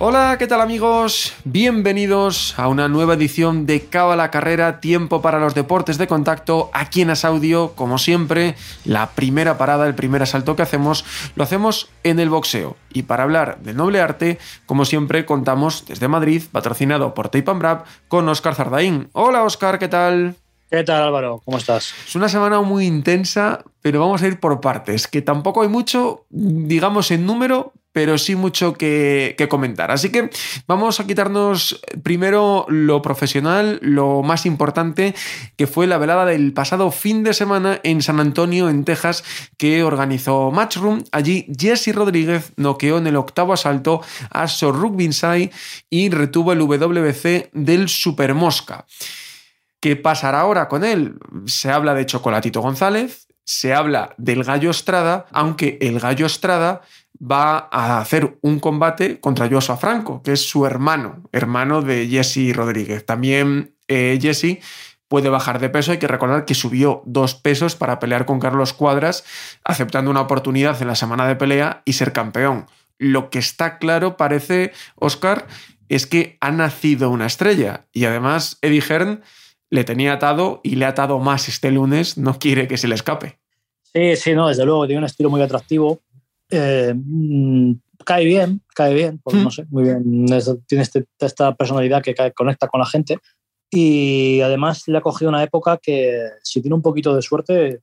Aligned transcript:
Hola, 0.00 0.36
¿qué 0.38 0.46
tal 0.46 0.60
amigos? 0.60 1.34
Bienvenidos 1.42 2.56
a 2.56 2.68
una 2.68 2.86
nueva 2.86 3.14
edición 3.14 3.66
de 3.66 3.86
Cabo 3.86 4.12
a 4.12 4.16
la 4.16 4.30
Carrera, 4.30 4.78
tiempo 4.78 5.20
para 5.20 5.40
los 5.40 5.56
deportes 5.56 5.98
de 5.98 6.06
contacto, 6.06 6.70
aquí 6.72 7.02
en 7.02 7.10
Asaudio, 7.10 7.72
como 7.74 7.98
siempre, 7.98 8.54
la 8.84 9.10
primera 9.10 9.58
parada, 9.58 9.88
el 9.88 9.96
primer 9.96 10.22
asalto 10.22 10.54
que 10.54 10.62
hacemos, 10.62 11.04
lo 11.34 11.42
hacemos 11.42 11.90
en 12.04 12.20
el 12.20 12.30
boxeo. 12.30 12.76
Y 12.92 13.02
para 13.02 13.24
hablar 13.24 13.58
del 13.58 13.76
noble 13.76 14.00
arte, 14.00 14.38
como 14.66 14.84
siempre, 14.84 15.26
contamos 15.26 15.84
desde 15.88 16.06
Madrid, 16.06 16.44
patrocinado 16.52 17.12
por 17.12 17.28
Tape 17.28 17.50
and 17.50 17.58
Brab, 17.58 17.84
con 18.06 18.28
Oscar 18.28 18.54
Zardaín. 18.54 19.08
Hola 19.14 19.42
Oscar, 19.42 19.80
¿qué 19.80 19.88
tal? 19.88 20.36
¿Qué 20.70 20.84
tal 20.84 21.02
Álvaro? 21.02 21.42
¿Cómo 21.44 21.58
estás? 21.58 21.92
Es 22.06 22.14
una 22.14 22.28
semana 22.28 22.60
muy 22.60 22.86
intensa, 22.86 23.64
pero 23.80 23.98
vamos 24.00 24.22
a 24.22 24.28
ir 24.28 24.38
por 24.38 24.60
partes, 24.60 25.08
que 25.08 25.22
tampoco 25.22 25.62
hay 25.62 25.68
mucho, 25.68 26.26
digamos, 26.30 27.10
en 27.10 27.26
número, 27.26 27.72
pero 27.92 28.18
sí 28.18 28.36
mucho 28.36 28.74
que, 28.74 29.34
comentar. 29.48 29.90
Así 29.90 30.10
que 30.10 30.30
vamos 30.66 31.00
a 31.00 31.06
quitarnos 31.06 31.80
primero 32.02 32.66
lo 32.68 33.02
profesional, 33.02 33.78
lo 33.82 34.22
más 34.22 34.46
importante, 34.46 35.14
que 35.56 35.66
fue 35.66 35.86
la 35.86 35.98
velada 35.98 36.26
del 36.26 36.52
pasado 36.52 36.90
fin 36.90 37.24
de 37.24 37.34
semana 37.34 37.80
en 37.82 38.02
San 38.02 38.20
Antonio, 38.20 38.68
en 38.68 38.84
Texas, 38.84 39.24
que 39.56 39.82
organizó 39.82 40.50
Matchroom. 40.50 41.02
Allí 41.12 41.46
Jesse 41.58 41.94
Rodríguez 41.94 42.52
noqueó 42.56 42.98
en 42.98 43.06
el 43.06 43.16
octavo 43.16 43.52
asalto 43.52 44.02
a 44.30 44.48
Sor 44.48 44.76
Rugbinsai 44.76 45.50
y 45.90 46.10
retuvo 46.10 46.52
el 46.52 46.60
WBC 46.60 47.50
del 47.52 47.88
Super 47.88 48.34
Mosca. 48.34 48.86
¿Qué 49.80 49.96
pasará 49.96 50.40
ahora 50.40 50.68
con 50.68 50.84
él? 50.84 51.18
Se 51.46 51.70
habla 51.70 51.94
de 51.94 52.04
Chocolatito 52.04 52.60
González, 52.60 53.28
se 53.44 53.72
habla 53.72 54.14
del 54.18 54.44
Gallo 54.44 54.70
Estrada, 54.70 55.26
aunque 55.32 55.78
el 55.80 56.00
Gallo 56.00 56.26
Estrada 56.26 56.82
va 57.20 57.68
a 57.70 58.00
hacer 58.00 58.38
un 58.42 58.60
combate 58.60 59.20
contra 59.20 59.48
Joshua 59.48 59.76
Franco, 59.76 60.22
que 60.22 60.32
es 60.32 60.48
su 60.48 60.66
hermano, 60.66 61.22
hermano 61.32 61.82
de 61.82 62.06
Jesse 62.08 62.54
Rodríguez. 62.54 63.04
También 63.04 63.74
eh, 63.88 64.18
Jesse 64.20 64.58
puede 65.08 65.28
bajar 65.28 65.58
de 65.58 65.68
peso. 65.68 65.92
Hay 65.92 65.98
que 65.98 66.06
recordar 66.06 66.44
que 66.44 66.54
subió 66.54 67.02
dos 67.06 67.34
pesos 67.34 67.74
para 67.74 67.98
pelear 67.98 68.26
con 68.26 68.40
Carlos 68.40 68.72
Cuadras, 68.72 69.24
aceptando 69.64 70.10
una 70.10 70.20
oportunidad 70.20 70.80
en 70.80 70.88
la 70.88 70.94
semana 70.94 71.26
de 71.26 71.36
pelea 71.36 71.82
y 71.84 71.94
ser 71.94 72.12
campeón. 72.12 72.66
Lo 72.98 73.30
que 73.30 73.38
está 73.38 73.78
claro, 73.78 74.16
parece, 74.16 74.72
Oscar, 74.96 75.46
es 75.88 76.06
que 76.06 76.36
ha 76.40 76.50
nacido 76.50 77.10
una 77.10 77.26
estrella. 77.26 77.86
Y 77.92 78.04
además, 78.04 78.58
Eddie 78.60 78.82
Hearn 78.82 79.22
le 79.70 79.84
tenía 79.84 80.14
atado 80.14 80.60
y 80.62 80.76
le 80.76 80.84
ha 80.84 80.88
atado 80.88 81.18
más 81.18 81.48
este 81.48 81.70
lunes, 81.70 82.18
no 82.18 82.38
quiere 82.38 82.68
que 82.68 82.76
se 82.76 82.88
le 82.88 82.94
escape. 82.94 83.38
Sí, 83.82 84.16
sí, 84.16 84.34
no, 84.34 84.48
desde 84.48 84.64
luego, 84.64 84.86
tiene 84.86 84.98
un 84.98 85.04
estilo 85.04 85.30
muy 85.30 85.40
atractivo. 85.40 86.00
Eh, 86.50 86.94
mmm, 86.94 87.72
cae 88.04 88.24
bien, 88.24 88.62
cae 88.74 88.94
bien, 88.94 89.20
mm. 89.24 89.42
no 89.42 89.50
sé, 89.50 89.66
muy 89.70 89.84
bien. 89.84 90.26
tiene 90.66 90.82
este, 90.82 91.06
esta 91.18 91.54
personalidad 91.54 92.02
que 92.02 92.14
cae, 92.14 92.32
conecta 92.32 92.68
con 92.68 92.80
la 92.80 92.86
gente. 92.86 93.18
Y 93.70 94.40
además 94.40 94.84
le 94.86 94.96
ha 94.96 95.02
cogido 95.02 95.28
una 95.28 95.42
época 95.42 95.78
que, 95.82 96.20
si 96.42 96.62
tiene 96.62 96.74
un 96.74 96.82
poquito 96.82 97.14
de 97.14 97.20
suerte, 97.20 97.80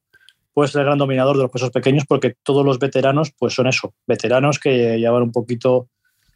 puede 0.54 0.70
ser 0.70 0.82
el 0.82 0.88
gran 0.88 0.98
dominador 0.98 1.36
de 1.38 1.44
los 1.44 1.52
pesos 1.52 1.70
pequeños, 1.70 2.06
porque 2.08 2.36
todos 2.42 2.66
los 2.66 2.80
veteranos, 2.80 3.32
pues 3.38 3.54
son 3.54 3.68
eso, 3.68 3.94
veteranos 4.08 4.58
que 4.58 4.98
llevan 4.98 5.22
un 5.22 5.32
poquito 5.32 5.90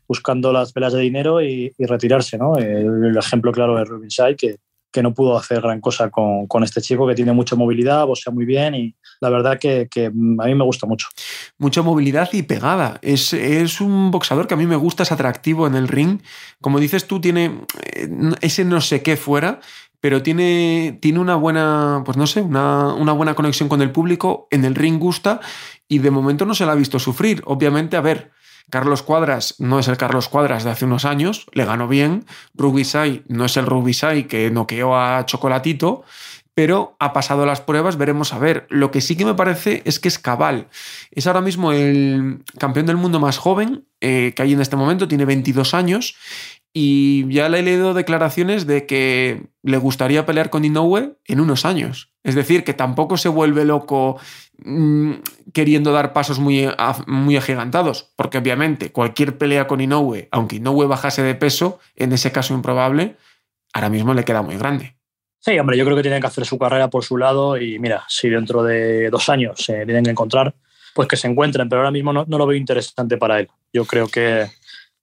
buscando 0.07 0.51
las 0.51 0.71
pelas 0.71 0.93
de 0.93 1.01
dinero 1.01 1.41
y, 1.41 1.73
y 1.77 1.85
retirarse, 1.85 2.37
¿no? 2.37 2.57
El, 2.57 3.05
el, 3.05 3.17
ejemplo 3.17 3.51
claro 3.51 3.81
es 3.81 3.87
Rubin 3.87 4.09
Shai, 4.09 4.35
que, 4.35 4.57
que 4.91 5.03
no 5.03 5.13
pudo 5.13 5.37
hacer 5.37 5.61
gran 5.61 5.81
cosa 5.81 6.09
con, 6.09 6.47
con, 6.47 6.63
este 6.63 6.81
chico 6.81 7.07
que 7.07 7.15
tiene 7.15 7.31
mucha 7.31 7.55
movilidad, 7.55 8.05
boxea 8.05 8.33
muy 8.33 8.45
bien 8.45 8.75
y 8.75 8.95
la 9.21 9.29
verdad 9.29 9.59
que, 9.59 9.87
a 10.05 10.11
mí 10.11 10.55
me 10.55 10.63
gusta 10.63 10.87
mucho. 10.87 11.07
Mucha 11.57 11.81
movilidad 11.81 12.29
y 12.31 12.43
pegada. 12.43 12.99
Es, 13.01 13.33
es, 13.33 13.81
un 13.81 14.11
boxador 14.11 14.47
que 14.47 14.53
a 14.53 14.57
mí 14.57 14.65
me 14.65 14.75
gusta, 14.75 15.03
es 15.03 15.11
atractivo 15.11 15.67
en 15.67 15.75
el 15.75 15.87
ring. 15.87 16.21
Como 16.61 16.79
dices 16.79 17.05
tú, 17.05 17.19
tiene 17.19 17.59
eh, 17.93 18.09
ese 18.41 18.65
no 18.65 18.81
sé 18.81 19.03
qué 19.03 19.17
fuera, 19.17 19.59
pero 19.99 20.23
tiene, 20.23 20.97
tiene 21.01 21.19
una 21.19 21.35
buena, 21.35 22.01
pues 22.05 22.17
no 22.17 22.25
sé, 22.25 22.41
una, 22.41 22.93
una 22.93 23.11
buena 23.11 23.35
conexión 23.35 23.69
con 23.69 23.81
el 23.81 23.91
público, 23.91 24.47
en 24.51 24.65
el 24.65 24.75
ring 24.75 24.97
gusta 24.97 25.41
y 25.87 25.99
de 25.99 26.11
momento 26.11 26.45
no 26.45 26.55
se 26.55 26.65
la 26.65 26.71
ha 26.71 26.75
visto 26.75 26.99
sufrir. 26.99 27.41
Obviamente, 27.45 27.97
a 27.97 28.01
ver, 28.01 28.31
Carlos 28.69 29.03
Cuadras 29.03 29.55
no 29.59 29.79
es 29.79 29.87
el 29.87 29.97
Carlos 29.97 30.29
Cuadras 30.29 30.63
de 30.63 30.71
hace 30.71 30.85
unos 30.85 31.05
años, 31.05 31.47
le 31.53 31.65
ganó 31.65 31.87
bien. 31.87 32.25
Rubisai 32.53 33.23
no 33.27 33.45
es 33.45 33.57
el 33.57 33.65
Rubisai 33.65 34.27
que 34.27 34.51
noqueó 34.51 34.95
a 34.97 35.25
Chocolatito, 35.25 36.03
pero 36.53 36.95
ha 36.99 37.13
pasado 37.13 37.45
las 37.45 37.61
pruebas, 37.61 37.97
veremos 37.97 38.33
a 38.33 38.39
ver. 38.39 38.67
Lo 38.69 38.91
que 38.91 39.01
sí 39.01 39.15
que 39.15 39.25
me 39.25 39.33
parece 39.33 39.81
es 39.85 39.99
que 39.99 40.09
es 40.09 40.19
cabal. 40.19 40.67
Es 41.11 41.25
ahora 41.25 41.41
mismo 41.41 41.71
el 41.71 42.43
campeón 42.57 42.85
del 42.85 42.97
mundo 42.97 43.19
más 43.19 43.37
joven 43.37 43.85
eh, 44.01 44.33
que 44.35 44.41
hay 44.41 44.53
en 44.53 44.61
este 44.61 44.75
momento, 44.75 45.07
tiene 45.07 45.25
22 45.25 45.73
años. 45.73 46.15
Y 46.73 47.31
ya 47.33 47.49
le 47.49 47.59
he 47.59 47.63
leído 47.63 47.93
declaraciones 47.93 48.67
de 48.67 48.85
que 48.85 49.47
le 49.63 49.77
gustaría 49.77 50.25
pelear 50.25 50.49
con 50.49 50.65
Inoue 50.65 51.17
en 51.25 51.39
unos 51.39 51.65
años. 51.65 52.11
Es 52.23 52.35
decir, 52.35 52.63
que 52.63 52.73
tampoco 52.73 53.17
se 53.17 53.29
vuelve 53.29 53.65
loco 53.65 54.19
queriendo 55.53 55.91
dar 55.91 56.13
pasos 56.13 56.39
muy, 56.39 56.69
muy 57.07 57.37
agigantados, 57.37 58.11
porque 58.15 58.37
obviamente 58.37 58.91
cualquier 58.91 59.37
pelea 59.37 59.67
con 59.67 59.81
Inoue, 59.81 60.27
aunque 60.31 60.57
Inoue 60.57 60.85
bajase 60.87 61.21
de 61.21 61.35
peso, 61.35 61.79
en 61.95 62.13
ese 62.13 62.31
caso 62.31 62.53
improbable, 62.53 63.15
ahora 63.73 63.89
mismo 63.89 64.13
le 64.13 64.23
queda 64.23 64.41
muy 64.41 64.57
grande. 64.57 64.95
Sí, 65.39 65.57
hombre, 65.57 65.77
yo 65.77 65.85
creo 65.85 65.95
que 65.95 66.01
tienen 66.01 66.21
que 66.21 66.27
hacer 66.27 66.45
su 66.45 66.57
carrera 66.57 66.89
por 66.89 67.03
su 67.03 67.17
lado 67.17 67.57
y 67.57 67.79
mira, 67.79 68.03
si 68.09 68.29
dentro 68.29 68.63
de 68.63 69.09
dos 69.09 69.29
años 69.29 69.59
se 69.63 69.85
tienen 69.85 70.03
que 70.03 70.11
encontrar, 70.11 70.53
pues 70.93 71.07
que 71.07 71.15
se 71.15 71.27
encuentren, 71.27 71.69
pero 71.69 71.81
ahora 71.81 71.91
mismo 71.91 72.11
no, 72.11 72.25
lo 72.27 72.45
veo 72.45 72.57
interesante 72.57 73.17
para 73.17 73.39
él. 73.39 73.47
Yo 73.71 73.85
creo 73.85 74.07
que, 74.07 74.47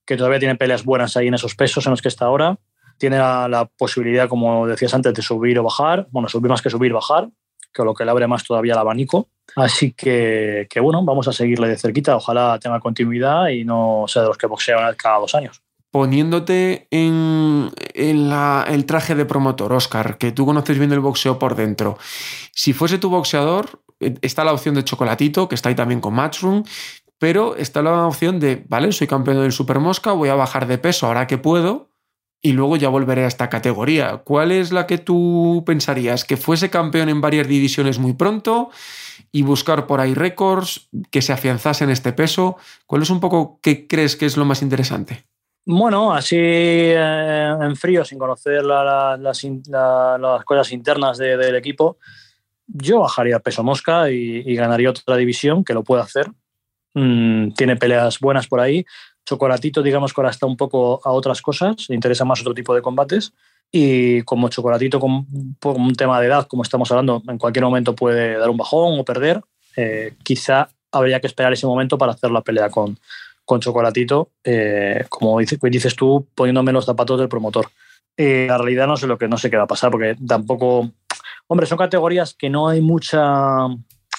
que 0.04 0.16
todavía 0.16 0.38
tiene 0.38 0.56
peleas 0.56 0.84
buenas 0.84 1.16
ahí 1.16 1.28
en 1.28 1.34
esos 1.34 1.54
pesos 1.54 1.86
en 1.86 1.90
los 1.90 2.02
que 2.02 2.08
está 2.08 2.26
ahora 2.26 2.58
tiene 2.98 3.18
la, 3.18 3.46
la, 3.48 3.66
posibilidad, 3.66 4.28
como 4.28 4.66
decías 4.66 4.94
antes, 4.94 5.12
de 5.12 5.20
subir 5.20 5.58
o 5.58 5.62
bajar. 5.62 6.08
Bueno, 6.10 6.28
subir 6.28 6.50
más 6.50 6.62
que 6.62 6.70
subir, 6.70 6.92
bajar, 6.92 7.28
que 7.76 7.84
lo 7.84 7.94
que 7.94 8.04
le 8.04 8.10
abre 8.10 8.26
más 8.26 8.44
todavía 8.44 8.72
el 8.72 8.78
abanico. 8.78 9.28
Así 9.54 9.92
que, 9.92 10.66
que, 10.68 10.80
bueno, 10.80 11.04
vamos 11.04 11.28
a 11.28 11.32
seguirle 11.32 11.68
de 11.68 11.76
cerquita. 11.76 12.16
Ojalá 12.16 12.58
tenga 12.58 12.80
continuidad 12.80 13.48
y 13.48 13.64
no 13.64 14.04
sea 14.08 14.22
de 14.22 14.28
los 14.28 14.38
que 14.38 14.46
boxean 14.46 14.94
cada 14.96 15.18
dos 15.18 15.34
años. 15.34 15.62
Poniéndote 15.90 16.88
en, 16.90 17.70
en 17.94 18.28
la, 18.28 18.66
el 18.68 18.84
traje 18.84 19.14
de 19.14 19.24
promotor, 19.24 19.72
Oscar, 19.72 20.18
que 20.18 20.32
tú 20.32 20.44
conoces 20.44 20.78
bien 20.78 20.92
el 20.92 21.00
boxeo 21.00 21.38
por 21.38 21.54
dentro. 21.54 21.96
Si 22.52 22.72
fuese 22.72 22.98
tu 22.98 23.08
boxeador, 23.08 23.82
está 24.00 24.44
la 24.44 24.52
opción 24.52 24.74
de 24.74 24.84
Chocolatito, 24.84 25.48
que 25.48 25.54
está 25.54 25.70
ahí 25.70 25.74
también 25.74 26.00
con 26.00 26.12
Matchroom, 26.12 26.64
pero 27.18 27.56
está 27.56 27.80
la 27.82 28.06
opción 28.06 28.40
de, 28.40 28.64
vale, 28.68 28.92
soy 28.92 29.06
campeón 29.06 29.40
del 29.40 29.52
Super 29.52 29.78
Mosca, 29.78 30.12
voy 30.12 30.28
a 30.28 30.34
bajar 30.34 30.66
de 30.66 30.76
peso 30.76 31.06
ahora 31.06 31.26
que 31.26 31.38
puedo, 31.38 31.92
y 32.46 32.52
luego 32.52 32.76
ya 32.76 32.88
volveré 32.88 33.24
a 33.24 33.26
esta 33.26 33.48
categoría. 33.48 34.18
¿Cuál 34.18 34.52
es 34.52 34.70
la 34.70 34.86
que 34.86 34.98
tú 34.98 35.64
pensarías? 35.66 36.24
¿Que 36.24 36.36
fuese 36.36 36.70
campeón 36.70 37.08
en 37.08 37.20
varias 37.20 37.48
divisiones 37.48 37.98
muy 37.98 38.12
pronto 38.12 38.70
y 39.32 39.42
buscar 39.42 39.88
por 39.88 40.00
ahí 40.00 40.14
récords, 40.14 40.88
que 41.10 41.22
se 41.22 41.32
afianzase 41.32 41.82
en 41.82 41.90
este 41.90 42.12
peso? 42.12 42.56
¿Cuál 42.86 43.02
es 43.02 43.10
un 43.10 43.18
poco 43.18 43.58
qué 43.60 43.88
crees 43.88 44.14
que 44.14 44.26
es 44.26 44.36
lo 44.36 44.44
más 44.44 44.62
interesante? 44.62 45.24
Bueno, 45.64 46.12
así 46.12 46.36
eh, 46.38 47.56
en 47.60 47.74
frío, 47.74 48.04
sin 48.04 48.16
conocer 48.16 48.62
la, 48.62 48.84
la, 48.84 49.16
las, 49.16 49.42
la, 49.66 50.16
las, 50.16 50.44
cosas 50.44 50.70
internas 50.70 51.18
de, 51.18 51.36
del 51.36 51.56
equipo, 51.56 51.98
yo 52.68 53.00
bajaría 53.00 53.40
peso 53.40 53.64
mosca 53.64 54.08
y, 54.08 54.54
ganaría 54.54 54.90
otra 54.90 55.16
división, 55.16 55.64
que 55.64 55.74
lo 55.74 55.82
puede 55.82 56.02
hacer. 56.02 56.30
Mm, 56.94 57.54
tiene 57.54 57.74
peleas 57.74 58.20
buenas 58.20 58.46
por 58.46 58.60
ahí. 58.60 58.86
Chocolatito, 59.26 59.82
digamos 59.82 60.14
que 60.14 60.20
ahora 60.20 60.30
está 60.30 60.46
un 60.46 60.56
poco 60.56 61.00
a 61.04 61.10
otras 61.10 61.42
cosas, 61.42 61.88
le 61.88 61.96
interesa 61.96 62.24
más 62.24 62.40
otro 62.40 62.54
tipo 62.54 62.74
de 62.74 62.80
combates. 62.80 63.32
Y 63.72 64.22
como 64.22 64.48
Chocolatito, 64.48 65.00
con, 65.00 65.26
por 65.58 65.76
un 65.76 65.94
tema 65.94 66.20
de 66.20 66.28
edad, 66.28 66.46
como 66.46 66.62
estamos 66.62 66.90
hablando, 66.92 67.22
en 67.28 67.36
cualquier 67.36 67.64
momento 67.64 67.94
puede 67.94 68.38
dar 68.38 68.48
un 68.48 68.56
bajón 68.56 68.98
o 68.98 69.04
perder, 69.04 69.42
eh, 69.76 70.14
quizá 70.22 70.68
habría 70.92 71.20
que 71.20 71.26
esperar 71.26 71.52
ese 71.52 71.66
momento 71.66 71.98
para 71.98 72.12
hacer 72.12 72.30
la 72.30 72.42
pelea 72.42 72.70
con, 72.70 72.96
con 73.44 73.60
Chocolatito, 73.60 74.30
eh, 74.44 75.04
como 75.08 75.38
dices, 75.40 75.58
dices, 75.60 75.96
tú, 75.96 76.28
poniéndome 76.34 76.72
los 76.72 76.86
zapatos 76.86 77.18
del 77.18 77.28
promotor. 77.28 77.66
Eh, 78.16 78.46
la 78.48 78.58
realidad 78.58 78.86
no 78.86 78.96
sé 78.96 79.06
lo 79.06 79.18
que 79.18 79.28
no 79.28 79.36
sé 79.36 79.50
qué 79.50 79.56
va 79.56 79.64
a 79.64 79.68
pasar, 79.68 79.90
porque 79.90 80.16
tampoco. 80.26 80.90
Hombre, 81.48 81.66
son 81.66 81.78
categorías 81.78 82.34
que 82.34 82.48
no 82.48 82.68
hay 82.68 82.80
mucha 82.80 83.66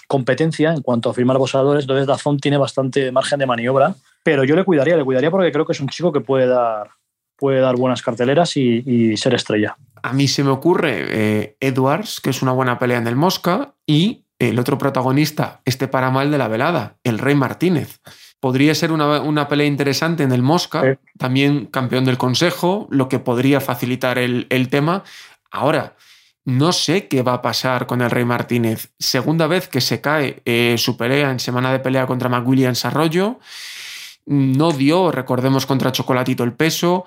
competencia 0.07 0.73
en 0.73 0.81
cuanto 0.81 1.09
a 1.09 1.13
firmar 1.13 1.37
boxeadores, 1.37 1.83
entonces 1.83 2.07
Dazón 2.07 2.39
tiene 2.39 2.57
bastante 2.57 3.11
margen 3.11 3.39
de 3.39 3.45
maniobra, 3.45 3.93
pero 4.23 4.43
yo 4.43 4.55
le 4.55 4.63
cuidaría, 4.63 4.95
le 4.97 5.03
cuidaría 5.03 5.29
porque 5.29 5.51
creo 5.51 5.65
que 5.65 5.73
es 5.73 5.79
un 5.79 5.89
chico 5.89 6.11
que 6.11 6.21
puede 6.21 6.47
dar, 6.47 6.89
puede 7.35 7.59
dar 7.59 7.75
buenas 7.75 8.01
carteleras 8.01 8.55
y, 8.57 9.15
ser 9.17 9.33
estrella. 9.33 9.75
A 10.01 10.13
mí 10.13 10.27
se 10.27 10.43
me 10.43 10.49
ocurre 10.49 11.05
eh, 11.09 11.57
Edwards, 11.59 12.21
que 12.21 12.29
es 12.29 12.41
una 12.41 12.53
buena 12.53 12.79
pelea 12.79 12.97
en 12.97 13.07
el 13.07 13.15
Mosca, 13.15 13.73
y 13.85 14.23
el 14.39 14.59
otro 14.59 14.77
protagonista, 14.77 15.61
este 15.65 15.87
para 15.87 16.11
mal 16.11 16.31
de 16.31 16.37
la 16.37 16.47
velada, 16.47 16.97
el 17.03 17.19
Rey 17.19 17.35
Martínez. 17.35 17.99
Podría 18.39 18.75
ser 18.75 18.91
una, 18.91 19.47
pelea 19.47 19.65
interesante 19.65 20.23
en 20.23 20.31
el 20.31 20.43
Mosca, 20.43 20.99
también 21.17 21.65
campeón 21.65 22.05
del 22.05 22.19
Consejo, 22.19 22.87
lo 22.91 23.09
que 23.09 23.17
podría 23.17 23.59
facilitar 23.59 24.19
el, 24.19 24.45
el 24.51 24.69
tema. 24.69 25.03
Ahora, 25.49 25.95
no 26.47 26.71
sé 26.71 27.09
qué 27.09 27.23
va 27.23 27.33
a 27.33 27.41
pasar 27.41 27.87
con 27.87 28.01
el 28.01 28.09
Rey 28.09 28.23
Martínez. 28.23 28.93
Segunda 28.99 29.47
vez 29.47 29.67
que 29.67 29.81
se 29.81 29.99
cae 29.99 30.41
eh, 30.45 30.75
su 30.77 30.95
pelea 30.95 31.29
en 31.29 31.41
semana 31.41 31.73
de 31.73 31.79
pelea 31.79 32.07
contra 32.07 32.29
McWilliams 32.29 32.85
Arroyo. 32.85 33.39
No 34.25 34.71
dio, 34.71 35.11
recordemos, 35.11 35.65
contra 35.65 35.91
Chocolatito 35.91 36.45
el 36.45 36.53
peso 36.53 37.03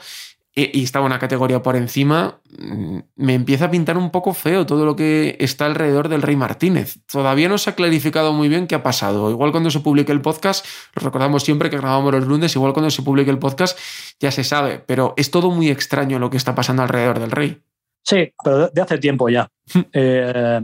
e, 0.55 0.71
y 0.75 0.83
estaba 0.83 1.07
una 1.07 1.19
categoría 1.19 1.63
por 1.63 1.75
encima, 1.77 2.39
mm, 2.59 2.99
me 3.17 3.33
empieza 3.33 3.65
a 3.65 3.71
pintar 3.71 3.97
un 3.97 4.11
poco 4.11 4.35
feo 4.35 4.67
todo 4.67 4.85
lo 4.85 4.95
que 4.95 5.39
está 5.41 5.65
alrededor 5.65 6.11
del 6.11 6.21
Rey 6.21 6.37
Martínez. 6.37 6.99
Todavía 7.11 7.49
no 7.49 7.57
se 7.57 7.71
ha 7.71 7.75
clarificado 7.75 8.35
muy 8.35 8.51
bien 8.51 8.67
qué 8.67 8.75
ha 8.75 8.83
pasado. 8.83 9.31
Igual 9.31 9.53
cuando 9.53 9.71
se 9.71 9.81
publique 9.81 10.13
el 10.13 10.21
podcast, 10.21 10.67
recordamos 10.95 11.45
siempre 11.45 11.71
que 11.71 11.79
grabamos 11.79 12.13
los 12.13 12.27
lunes, 12.27 12.55
igual 12.57 12.75
cuando 12.75 12.91
se 12.91 13.01
publique 13.01 13.31
el 13.31 13.39
podcast 13.39 13.79
ya 14.21 14.31
se 14.31 14.45
sabe, 14.45 14.81
pero 14.81 15.15
es 15.17 15.31
todo 15.31 15.51
muy 15.51 15.71
extraño 15.71 16.19
lo 16.19 16.29
que 16.29 16.37
está 16.37 16.55
pasando 16.55 16.83
alrededor 16.83 17.21
del 17.21 17.31
Rey. 17.31 17.63
Sí, 18.03 18.33
pero 18.43 18.69
de 18.69 18.81
hace 18.81 18.99
tiempo 18.99 19.29
ya. 19.29 19.49
Eh, 19.93 20.61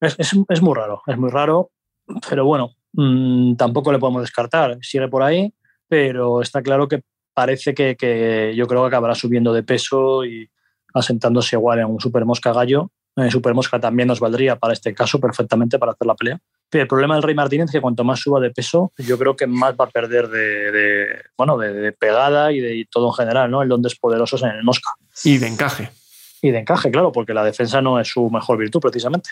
es, 0.00 0.62
muy 0.62 0.74
raro, 0.74 1.00
es 1.06 1.16
muy 1.16 1.30
raro, 1.30 1.70
pero 2.28 2.44
bueno, 2.44 2.72
mm, 2.92 3.54
tampoco 3.54 3.92
le 3.92 4.00
podemos 4.00 4.22
descartar. 4.22 4.76
Sigue 4.82 5.06
por 5.06 5.22
ahí, 5.22 5.54
pero 5.86 6.42
está 6.42 6.60
claro 6.60 6.88
que 6.88 7.02
parece 7.32 7.72
que, 7.72 8.52
yo 8.56 8.66
creo 8.66 8.82
que 8.82 8.88
acabará 8.88 9.14
subiendo 9.14 9.52
de 9.52 9.62
peso 9.62 10.24
y 10.24 10.50
asentándose 10.92 11.54
igual 11.54 11.78
en 11.78 11.86
un 11.86 12.00
Super 12.00 12.24
Mosca 12.24 12.52
Gallo. 12.52 12.90
En 13.14 13.30
Super 13.30 13.54
Mosca 13.54 13.78
también 13.78 14.08
nos 14.08 14.18
valdría 14.18 14.56
para 14.56 14.72
este 14.72 14.92
caso 14.92 15.20
perfectamente 15.20 15.78
para 15.78 15.92
hacer 15.92 16.06
la 16.06 16.16
pelea. 16.16 16.40
Pero 16.68 16.82
el 16.82 16.88
problema 16.88 17.14
del 17.14 17.22
Rey 17.22 17.36
Martínez 17.36 17.66
es 17.66 17.72
que 17.72 17.80
cuanto 17.80 18.02
más 18.02 18.18
suba 18.18 18.40
de 18.40 18.50
peso, 18.50 18.92
yo 18.98 19.16
creo 19.18 19.36
que 19.36 19.46
más 19.46 19.74
va 19.80 19.84
a 19.84 19.90
perder 19.90 20.28
de, 20.28 21.22
bueno, 21.36 21.56
de, 21.58 21.92
pegada 21.92 22.50
y 22.50 22.58
de 22.58 22.88
todo 22.90 23.08
en 23.08 23.12
general, 23.12 23.50
¿no? 23.50 23.62
El 23.62 23.68
donde 23.68 23.88
es 23.88 23.94
poderoso 23.94 24.36
en 24.44 24.56
el 24.56 24.64
Mosca. 24.64 24.90
Y 25.22 25.38
de 25.38 25.46
encaje 25.46 25.90
y 26.42 26.50
de 26.50 26.58
encaje, 26.58 26.90
claro, 26.90 27.12
porque 27.12 27.32
la 27.32 27.44
defensa 27.44 27.80
no 27.80 28.00
es 28.00 28.08
su 28.08 28.28
mejor 28.28 28.58
virtud 28.58 28.80
precisamente. 28.80 29.30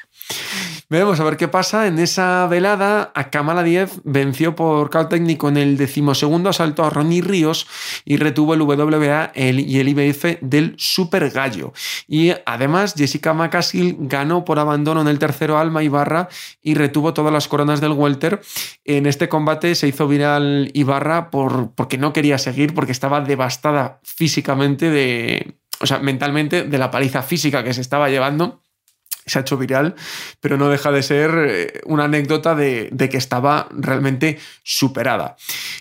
Veremos 0.89 1.19
a 1.19 1.25
ver 1.25 1.37
qué 1.37 1.49
pasa. 1.49 1.89
En 1.89 1.99
esa 1.99 2.47
velada, 2.47 3.11
a 3.15 3.31
Kamala 3.31 3.65
Diez 3.65 4.01
venció 4.05 4.55
por 4.55 4.91
cao 4.91 5.09
técnico 5.09 5.49
en 5.49 5.57
el 5.57 5.77
decimosegundo 5.77 6.51
asalto 6.51 6.85
a 6.85 6.91
Ronnie 6.91 7.21
Ríos 7.21 7.67
y 8.05 8.17
retuvo 8.17 8.55
el 8.55 8.63
WBA 8.63 9.33
y 9.35 9.81
el 9.81 9.89
IBF 9.89 10.41
del 10.41 10.75
Super 10.79 11.31
Gallo. 11.31 11.73
Y 12.07 12.33
además, 12.47 12.95
Jessica 12.97 13.35
McCaskill 13.35 13.97
ganó 13.99 14.45
por 14.45 14.61
abandono 14.61 15.01
en 15.01 15.09
el 15.09 15.19
tercero 15.19 15.59
Alma 15.59 15.83
Ibarra 15.83 16.29
y 16.63 16.75
retuvo 16.75 17.13
todas 17.13 17.33
las 17.33 17.49
coronas 17.49 17.81
del 17.81 17.93
Welter. 17.93 18.41
En 18.85 19.07
este 19.07 19.29
combate 19.29 19.75
se 19.75 19.89
hizo 19.89 20.07
viral 20.07 20.71
Ibarra 20.75 21.31
por, 21.31 21.73
porque 21.73 21.99
no 21.99 22.13
quería 22.13 22.39
seguir, 22.39 22.73
porque 22.73 22.93
estaba 22.93 23.21
devastada 23.21 24.01
físicamente 24.05 24.91
de, 24.91 25.60
o 25.81 25.87
sea, 25.87 25.99
mentalmente 25.99 26.65
de 26.65 26.79
la 26.79 26.91
paliza 26.91 27.23
física 27.23 27.65
que 27.65 27.75
se 27.75 27.81
estaba 27.81 28.09
llevando. 28.09 28.61
Se 29.27 29.39
ha 29.39 29.43
hecho 29.43 29.59
viral, 29.59 29.95
pero 30.41 30.57
no 30.57 30.71
deja 30.71 30.91
de 30.91 31.03
ser 31.03 31.31
eh, 31.37 31.81
una 31.85 32.05
anécdota 32.05 32.55
de, 32.55 32.91
que 33.11 33.17
estaba 33.17 33.69
realmente 33.71 34.39
superada. 34.65 35.37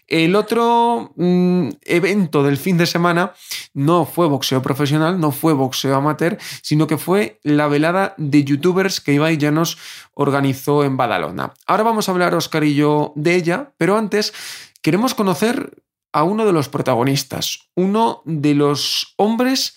El 0.07 0.35
otro 0.35 1.13
mm, 1.15 1.69
evento 1.83 2.43
del 2.43 2.57
fin 2.57 2.77
de 2.77 2.85
semana 2.85 3.33
no 3.73 4.05
fue 4.05 4.27
boxeo 4.27 4.61
profesional, 4.61 5.19
no 5.19 5.31
fue 5.31 5.53
boxeo 5.53 5.95
amateur, 5.95 6.37
sino 6.61 6.85
que 6.85 6.97
fue 6.97 7.39
la 7.43 7.67
velada 7.67 8.13
de 8.17 8.43
youtubers 8.43 9.01
que 9.01 9.13
Ibai 9.13 9.37
nos 9.37 9.77
organizó 10.13 10.83
en 10.83 10.97
Badalona. 10.97 11.53
Ahora 11.65 11.83
vamos 11.83 12.07
a 12.07 12.11
hablar, 12.11 12.35
Oscar 12.35 12.63
y 12.65 12.75
yo, 12.75 13.13
de 13.15 13.35
ella, 13.35 13.71
pero 13.77 13.97
antes 13.97 14.33
queremos 14.81 15.15
conocer 15.15 15.81
a 16.11 16.23
uno 16.23 16.45
de 16.45 16.53
los 16.53 16.69
protagonistas, 16.69 17.69
uno 17.75 18.21
de 18.25 18.53
los 18.53 19.13
hombres 19.17 19.75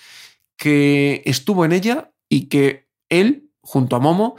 que 0.56 1.22
estuvo 1.24 1.64
en 1.64 1.72
ella 1.72 2.12
y 2.28 2.48
que 2.48 2.88
él, 3.08 3.50
junto 3.60 3.96
a 3.96 4.00
Momo, 4.00 4.36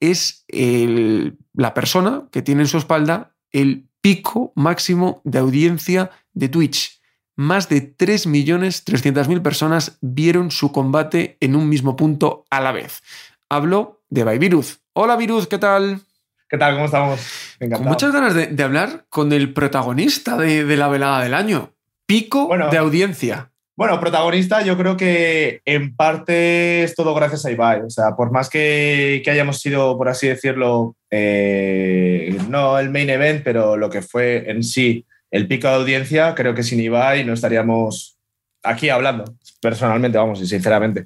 es 0.00 0.44
la 0.48 1.74
persona 1.74 2.28
que 2.30 2.42
tiene 2.42 2.62
en 2.62 2.68
su 2.68 2.78
espalda 2.78 3.34
el 3.50 3.88
pico 4.00 4.52
máximo 4.54 5.20
de 5.24 5.38
audiencia 5.38 6.10
de 6.32 6.48
Twitch. 6.48 7.00
Más 7.34 7.68
de 7.68 7.96
3.300.000 7.96 9.42
personas 9.42 9.98
vieron 10.00 10.50
su 10.50 10.72
combate 10.72 11.36
en 11.40 11.54
un 11.54 11.68
mismo 11.68 11.96
punto 11.96 12.44
a 12.50 12.60
la 12.60 12.72
vez. 12.72 13.02
Hablo 13.48 14.02
de 14.08 14.38
Viruz. 14.38 14.80
Hola 14.94 15.16
Viruz, 15.16 15.46
¿qué 15.46 15.58
tal? 15.58 16.00
¿Qué 16.48 16.56
tal? 16.56 16.74
¿Cómo 16.74 16.86
estamos? 16.86 17.20
Con 17.58 17.84
muchas 17.84 18.12
ganas 18.12 18.34
de, 18.34 18.62
hablar 18.62 19.06
con 19.08 19.32
el 19.32 19.52
protagonista 19.52 20.36
de, 20.36 20.76
la 20.76 20.88
velada 20.88 21.22
del 21.22 21.34
año. 21.34 21.74
Pico 22.06 22.48
de 22.70 22.78
audiencia. 22.78 23.50
Bueno, 23.76 24.00
protagonista, 24.00 24.62
yo 24.62 24.78
creo 24.78 24.96
que 24.96 25.60
en 25.66 25.94
parte 25.94 26.82
es 26.82 26.94
todo 26.94 27.14
gracias 27.14 27.44
a 27.44 27.50
Ibai. 27.50 27.82
O 27.82 27.90
sea, 27.90 28.16
por 28.16 28.32
más 28.32 28.48
que, 28.48 29.22
hayamos 29.26 29.60
sido, 29.60 29.98
por 29.98 30.08
así 30.08 30.26
decirlo, 30.28 30.96
eh, 31.10 32.34
no 32.48 32.78
el 32.78 32.88
main 32.88 33.10
event, 33.10 33.44
pero 33.44 33.76
lo 33.76 33.90
que 33.90 34.00
fue 34.00 34.50
en 34.50 34.62
sí 34.62 35.04
el 35.30 35.46
pico 35.46 35.68
de 35.68 35.74
audiencia, 35.74 36.34
creo 36.34 36.54
que 36.54 36.62
sin 36.62 36.80
Ibai 36.80 37.24
no 37.24 37.34
estaríamos 37.34 38.16
aquí 38.62 38.88
hablando, 38.88 39.24
personalmente, 39.60 40.16
vamos, 40.16 40.40
y 40.40 40.46
sinceramente. 40.46 41.04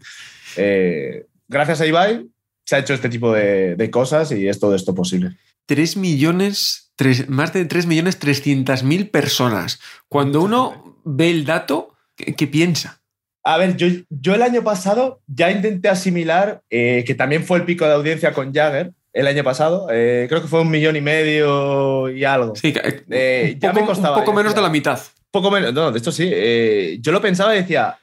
Eh, 0.57 1.27
gracias 1.49 1.81
a 1.81 1.87
Ibai 1.87 2.25
se 2.65 2.77
ha 2.77 2.79
hecho 2.79 2.95
este 2.95 3.09
tipo 3.09 3.33
de, 3.33 3.89
cosas 3.91 4.31
y 4.31 4.47
es 4.47 4.61
todo 4.61 4.77
esto 4.77 4.95
posible. 4.95 5.37
3 5.67 5.97
millones, 5.97 6.93
más 7.27 7.53
de 7.53 7.65
3 7.65 7.87
millones 7.87 8.21
300 8.21 8.85
mil 8.85 9.11
personas. 9.11 9.81
Cuando 10.09 10.41
uno 10.41 11.01
ve 11.05 11.31
el 11.31 11.45
dato 11.45 11.97
¿Qué, 12.37 12.47
piensa? 12.47 13.01
A 13.43 13.57
ver, 13.57 13.77
yo, 13.77 13.87
yo, 14.09 14.35
el 14.35 14.43
año 14.43 14.63
pasado 14.63 15.21
ya 15.27 15.51
intenté 15.51 15.89
asimilar, 15.89 16.63
eh, 16.71 17.05
que 17.07 17.15
también 17.15 17.45
fue 17.45 17.59
el 17.59 17.65
pico 17.65 17.87
de 17.87 17.95
audiencia 17.95 18.33
con 18.33 18.53
Jagger, 18.53 18.93
el 19.13 19.27
año 19.27 19.43
pasado. 19.43 19.89
Eh, 19.91 20.27
creo 20.29 20.43
que 20.43 20.49
fue 20.49 20.61
un 20.61 20.71
millón 20.71 20.97
y 20.97 21.01
medio 21.01 22.09
y 22.11 22.25
algo. 22.25 22.55
Sí, 22.55 22.75
eh, 23.11 23.57
ya 23.59 23.73
me 23.73 23.85
costaba. 23.85 24.19
Un 24.19 24.25
poco 24.25 24.37
menos 24.37 24.55
de 24.55 24.61
la 24.61 24.69
mitad. 24.69 25.01
Poco 25.31 25.51
menos, 25.51 25.73
no, 25.73 25.93
de 25.93 25.99
esto 25.99 26.11
sí. 26.11 26.99
yo 27.01 27.13
lo 27.13 27.21
pensaba 27.21 27.55
y 27.55 27.61
decía, 27.61 27.97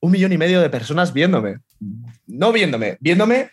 un 0.00 0.12
millón 0.12 0.32
y 0.32 0.38
medio 0.38 0.60
de 0.60 0.70
personas 0.70 1.12
viéndome. 1.12 1.58
No 2.26 2.52
viéndome, 2.52 2.96
viéndome 3.00 3.50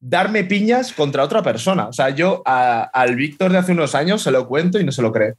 darme 0.00 0.44
piñas 0.44 0.92
contra 0.92 1.22
otra 1.22 1.42
persona. 1.42 1.88
O 1.88 1.92
sea, 1.92 2.10
yo 2.10 2.42
al 2.44 3.16
Víctor 3.16 3.52
de 3.52 3.58
hace 3.58 3.72
unos 3.72 3.94
años 3.94 4.22
se 4.22 4.30
lo 4.30 4.48
cuento 4.48 4.80
y 4.80 4.84
no 4.84 4.92
se 4.92 5.02
lo 5.02 5.12
cree. 5.12 5.34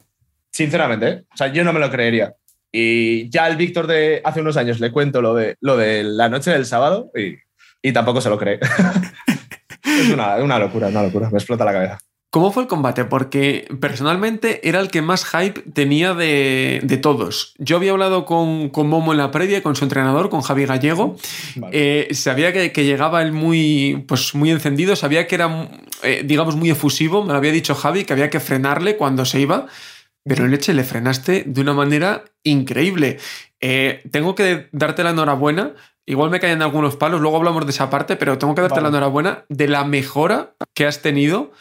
Sinceramente, 0.51 1.23
O 1.33 1.37
sea, 1.37 1.47
yo 1.47 1.63
no 1.63 1.73
me 1.73 1.79
lo 1.79 1.89
creería. 1.89 2.35
Y 2.71 3.29
ya 3.29 3.45
al 3.45 3.57
Víctor 3.57 3.87
de 3.87 4.21
hace 4.23 4.41
unos 4.41 4.57
años 4.57 4.79
le 4.79 4.91
cuento 4.91 5.21
lo 5.21 5.33
de, 5.35 5.57
lo 5.59 5.75
de 5.77 6.03
la 6.03 6.29
noche 6.29 6.51
del 6.51 6.65
sábado 6.65 7.11
y, 7.15 7.35
y 7.81 7.91
tampoco 7.91 8.21
se 8.21 8.29
lo 8.29 8.37
cree. 8.37 8.59
es 9.83 10.09
una, 10.09 10.35
una, 10.37 10.59
locura, 10.59 10.87
una 10.87 11.03
locura. 11.03 11.29
Me 11.29 11.37
explota 11.37 11.65
la 11.65 11.73
cabeza. 11.73 11.97
¿Cómo 12.31 12.53
fue 12.53 12.63
el 12.63 12.69
combate? 12.69 13.03
Porque 13.03 13.67
personalmente 13.81 14.65
era 14.67 14.79
el 14.79 14.87
que 14.87 15.01
más 15.01 15.25
hype 15.25 15.63
tenía 15.73 16.13
de, 16.13 16.79
de 16.81 16.95
todos. 16.95 17.53
Yo 17.57 17.75
había 17.75 17.91
hablado 17.91 18.23
con, 18.23 18.69
con, 18.69 18.87
Momo 18.87 19.11
en 19.11 19.17
la 19.17 19.31
previa, 19.31 19.61
con 19.61 19.75
su 19.75 19.83
entrenador, 19.83 20.29
con 20.29 20.39
Javi 20.39 20.65
Gallego. 20.65 21.17
Eh, 21.73 22.07
sabía 22.13 22.53
que, 22.53 22.71
que, 22.71 22.85
llegaba 22.85 23.21
él 23.21 23.33
muy, 23.33 24.05
pues 24.07 24.33
muy 24.33 24.49
encendido, 24.49 24.95
sabía 24.95 25.27
que 25.27 25.35
era, 25.35 25.69
eh, 26.03 26.23
digamos, 26.23 26.55
muy 26.55 26.69
efusivo. 26.69 27.21
Me 27.21 27.33
lo 27.33 27.37
había 27.37 27.51
dicho 27.51 27.75
Javi, 27.75 28.05
que 28.05 28.13
había 28.13 28.29
que 28.29 28.39
frenarle 28.39 28.95
cuando 28.95 29.25
se 29.25 29.41
iba. 29.41 29.67
Pero 30.23 30.47
leche, 30.47 30.73
le 30.73 30.83
frenaste 30.83 31.43
de 31.47 31.61
una 31.61 31.73
manera 31.73 32.23
increíble. 32.43 33.19
Eh, 33.59 34.03
tengo 34.11 34.35
que 34.35 34.69
darte 34.71 35.03
la 35.03 35.11
enhorabuena. 35.11 35.73
Igual 36.05 36.29
me 36.29 36.39
caen 36.39 36.61
algunos 36.61 36.95
palos, 36.95 37.21
luego 37.21 37.37
hablamos 37.37 37.65
de 37.65 37.71
esa 37.71 37.89
parte, 37.89 38.15
pero 38.15 38.37
tengo 38.37 38.55
que 38.55 38.61
darte 38.61 38.81
la 38.81 38.89
enhorabuena 38.89 39.45
de 39.49 39.67
la 39.67 39.83
mejora 39.83 40.55
que 40.73 40.85
has 40.85 41.01
tenido. 41.01 41.51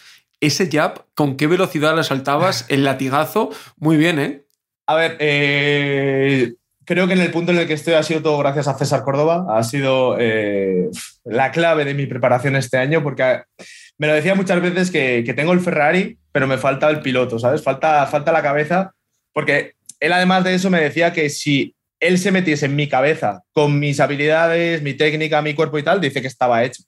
Ese 0.41 0.69
jab, 0.71 1.05
con 1.15 1.37
qué 1.37 1.47
velocidad 1.47 1.95
le 1.95 2.05
saltabas, 2.05 2.65
el 2.69 2.85
latigazo, 2.85 3.51
muy 3.77 3.97
bien, 3.97 4.19
¿eh? 4.19 4.45
A 4.87 4.95
ver, 4.95 5.17
eh, 5.21 6.55
creo 6.91 7.07
que 7.07 7.13
en 7.13 7.21
el 7.21 7.31
punto 7.31 7.53
en 7.53 7.59
el 7.59 7.69
que 7.69 7.75
estoy 7.75 7.95
ha 7.95 8.03
sido 8.03 8.21
todo 8.21 8.39
gracias 8.39 8.67
a 8.67 8.77
César 8.77 9.05
Córdoba. 9.05 9.47
Ha 9.57 9.63
sido 9.63 10.17
eh, 10.19 10.89
la 11.23 11.53
clave 11.53 11.85
de 11.85 11.95
mi 11.95 12.07
preparación 12.07 12.57
este 12.57 12.79
año, 12.79 13.01
porque 13.01 13.43
me 13.97 14.09
lo 14.09 14.13
decía 14.13 14.35
muchas 14.35 14.61
veces 14.61 14.91
que, 14.91 15.23
que 15.25 15.33
tengo 15.33 15.53
el 15.53 15.61
Ferrari, 15.61 16.19
pero 16.33 16.49
me 16.49 16.59
falta 16.59 16.91
el 16.91 17.01
piloto, 17.01 17.39
¿sabes? 17.39 17.63
Falta, 17.63 18.05
falta 18.09 18.33
la 18.33 18.43
cabeza, 18.43 18.93
porque 19.33 19.75
él 20.01 20.13
además 20.13 20.43
de 20.43 20.55
eso 20.55 20.69
me 20.69 20.81
decía 20.81 21.13
que 21.13 21.31
si 21.31 21.77
él 22.01 22.19
se 22.19 22.33
metiese 22.33 22.67
en 22.67 22.75
mi 22.75 22.89
cabeza 22.89 23.45
con 23.53 23.79
mis 23.79 24.01
habilidades, 24.01 24.83
mi 24.83 24.95
técnica, 24.95 25.43
mi 25.43 25.55
cuerpo 25.55 25.79
y 25.79 25.85
tal, 25.85 26.01
dice 26.01 26.21
que 26.21 26.27
estaba 26.27 26.65
hecho. 26.65 26.83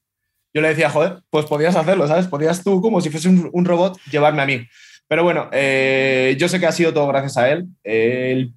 yo 0.52 0.62
le 0.62 0.71
decía, 0.71 0.90
joder, 0.90 1.21
pues 1.30 1.47
podías 1.47 1.76
hacerlo, 1.76 2.09
¿sabes? 2.09 2.26
Podías 2.26 2.64
tú, 2.64 2.80
como 2.80 3.00
si 3.00 3.09
fuese 3.09 3.28
un, 3.28 3.64
robot, 3.64 4.00
llevarme 4.11 4.42
a 4.42 4.47
mí. 4.47 4.66
Pero 5.06 5.23
bueno, 5.23 5.49
eh, 5.52 6.35
yo 6.40 6.49
sé 6.49 6.59
que 6.59 6.66
ha 6.66 6.73
sido 6.73 6.92
todo 6.92 7.06
gracias 7.06 7.37
a 7.37 7.52
él. 7.52 7.66
el, 7.85 8.52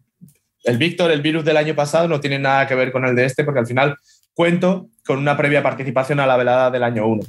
el 0.65 0.77
Víctor, 0.77 1.11
el 1.11 1.21
virus 1.21 1.45
del 1.45 1.57
año 1.57 1.75
pasado, 1.75 2.07
no 2.07 2.19
tiene 2.19 2.39
nada 2.39 2.67
que 2.67 2.75
ver 2.75 2.91
con 2.91 3.05
el 3.05 3.15
de 3.15 3.25
este, 3.25 3.43
porque 3.43 3.59
al 3.59 3.67
final 3.67 3.95
cuento 4.33 4.89
con 5.05 5.19
una 5.19 5.37
previa 5.37 5.63
participación 5.63 6.19
a 6.19 6.27
la 6.27 6.37
velada 6.37 6.71
del 6.71 6.83
año 6.83 7.07
1. 7.07 7.23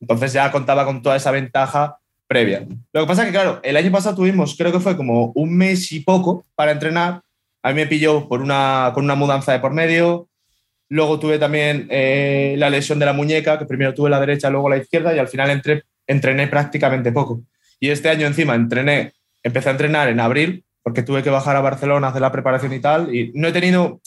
Entonces 0.00 0.32
ya 0.32 0.50
contaba 0.50 0.84
con 0.84 1.02
toda 1.02 1.16
esa 1.16 1.30
ventaja 1.30 1.98
previa. 2.26 2.66
Lo 2.92 3.02
que 3.02 3.06
pasa 3.06 3.22
es 3.22 3.26
que, 3.28 3.32
claro, 3.32 3.60
el 3.62 3.76
año 3.76 3.90
pasado 3.90 4.16
tuvimos, 4.16 4.56
creo 4.56 4.72
que 4.72 4.80
fue 4.80 4.96
como 4.96 5.32
un 5.34 5.56
mes 5.56 5.90
y 5.92 6.00
poco 6.00 6.44
para 6.54 6.72
entrenar. 6.72 7.20
A 7.62 7.68
mí 7.70 7.76
me 7.76 7.86
pilló 7.86 8.28
por 8.28 8.42
una, 8.42 8.90
con 8.92 9.04
una 9.04 9.14
mudanza 9.14 9.52
de 9.52 9.60
por 9.60 9.72
medio. 9.72 10.28
Luego 10.88 11.18
tuve 11.18 11.38
también 11.38 11.86
eh, 11.90 12.56
la 12.58 12.70
lesión 12.70 12.98
de 12.98 13.06
la 13.06 13.12
muñeca, 13.12 13.58
que 13.58 13.64
primero 13.64 13.94
tuve 13.94 14.10
la 14.10 14.20
derecha, 14.20 14.50
luego 14.50 14.68
la 14.68 14.76
izquierda, 14.76 15.14
y 15.14 15.18
al 15.18 15.28
final 15.28 15.62
entrené 16.06 16.46
prácticamente 16.48 17.12
poco. 17.12 17.40
Y 17.80 17.90
este 17.90 18.10
año 18.10 18.26
encima 18.26 18.54
entrené, 18.54 19.12
empecé 19.42 19.70
a 19.70 19.72
entrenar 19.72 20.08
en 20.08 20.20
abril, 20.20 20.64
porque 20.84 21.02
tuve 21.02 21.24
que 21.24 21.30
bajar 21.30 21.56
a 21.56 21.60
Barcelona 21.60 22.06
a 22.06 22.10
hacer 22.10 22.22
la 22.22 22.30
preparación 22.30 22.72
y 22.72 22.78
tal, 22.78 23.12
y 23.12 23.32
no 23.34 23.48
he 23.48 23.52
tenido 23.52 24.00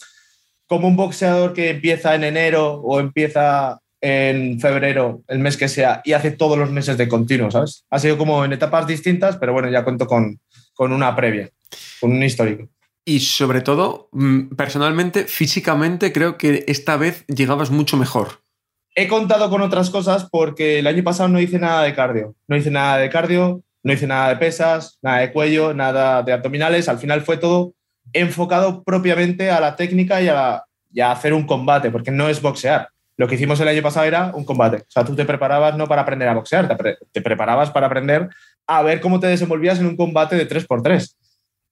como 0.68 0.88
un 0.88 0.96
boxeador 0.96 1.54
que 1.54 1.72
empieza 1.72 2.16
en 2.16 2.24
enero 2.24 2.76
o 2.76 3.00
empieza 3.00 3.82
en 4.00 4.60
febrero, 4.60 5.24
el 5.28 5.40
mes 5.40 5.58
que 5.58 5.68
sea, 5.68 6.02
y 6.06 6.14
hace 6.14 6.32
todos 6.32 6.58
los 6.58 6.70
meses 6.70 6.98
de 6.98 7.08
continuo, 7.08 7.50
¿sabes? 7.50 7.84
Ha 7.90 8.00
sido 8.00 8.18
como 8.18 8.46
en 8.46 8.54
etapas 8.54 8.86
distintas, 8.86 9.38
pero 9.38 9.54
bueno, 9.54 9.70
ya 9.70 9.84
cuento 9.84 10.06
con, 10.06 10.40
con 10.76 10.94
una 10.94 11.16
previa, 11.16 11.50
con 12.00 12.12
un 12.12 12.22
histórico. 12.22 12.70
Y 13.04 13.22
sobre 13.22 13.62
todo, 13.62 14.10
mm, 14.12 14.56
personalmente, 14.56 15.24
físicamente, 15.24 16.12
creo 16.14 16.38
que 16.38 16.64
esta 16.68 16.98
vez 16.98 17.26
llegabas 17.28 17.72
mucho 17.72 17.98
mejor. 17.98 18.42
He 18.96 19.08
contado 19.08 19.50
con 19.50 19.62
otras 19.62 19.90
cosas 19.90 20.28
porque 20.30 20.80
el 20.80 20.88
año 20.88 21.04
pasado 21.04 21.30
no 21.30 21.40
hice 21.40 21.58
nada 21.58 21.84
de 21.84 21.96
cardio. 21.96 22.36
No 22.48 22.58
hice 22.58 22.70
nada 22.70 22.98
de 22.98 23.10
cardio, 23.10 23.62
no 23.88 23.94
hice 23.94 24.06
nada 24.06 24.28
de 24.28 24.36
pesas, 24.36 25.00
nada 25.02 25.20
de 25.20 25.32
cuello, 25.32 25.74
nada 25.74 26.22
de 26.22 26.34
abdominales. 26.34 26.90
Al 26.90 27.00
final 27.00 27.22
fue 27.22 27.38
todo 27.38 27.74
enfocado 28.12 28.84
propiamente 28.84 29.50
a 29.50 29.62
la 29.62 29.78
técnica 29.78 30.22
y 30.22 30.28
a, 30.28 30.62
hacer 31.10 31.34
un 31.34 31.48
combate, 31.48 31.90
porque 31.90 32.12
no 32.12 32.28
es 32.28 32.42
boxear. 32.42 32.90
Lo 33.16 33.30
que 33.30 33.36
hicimos 33.36 33.62
el 33.62 33.70
año 33.70 33.82
pasado 33.82 34.06
era 34.06 34.32
un 34.36 34.44
combate. 34.44 34.78
O 34.78 34.90
sea, 34.90 35.06
tú 35.06 35.16
te 35.16 35.24
preparabas 35.24 35.78
no 35.78 35.88
para 35.88 36.02
aprender 36.02 36.28
a 36.28 36.34
boxear, 36.34 36.78
te, 37.14 37.22
preparabas 37.22 37.72
para 37.72 37.88
aprender 37.88 38.28
a 38.68 38.82
ver 38.82 39.00
cómo 39.00 39.22
te 39.22 39.28
desenvolvías 39.28 39.80
en 39.80 39.86
un 39.86 39.96
combate 39.96 40.36
de 40.36 40.50
3x3. 40.50 41.16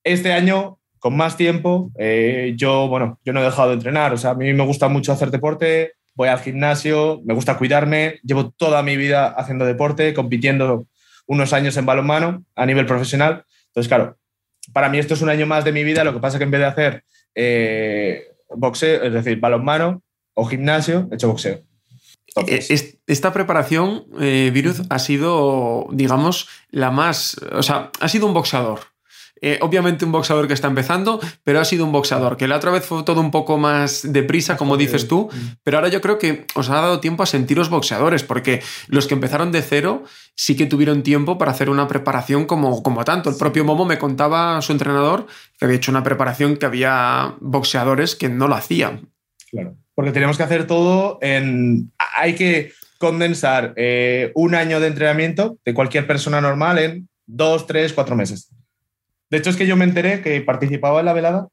Este 0.05 0.31
año, 0.31 0.79
con 0.99 1.17
más 1.17 1.35
tiempo, 1.35 1.91
eh, 1.99 2.53
yo, 2.55 2.87
bueno, 2.87 3.19
yo 3.25 3.33
no 3.33 3.41
he 3.41 3.43
dejado 3.43 3.69
de 3.69 3.75
entrenar. 3.75 4.13
O 4.13 4.17
sea, 4.17 4.31
a 4.31 4.35
mí 4.35 4.53
me 4.53 4.65
gusta 4.65 4.87
mucho 4.87 5.11
hacer 5.11 5.31
deporte, 5.31 5.91
voy 6.13 6.29
al 6.29 6.39
gimnasio, 6.39 7.21
me 7.25 7.33
gusta 7.33 7.57
cuidarme, 7.57 8.19
llevo 8.23 8.51
toda 8.51 8.81
mi 8.83 8.95
vida 8.95 9.27
haciendo 9.27 9.65
deporte, 9.65 10.13
compitiendo 10.13 10.87
unos 11.27 11.53
años 11.53 11.77
en 11.77 11.85
balonmano 11.85 12.43
a 12.55 12.65
nivel 12.65 12.85
profesional. 12.85 13.45
Entonces, 13.67 13.87
claro, 13.87 14.17
para 14.73 14.89
mí 14.89 14.97
esto 14.97 15.13
es 15.13 15.21
un 15.21 15.29
año 15.29 15.45
más 15.45 15.65
de 15.65 15.71
mi 15.71 15.83
vida, 15.83 16.03
lo 16.03 16.13
que 16.13 16.19
pasa 16.19 16.37
que 16.37 16.43
en 16.43 16.51
vez 16.51 16.61
de 16.61 16.65
hacer 16.65 17.03
eh, 17.33 18.27
boxeo, 18.49 19.03
es 19.03 19.13
decir, 19.13 19.39
balonmano 19.39 20.01
o 20.33 20.45
gimnasio, 20.45 21.07
he 21.11 21.15
hecho 21.15 21.27
boxeo. 21.27 21.61
Esta 23.07 23.31
preparación, 23.31 24.07
eh, 24.19 24.51
Virus, 24.53 24.81
ha 24.89 24.99
sido, 24.99 25.87
digamos, 25.91 26.49
la 26.69 26.91
más. 26.91 27.37
O 27.53 27.63
sea, 27.63 27.91
ha 27.99 28.09
sido 28.09 28.27
un 28.27 28.33
boxeador. 28.33 28.79
Eh, 29.41 29.59
obviamente 29.61 30.05
un 30.05 30.11
boxeador 30.11 30.47
que 30.47 30.53
está 30.53 30.67
empezando, 30.67 31.19
pero 31.43 31.59
ha 31.59 31.65
sido 31.65 31.85
un 31.85 31.91
boxeador, 31.91 32.37
que 32.37 32.47
la 32.47 32.55
otra 32.55 32.71
vez 32.71 32.85
fue 32.85 33.03
todo 33.03 33.19
un 33.19 33.31
poco 33.31 33.57
más 33.57 34.11
deprisa, 34.11 34.55
como 34.55 34.77
dices 34.77 35.07
tú, 35.07 35.29
mm. 35.31 35.57
pero 35.61 35.77
ahora 35.77 35.89
yo 35.89 35.99
creo 35.99 36.17
que 36.17 36.45
os 36.55 36.69
ha 36.69 36.75
dado 36.75 37.01
tiempo 37.01 37.21
a 37.23 37.25
sentiros 37.25 37.69
boxeadores, 37.69 38.23
porque 38.23 38.61
los 38.87 39.07
que 39.07 39.13
empezaron 39.13 39.51
de 39.51 39.61
cero 39.61 40.03
sí 40.35 40.55
que 40.55 40.65
tuvieron 40.65 41.03
tiempo 41.03 41.37
para 41.37 41.51
hacer 41.51 41.69
una 41.69 41.87
preparación 41.87 42.45
como, 42.45 42.81
como 42.81 43.03
tanto. 43.03 43.29
El 43.29 43.35
propio 43.35 43.65
Momo 43.65 43.85
me 43.85 43.97
contaba 43.97 44.61
su 44.61 44.71
entrenador 44.71 45.27
que 45.57 45.65
había 45.65 45.77
hecho 45.77 45.91
una 45.91 46.03
preparación 46.03 46.55
que 46.55 46.65
había 46.65 47.35
boxeadores 47.39 48.15
que 48.15 48.29
no 48.29 48.47
lo 48.47 48.55
hacían. 48.55 49.09
Claro, 49.51 49.75
porque 49.93 50.11
tenemos 50.11 50.37
que 50.37 50.43
hacer 50.43 50.65
todo 50.65 51.19
en... 51.21 51.91
Hay 52.17 52.35
que 52.35 52.71
condensar 52.97 53.73
eh, 53.75 54.31
un 54.35 54.55
año 54.55 54.79
de 54.79 54.87
entrenamiento 54.87 55.57
de 55.65 55.73
cualquier 55.73 56.07
persona 56.07 56.39
normal 56.41 56.79
en 56.79 57.09
dos, 57.25 57.67
tres, 57.67 57.93
cuatro 57.93 58.15
meses. 58.15 58.49
De 59.35 59.39
hecho, 59.39 59.49
es 59.49 59.57
que 59.57 59.67
yo 59.67 59.75
me 59.75 59.83
enteré 59.83 60.21
que 60.21 60.39
participaba 60.39 61.01
en 61.01 61.07
la 61.07 61.11
velada 61.11 61.49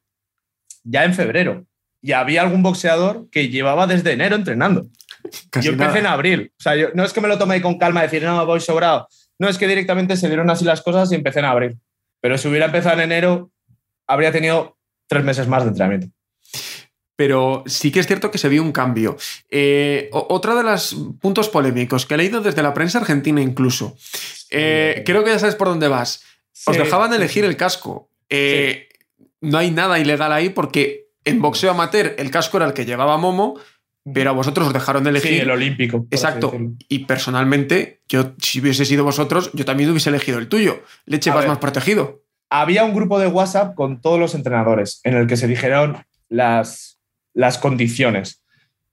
ya 0.84 1.02
en 1.02 1.14
febrero. 1.14 1.66
Y 2.00 2.12
había 2.12 2.42
algún 2.42 2.62
boxeador 2.62 3.28
que 3.28 3.48
llevaba 3.48 3.88
desde 3.88 4.12
enero 4.12 4.36
entrenando. 4.36 4.86
yo 5.60 5.72
empecé 5.72 5.98
en 5.98 6.06
abril. 6.06 6.52
O 6.56 6.62
sea, 6.62 6.76
yo, 6.76 6.90
no 6.94 7.02
es 7.02 7.12
que 7.12 7.20
me 7.20 7.26
lo 7.26 7.38
tomé 7.38 7.60
con 7.60 7.78
calma, 7.78 8.02
decir, 8.02 8.22
no, 8.22 8.46
voy 8.46 8.60
sobrado. 8.60 9.08
No, 9.36 9.48
es 9.48 9.58
que 9.58 9.66
directamente 9.66 10.16
se 10.16 10.28
dieron 10.28 10.48
así 10.48 10.64
las 10.64 10.80
cosas 10.80 11.10
y 11.10 11.16
empecé 11.16 11.40
en 11.40 11.46
abril. 11.46 11.76
Pero 12.20 12.38
si 12.38 12.46
hubiera 12.46 12.66
empezado 12.66 12.94
en 12.94 13.00
enero, 13.00 13.50
habría 14.06 14.30
tenido 14.30 14.78
tres 15.08 15.24
meses 15.24 15.48
más 15.48 15.64
de 15.64 15.70
entrenamiento. 15.70 16.06
Pero 17.16 17.64
sí 17.66 17.90
que 17.90 17.98
es 17.98 18.06
cierto 18.06 18.30
que 18.30 18.38
se 18.38 18.48
vio 18.48 18.62
un 18.62 18.70
cambio. 18.70 19.16
Eh, 19.50 20.08
otra 20.12 20.54
de 20.54 20.62
los 20.62 20.96
puntos 21.20 21.48
polémicos 21.48 22.06
que 22.06 22.14
he 22.14 22.16
leído 22.16 22.42
desde 22.42 22.62
la 22.62 22.74
prensa 22.74 23.00
argentina 23.00 23.40
incluso. 23.40 23.96
Eh, 24.50 25.02
creo 25.04 25.24
que 25.24 25.30
ya 25.30 25.40
sabes 25.40 25.56
por 25.56 25.66
dónde 25.66 25.88
vas. 25.88 26.22
Os 26.66 26.76
dejaban 26.76 27.12
elegir 27.12 27.44
el 27.44 27.56
casco. 27.56 28.10
Eh, 28.28 28.88
no 29.40 29.58
hay 29.58 29.70
nada 29.70 29.98
ilegal 29.98 30.32
ahí 30.32 30.48
porque 30.48 31.08
en 31.24 31.40
boxeo 31.40 31.70
amateur 31.70 32.14
el 32.18 32.30
casco 32.30 32.56
era 32.56 32.66
el 32.66 32.72
que 32.72 32.84
llevaba 32.84 33.18
Momo, 33.18 33.58
pero 34.12 34.30
a 34.30 34.32
vosotros 34.32 34.68
os 34.68 34.72
dejaron 34.72 35.06
elegir. 35.06 35.32
Sí, 35.32 35.40
el 35.40 35.50
olímpico. 35.50 36.06
Exacto. 36.10 36.52
Y 36.88 37.00
personalmente, 37.00 38.00
yo, 38.08 38.34
si 38.38 38.60
hubiese 38.60 38.84
sido 38.84 39.04
vosotros, 39.04 39.50
yo 39.52 39.64
también 39.64 39.90
hubiese 39.90 40.10
elegido 40.10 40.38
el 40.38 40.48
tuyo. 40.48 40.82
Leche 41.06 41.30
vas 41.30 41.46
más 41.46 41.58
protegido. 41.58 42.22
Había 42.50 42.84
un 42.84 42.94
grupo 42.94 43.18
de 43.18 43.28
WhatsApp 43.28 43.74
con 43.74 44.00
todos 44.00 44.18
los 44.18 44.34
entrenadores 44.34 45.00
en 45.04 45.14
el 45.14 45.26
que 45.26 45.36
se 45.36 45.46
dijeron 45.46 46.04
las, 46.28 46.98
las 47.32 47.58
condiciones. 47.58 48.42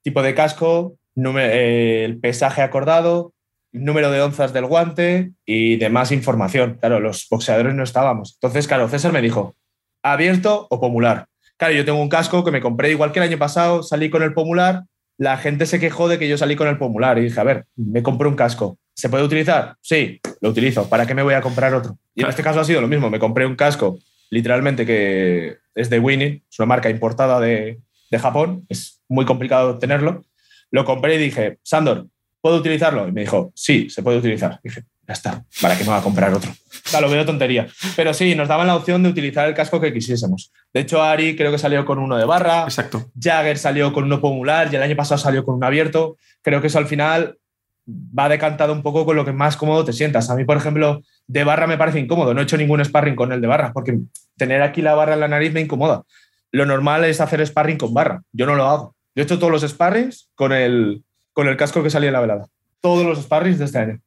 Tipo 0.01 0.21
de 0.21 0.33
casco, 0.33 0.97
eh, 1.15 2.03
el 2.05 2.19
pesaje 2.19 2.61
acordado, 2.61 3.33
número 3.71 4.11
de 4.11 4.21
onzas 4.21 4.53
del 4.53 4.65
guante 4.65 5.31
y 5.45 5.77
demás 5.77 6.11
información. 6.11 6.77
Claro, 6.79 6.99
los 6.99 7.27
boxeadores 7.29 7.75
no 7.75 7.83
estábamos. 7.83 8.35
Entonces, 8.35 8.67
claro, 8.67 8.87
César 8.89 9.13
me 9.13 9.21
dijo, 9.21 9.55
¿abierto 10.03 10.67
o 10.69 10.79
pomular? 10.79 11.27
Claro, 11.57 11.73
yo 11.73 11.85
tengo 11.85 12.01
un 12.01 12.09
casco 12.09 12.43
que 12.43 12.51
me 12.51 12.61
compré 12.61 12.91
igual 12.91 13.11
que 13.11 13.19
el 13.19 13.27
año 13.27 13.37
pasado, 13.37 13.83
salí 13.83 14.09
con 14.09 14.23
el 14.23 14.33
pomular, 14.33 14.83
la 15.17 15.37
gente 15.37 15.65
se 15.65 15.79
quejó 15.79 16.07
de 16.07 16.17
que 16.17 16.29
yo 16.29 16.37
salí 16.37 16.55
con 16.55 16.69
el 16.69 16.77
pomular 16.77 17.17
y 17.17 17.23
dije, 17.23 17.39
a 17.39 17.43
ver, 17.43 17.65
me 17.75 18.01
compré 18.01 18.29
un 18.29 18.35
casco. 18.35 18.77
¿Se 18.93 19.09
puede 19.09 19.25
utilizar? 19.25 19.75
Sí, 19.81 20.19
lo 20.39 20.49
utilizo. 20.49 20.87
¿Para 20.87 21.05
qué 21.05 21.13
me 21.13 21.23
voy 21.23 21.33
a 21.33 21.41
comprar 21.41 21.73
otro? 21.73 21.97
Y 22.15 22.23
en 22.23 22.29
este 22.29 22.43
caso 22.43 22.61
ha 22.61 22.63
sido 22.63 22.79
lo 22.79 22.87
mismo. 22.87 23.09
Me 23.09 23.19
compré 23.19 23.45
un 23.45 23.57
casco, 23.57 23.99
literalmente, 24.29 24.85
que 24.85 25.57
es 25.75 25.89
de 25.89 25.99
Winnie, 25.99 26.43
es 26.49 26.59
una 26.59 26.67
marca 26.67 26.89
importada 26.89 27.41
de, 27.41 27.79
de 28.09 28.19
Japón. 28.19 28.65
Es 28.69 29.01
muy 29.09 29.25
complicado 29.25 29.77
tenerlo. 29.77 30.23
Lo 30.71 30.85
compré 30.85 31.15
y 31.15 31.17
dije, 31.17 31.59
Sandor, 31.63 32.07
¿puedo 32.41 32.57
utilizarlo? 32.57 33.07
Y 33.07 33.11
me 33.11 33.21
dijo, 33.21 33.51
sí, 33.55 33.89
se 33.89 34.03
puede 34.03 34.17
utilizar. 34.17 34.59
dije, 34.63 34.83
ya 35.07 35.13
está, 35.13 35.43
¿para 35.61 35.75
qué 35.75 35.83
me 35.83 35.89
va 35.89 35.97
a 35.97 36.03
comprar 36.03 36.31
otro? 36.33 36.51
O 36.51 36.89
sea, 36.89 37.01
lo 37.01 37.09
veo 37.09 37.25
tontería. 37.25 37.67
Pero 37.95 38.13
sí, 38.13 38.35
nos 38.35 38.47
daban 38.47 38.67
la 38.67 38.75
opción 38.75 39.01
de 39.01 39.09
utilizar 39.09 39.47
el 39.47 39.55
casco 39.55 39.81
que 39.81 39.91
quisiésemos. 39.91 40.51
De 40.71 40.81
hecho, 40.81 41.01
Ari 41.01 41.35
creo 41.35 41.51
que 41.51 41.57
salió 41.57 41.83
con 41.83 41.97
uno 41.97 42.15
de 42.15 42.25
barra. 42.25 42.63
Exacto. 42.63 43.09
Jagger 43.19 43.57
salió 43.57 43.91
con 43.91 44.03
uno 44.03 44.21
pomular 44.21 44.69
y 44.71 44.75
el 44.75 44.83
año 44.83 44.95
pasado 44.95 45.17
salió 45.17 45.43
con 45.43 45.55
un 45.55 45.63
abierto. 45.63 46.17
Creo 46.43 46.61
que 46.61 46.67
eso 46.67 46.77
al 46.77 46.85
final 46.85 47.39
va 47.87 48.29
decantado 48.29 48.71
un 48.71 48.83
poco 48.83 49.03
con 49.03 49.15
lo 49.15 49.25
que 49.25 49.31
más 49.31 49.57
cómodo 49.57 49.83
te 49.83 49.93
sientas. 49.93 50.29
A 50.29 50.35
mí, 50.35 50.45
por 50.45 50.57
ejemplo, 50.57 51.01
de 51.25 51.43
barra 51.43 51.65
me 51.65 51.77
parece 51.77 51.99
incómodo. 51.99 52.35
No 52.35 52.41
he 52.41 52.43
hecho 52.43 52.57
ningún 52.57 52.83
sparring 52.85 53.15
con 53.15 53.31
el 53.31 53.41
de 53.41 53.47
barra 53.47 53.73
porque 53.73 53.97
tener 54.37 54.61
aquí 54.61 54.83
la 54.83 54.93
barra 54.93 55.15
en 55.15 55.21
la 55.21 55.27
nariz 55.27 55.53
me 55.53 55.61
incomoda. 55.61 56.03
Lo 56.51 56.67
normal 56.67 57.03
es 57.05 57.19
hacer 57.19 57.45
sparring 57.45 57.77
con 57.77 57.93
barra. 57.95 58.21
Yo 58.31 58.45
no 58.45 58.55
lo 58.55 58.65
hago. 58.65 58.95
Yo 59.15 59.23
he 59.23 59.25
hecho 59.25 59.39
todos 59.39 59.51
los 59.51 59.69
sparrings 59.69 60.29
con 60.35 60.53
el, 60.53 61.03
con 61.39 61.47
el 61.47 61.55
casco 61.55 61.81
que 61.81 61.89
salía 61.89 62.09
en 62.09 62.13
la 62.13 62.19
velada. 62.19 62.47
Todos 62.81 63.05
los 63.05 63.21
sparrings 63.21 63.59
de 63.59 63.63
este 63.63 63.77
año. 63.77 64.01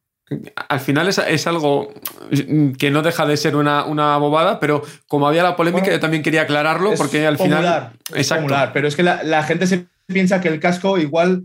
Al 0.68 0.80
final 0.80 1.08
es, 1.08 1.46
algo 1.46 1.90
que 2.78 2.90
no 2.90 3.00
deja 3.00 3.24
de 3.24 3.38
ser 3.38 3.56
una, 3.56 4.16
bobada, 4.18 4.60
pero 4.60 4.82
como 5.08 5.26
había 5.26 5.42
la 5.42 5.56
polémica, 5.56 5.90
yo 5.90 5.98
también 5.98 6.22
quería 6.22 6.42
aclararlo 6.42 6.92
porque 6.92 7.26
al 7.26 7.38
final. 7.38 7.94
Es 8.10 8.30
exacto. 8.30 8.54
pero 8.74 8.86
es 8.86 8.96
que 8.96 9.02
la, 9.02 9.42
gente 9.44 9.66
se 9.66 9.86
piensa 10.06 10.42
que 10.42 10.48
el 10.48 10.60
casco 10.60 10.98
igual 10.98 11.44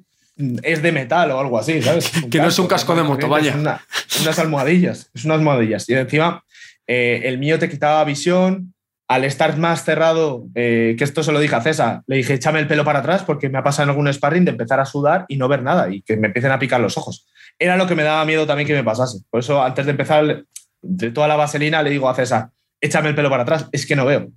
es 0.62 0.82
de 0.82 0.92
metal 0.92 1.32
o 1.32 1.40
algo 1.40 1.58
así, 1.58 1.82
¿sabes? 1.82 2.12
que 2.30 2.40
no 2.40 2.50
es 2.50 2.60
un 2.60 2.68
casco 2.68 2.94
de 2.94 3.04
moto, 3.04 3.30
vaya. 3.30 3.56
unas 3.56 4.40
almohadillas, 4.40 5.10
es 5.14 5.24
unas 5.24 5.38
almohadillas. 5.38 5.88
Y 5.88 5.94
encima, 5.94 6.44
eh, 6.86 7.22
el 7.24 7.38
mío 7.38 7.58
te 7.60 7.70
quitaba 7.70 8.04
visión, 8.04 8.74
al 9.08 9.24
estar 9.24 9.58
más 9.58 9.86
cerrado, 9.86 10.46
eh, 10.54 10.96
que 10.98 11.04
esto 11.04 11.24
se 11.24 11.32
lo 11.32 11.40
dije 11.40 11.56
a 11.56 11.62
César, 11.62 12.02
le 12.08 12.18
dije, 12.18 12.34
échame 12.34 12.60
el 12.60 12.68
pelo 12.68 12.84
para 12.84 13.00
atrás 13.00 13.24
porque 13.24 13.50
me 13.50 13.58
ha 13.58 13.64
pasado 13.64 13.84
en 13.84 13.90
algún 13.90 14.12
sparring 14.12 14.44
de 14.44 14.52
empezar 14.52 14.80
a 14.80 14.86
sudar 14.86 15.26
y 15.30 15.38
no 15.38 15.48
ver 15.48 15.64
nada 15.64 15.90
y 15.90 16.02
que 16.02 16.18
me 16.18 16.28
empiecen 16.28 16.52
a 16.52 16.60
picar 16.60 16.82
los 16.82 16.98
ojos. 16.98 17.26
Era 17.58 17.78
lo 17.78 17.88
que 17.88 17.96
me 17.96 18.04
daba 18.04 18.26
miedo 18.26 18.46
también 18.46 18.68
que 18.68 18.74
me 18.74 18.84
pasase. 18.84 19.20
Por 19.30 19.40
eso, 19.40 19.64
antes 19.64 19.86
de 19.86 19.92
empezar, 19.92 20.44
de 20.82 21.12
toda 21.12 21.28
la 21.28 21.38
vaselina, 21.38 21.82
le 21.84 21.90
digo 21.90 22.10
a 22.10 22.16
César, 22.16 22.50
échame 22.82 23.10
el 23.10 23.16
pelo 23.16 23.30
para 23.30 23.44
atrás, 23.44 23.70
es 23.72 23.86
que 23.86 23.96
no 23.96 24.06
veo. 24.06 24.30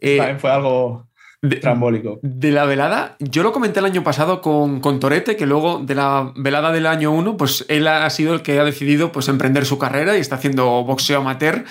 Eh, 0.00 0.36
fue 0.38 0.50
algo... 0.50 1.09
De, 1.42 1.56
trambólico. 1.56 2.18
de 2.22 2.50
la 2.50 2.66
velada, 2.66 3.16
yo 3.18 3.42
lo 3.42 3.50
comenté 3.52 3.78
el 3.80 3.86
año 3.86 4.04
pasado 4.04 4.42
con, 4.42 4.80
con 4.80 5.00
Torete, 5.00 5.36
que 5.36 5.46
luego 5.46 5.78
de 5.78 5.94
la 5.94 6.32
velada 6.36 6.70
del 6.70 6.86
año 6.86 7.12
1, 7.12 7.36
pues 7.38 7.64
él 7.68 7.86
ha 7.88 8.08
sido 8.10 8.34
el 8.34 8.42
que 8.42 8.60
ha 8.60 8.64
decidido 8.64 9.10
pues, 9.10 9.28
emprender 9.28 9.64
su 9.64 9.78
carrera 9.78 10.18
y 10.18 10.20
está 10.20 10.34
haciendo 10.36 10.84
boxeo 10.84 11.20
amateur. 11.20 11.64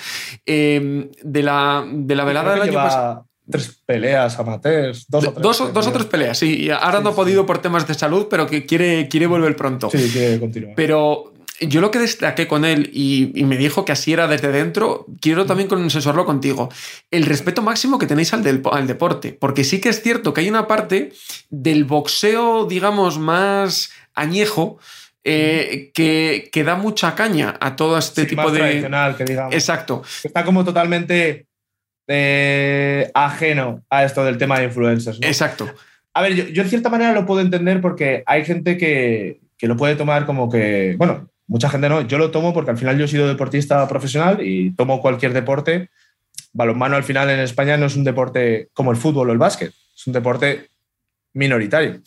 Eh, 0.44 1.10
de, 1.22 1.42
la, 1.42 1.84
de 1.88 2.14
la 2.16 2.24
velada 2.24 2.52
del 2.54 2.62
año 2.62 2.72
pasado. 2.74 3.26
Tres 3.48 3.82
peleas 3.84 4.38
amateurs, 4.38 5.06
dos 5.08 5.26
o 5.26 5.32
tres. 5.32 5.42
Dos, 5.42 5.56
creo 5.58 5.72
dos 5.72 5.86
o 5.86 5.92
tres 5.92 6.04
peleas, 6.06 6.38
sí. 6.38 6.70
Ahora 6.70 6.98
Sí, 6.98 7.04
no 7.04 7.10
ha 7.10 7.12
sí. 7.12 7.16
podido 7.16 7.46
por 7.46 7.58
temas 7.58 7.86
de 7.86 7.94
salud, 7.94 8.26
pero 8.30 8.46
que 8.46 8.64
quiere, 8.64 9.08
quiere 9.08 9.26
volver 9.26 9.56
pronto. 9.56 9.90
Sí, 9.90 10.10
que 10.12 10.38
continúa. 10.38 10.72
Pero 10.76 11.32
yo 11.60 11.80
lo 11.80 11.90
que 11.90 11.98
destaqué 11.98 12.46
con 12.48 12.64
él 12.64 12.90
y, 12.92 13.32
y 13.34 13.44
me 13.44 13.56
dijo 13.56 13.84
que 13.84 13.92
así 13.92 14.12
era 14.12 14.26
desde 14.26 14.50
dentro, 14.52 15.06
quiero 15.20 15.46
también 15.46 15.68
consensuarlo 15.68 16.24
contigo. 16.24 16.68
El 17.10 17.26
respeto 17.26 17.62
máximo 17.62 17.98
que 17.98 18.06
tenéis 18.06 18.32
al, 18.32 18.42
del- 18.42 18.62
al 18.72 18.86
deporte. 18.86 19.36
Porque 19.38 19.64
sí 19.64 19.80
que 19.80 19.90
es 19.90 20.02
cierto 20.02 20.32
que 20.32 20.40
hay 20.40 20.48
una 20.48 20.66
parte 20.66 21.12
del 21.50 21.84
boxeo, 21.84 22.66
digamos, 22.66 23.18
más 23.18 23.90
añejo. 24.14 24.78
eh, 25.22 25.90
que, 25.92 26.48
que 26.50 26.64
da 26.64 26.76
mucha 26.76 27.14
caña 27.14 27.54
a 27.60 27.76
todo 27.76 27.98
este 27.98 28.22
Sí, 28.22 28.28
tipo 28.28 28.42
más 28.42 28.52
de. 28.52 28.58
tradicional, 28.58 29.16
que 29.16 29.24
digamos. 29.26 29.54
Exacto. 29.54 30.02
Está 30.24 30.46
como 30.46 30.64
totalmente 30.64 31.46
eh, 32.08 33.10
ajeno 33.14 33.84
a 33.90 34.04
esto 34.04 34.24
del 34.24 34.38
tema 34.38 34.58
de 34.58 34.64
influencers. 34.66 35.20
¿no? 35.20 35.26
Exacto. 35.26 35.70
A 36.14 36.22
ver, 36.22 36.34
yo, 36.34 36.44
yo 36.48 36.62
en 36.62 36.68
cierta 36.68 36.88
manera 36.88 37.12
lo 37.12 37.26
puedo 37.26 37.40
entender 37.40 37.80
porque 37.80 38.22
hay 38.26 38.44
gente 38.44 38.76
que, 38.76 39.40
que 39.56 39.66
lo 39.68 39.76
puede 39.76 39.94
tomar 39.96 40.26
como 40.26 40.50
que, 40.50 40.94
bueno, 40.98 41.28
mucha 41.50 41.68
gente 41.68 41.88
no, 41.88 42.00
yo 42.02 42.16
lo 42.16 42.30
tomo 42.30 42.54
porque 42.54 42.70
al 42.70 42.78
final 42.78 42.96
yo 42.96 43.06
he 43.06 43.08
sido 43.08 43.26
deportista 43.26 43.86
profesional 43.88 44.38
y 44.40 44.70
tomo 44.70 45.00
cualquier 45.00 45.32
deporte. 45.32 45.90
Balonmano 46.52 46.94
al 46.94 47.02
final 47.02 47.28
en 47.28 47.40
España 47.40 47.76
no 47.76 47.86
es 47.86 47.96
un 47.96 48.04
deporte 48.04 48.68
como 48.72 48.92
el 48.92 48.96
fútbol 48.96 49.28
o 49.28 49.32
el 49.32 49.38
básquet, 49.38 49.72
es 49.96 50.06
un 50.06 50.12
deporte 50.12 50.68
minoritario, 51.34 52.00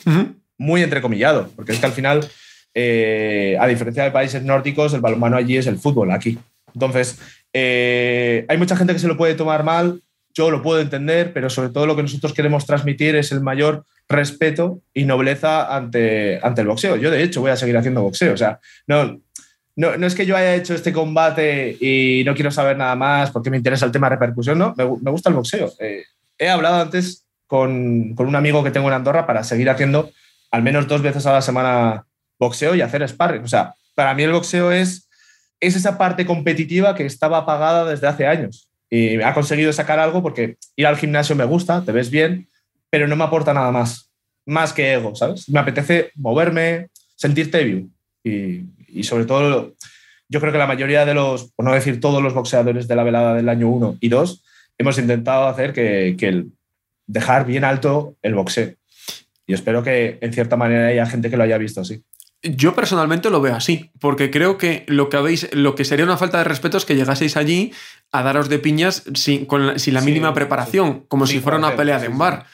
muy 0.58 0.82
entrecomillado, 0.82 1.50
porque 1.58 1.74
es 1.74 1.80
que 1.80 1.86
al 1.86 1.92
final, 1.92 2.26
eh, 2.74 3.58
a 3.60 3.68
diferencia 3.68 4.06
de 4.06 4.12
países 4.12 4.44
nórdicos, 4.44 4.94
el 4.94 5.02
balonmano 5.02 5.36
allí 5.36 5.58
es 5.58 5.68
el 5.68 5.78
fútbol, 5.78 6.12
aquí. 6.12 6.40
Entonces, 6.74 7.20
eh, 7.52 8.46
hay 8.48 8.58
mucha 8.58 8.78
gente 8.78 8.94
que 8.94 9.00
se 9.00 9.10
lo 9.10 9.18
puede 9.18 9.36
tomar 9.36 9.66
mal, 9.66 10.00
yo 10.34 10.52
lo 10.52 10.62
puedo 10.62 10.80
entender, 10.80 11.34
pero 11.34 11.50
sobre 11.50 11.70
todo 11.70 11.86
lo 11.86 11.98
que 11.98 12.02
nosotros 12.02 12.34
queremos 12.34 12.66
transmitir 12.66 13.16
es 13.18 13.34
el 13.34 13.42
mayor 13.42 13.86
respeto 14.08 14.80
y 14.94 15.04
nobleza 15.04 15.76
ante, 15.76 16.40
ante 16.42 16.62
el 16.62 16.68
boxeo. 16.68 16.96
Yo, 16.96 17.12
de 17.12 17.24
hecho, 17.24 17.42
voy 17.42 17.52
a 17.52 17.58
seguir 17.58 17.78
haciendo 17.78 18.02
boxeo. 18.02 18.34
O 18.34 18.38
sea, 18.38 18.60
no, 18.88 19.20
no, 19.76 19.98
no 19.98 20.08
es 20.08 20.16
que 20.16 20.26
yo 20.26 20.36
haya 20.38 20.56
hecho 20.56 20.74
este 20.74 20.94
combate 20.94 21.78
y 21.80 22.24
no 22.26 22.36
quiero 22.36 22.52
saber 22.52 22.78
nada 22.78 22.96
más 22.96 23.32
porque 23.32 23.50
me 23.50 23.58
interesa 23.58 23.86
el 23.86 23.92
tema 23.92 24.08
de 24.08 24.16
repercusión, 24.16 24.58
no, 24.58 24.74
me, 24.78 24.84
gu- 24.86 25.00
me 25.02 25.12
gusta 25.12 25.30
el 25.30 25.36
boxeo. 25.36 25.72
Eh, 25.80 26.04
he 26.38 26.50
hablado 26.50 26.82
antes 26.82 27.26
con, 27.48 28.14
con 28.16 28.28
un 28.28 28.36
amigo 28.36 28.64
que 28.64 28.72
tengo 28.72 28.88
en 28.88 28.94
Andorra 28.94 29.26
para 29.26 29.44
seguir 29.44 29.70
haciendo 29.70 30.12
al 30.52 30.62
menos 30.64 30.88
dos 30.88 31.02
veces 31.02 31.26
a 31.26 31.34
la 31.34 31.42
semana 31.42 32.06
boxeo 32.40 32.76
y 32.76 32.82
hacer 32.82 33.08
sparring. 33.08 33.44
O 33.44 33.48
sea, 33.48 33.74
para 33.96 34.14
mí 34.14 34.24
el 34.24 34.32
boxeo 34.32 34.72
es, 34.72 35.10
es 35.60 35.76
esa 35.76 35.98
parte 35.98 36.26
competitiva 36.26 36.94
que 36.96 37.06
estaba 37.06 37.40
apagada 37.40 37.90
desde 37.90 38.08
hace 38.08 38.28
años. 38.28 38.70
Y 38.90 39.22
ha 39.22 39.34
conseguido 39.34 39.74
sacar 39.74 39.98
algo 39.98 40.22
porque 40.22 40.58
ir 40.76 40.86
al 40.86 40.98
gimnasio 40.98 41.36
me 41.36 41.46
gusta, 41.46 41.84
te 41.84 41.92
ves 41.92 42.12
bien, 42.12 42.48
pero 42.92 43.08
no 43.08 43.16
me 43.16 43.24
aporta 43.24 43.54
nada 43.54 43.72
más. 43.72 44.12
Más 44.46 44.74
que 44.74 44.94
ego, 44.94 45.16
¿sabes? 45.16 45.50
Me 45.50 45.60
apetece 45.60 46.12
moverme, 46.16 46.90
sentirte 47.16 47.64
vivo. 47.64 47.88
Y, 48.24 48.66
y 48.94 49.04
sobre 49.04 49.26
todo, 49.26 49.74
yo 50.30 50.40
creo 50.40 50.52
que 50.52 50.58
la 50.58 50.68
mayoría 50.68 51.06
de 51.06 51.14
los, 51.14 51.52
por 51.54 51.66
no 51.66 51.74
decir 51.74 52.00
todos 52.00 52.22
los 52.22 52.34
boxeadores 52.34 52.88
de 52.88 52.96
la 52.96 53.04
velada 53.04 53.36
del 53.36 53.50
año 53.50 53.70
1 53.70 53.98
y 54.00 54.10
2, 54.10 54.44
hemos 54.78 54.98
intentado 54.98 55.48
hacer 55.48 55.74
que, 55.74 56.16
que 56.18 56.28
el, 56.28 56.52
dejar 57.08 57.46
bien 57.46 57.64
alto 57.64 58.16
el 58.22 58.36
boxeo. 58.36 58.74
Y 59.46 59.54
espero 59.54 59.84
que 59.84 60.18
en 60.22 60.34
cierta 60.34 60.56
manera 60.56 60.88
haya 60.88 61.06
gente 61.06 61.30
que 61.30 61.38
lo 61.38 61.44
haya 61.44 61.58
visto 61.58 61.82
así. 61.82 62.04
Yo 62.42 62.76
personalmente 62.76 63.30
lo 63.30 63.40
veo 63.40 63.56
así, 63.56 63.92
porque 64.00 64.30
creo 64.30 64.58
que 64.58 64.84
lo 64.88 65.10
que 65.10 65.16
habéis, 65.16 65.54
lo 65.54 65.76
que 65.76 65.86
sería 65.86 66.04
una 66.04 66.18
falta 66.18 66.40
de 66.40 66.44
respeto 66.44 66.78
es 66.78 66.84
que 66.84 66.96
llegaseis 66.96 67.38
allí 67.38 67.72
a 68.12 68.22
daros 68.22 68.50
de 68.50 68.60
piñas 68.60 69.04
sin, 69.14 69.46
con 69.46 69.68
la, 69.68 69.80
sin 69.80 69.94
la 69.94 70.02
Sí, 70.02 70.08
mínima 70.08 70.34
preparación, 70.34 71.06
como 71.08 71.26
si 71.26 71.40
fuera 71.40 71.58
una 71.58 71.78
pelea 71.78 72.00
de 72.00 72.10
un 72.10 72.18
bar. 72.18 72.46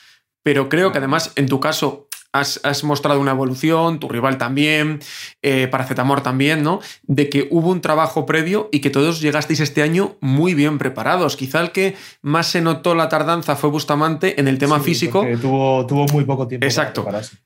Pero 0.44 0.70
creo 0.70 0.92
que 0.92 1.00
además, 1.00 1.34
en 1.36 1.48
tu 1.48 1.60
caso, 1.60 2.08
has, 2.32 2.60
has 2.64 2.84
mostrado 2.84 3.20
una 3.20 3.32
evolución, 3.32 4.00
tu 4.00 4.08
rival 4.10 4.38
también, 4.38 5.00
eh, 5.42 5.68
Paracetamor 5.68 6.22
también, 6.22 6.62
¿no? 6.64 6.80
De 7.04 7.30
que 7.30 7.48
hubo 7.52 7.70
un 7.70 7.82
trabajo 7.82 8.26
previo 8.26 8.70
y 8.72 8.80
que 8.82 8.90
todos 8.90 9.20
llegasteis 9.22 9.60
este 9.60 9.82
año 9.82 10.16
muy 10.22 10.54
bien 10.54 10.78
preparados. 10.78 11.36
Quizá 11.36 11.62
el 11.62 11.72
que 11.72 11.96
más 12.22 12.48
se 12.48 12.62
notó 12.62 12.94
la 12.96 13.10
tardanza 13.10 13.56
fue 13.56 13.70
Bustamante 13.70 14.40
en 14.40 14.48
el 14.48 14.58
tema 14.58 14.78
Sí, 14.80 14.86
físico, 14.86 15.26
Tuvo, 15.42 15.86
tuvo 15.88 16.06
muy 16.14 16.24
poco 16.26 16.48
tiempo. 16.48 16.62
para 16.62 16.70
Exacto. 16.70 17.02
prepararse. 17.04 17.38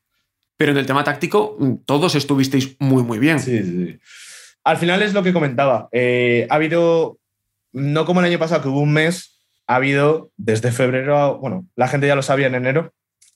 pero 0.57 0.71
en 0.71 0.77
el 0.77 0.85
tema 0.85 1.03
táctico 1.03 1.57
mm, 1.59 1.73
todos 1.85 2.15
estuvisteis 2.15 2.75
muy, 2.79 3.03
muy 3.03 3.19
bien. 3.19 3.39
Sí, 3.39 3.63
sí, 3.63 3.85
sí. 3.87 3.99
Al 4.65 4.77
final 4.77 5.01
es 5.01 5.13
lo 5.13 5.23
que 5.23 5.33
comentaba. 5.33 5.89
Eh, 5.91 6.47
ha 6.49 6.55
habido, 6.55 7.17
no 7.73 8.05
como 8.05 8.19
el 8.21 8.27
año 8.27 8.39
pasado, 8.39 8.61
que 8.61 8.67
hubo 8.69 8.79
un 8.79 8.93
mes, 8.93 9.39
ha 9.67 9.75
habido 9.75 10.31
desde 10.37 10.71
febrero, 10.71 11.17
a- 11.17 11.31
bueno, 11.33 11.65
la 11.75 11.87
gente 11.87 12.07
ya 12.07 12.15
lo 12.15 12.21
sabía 12.21 12.47
en 12.47 12.55
enero, 12.55 12.93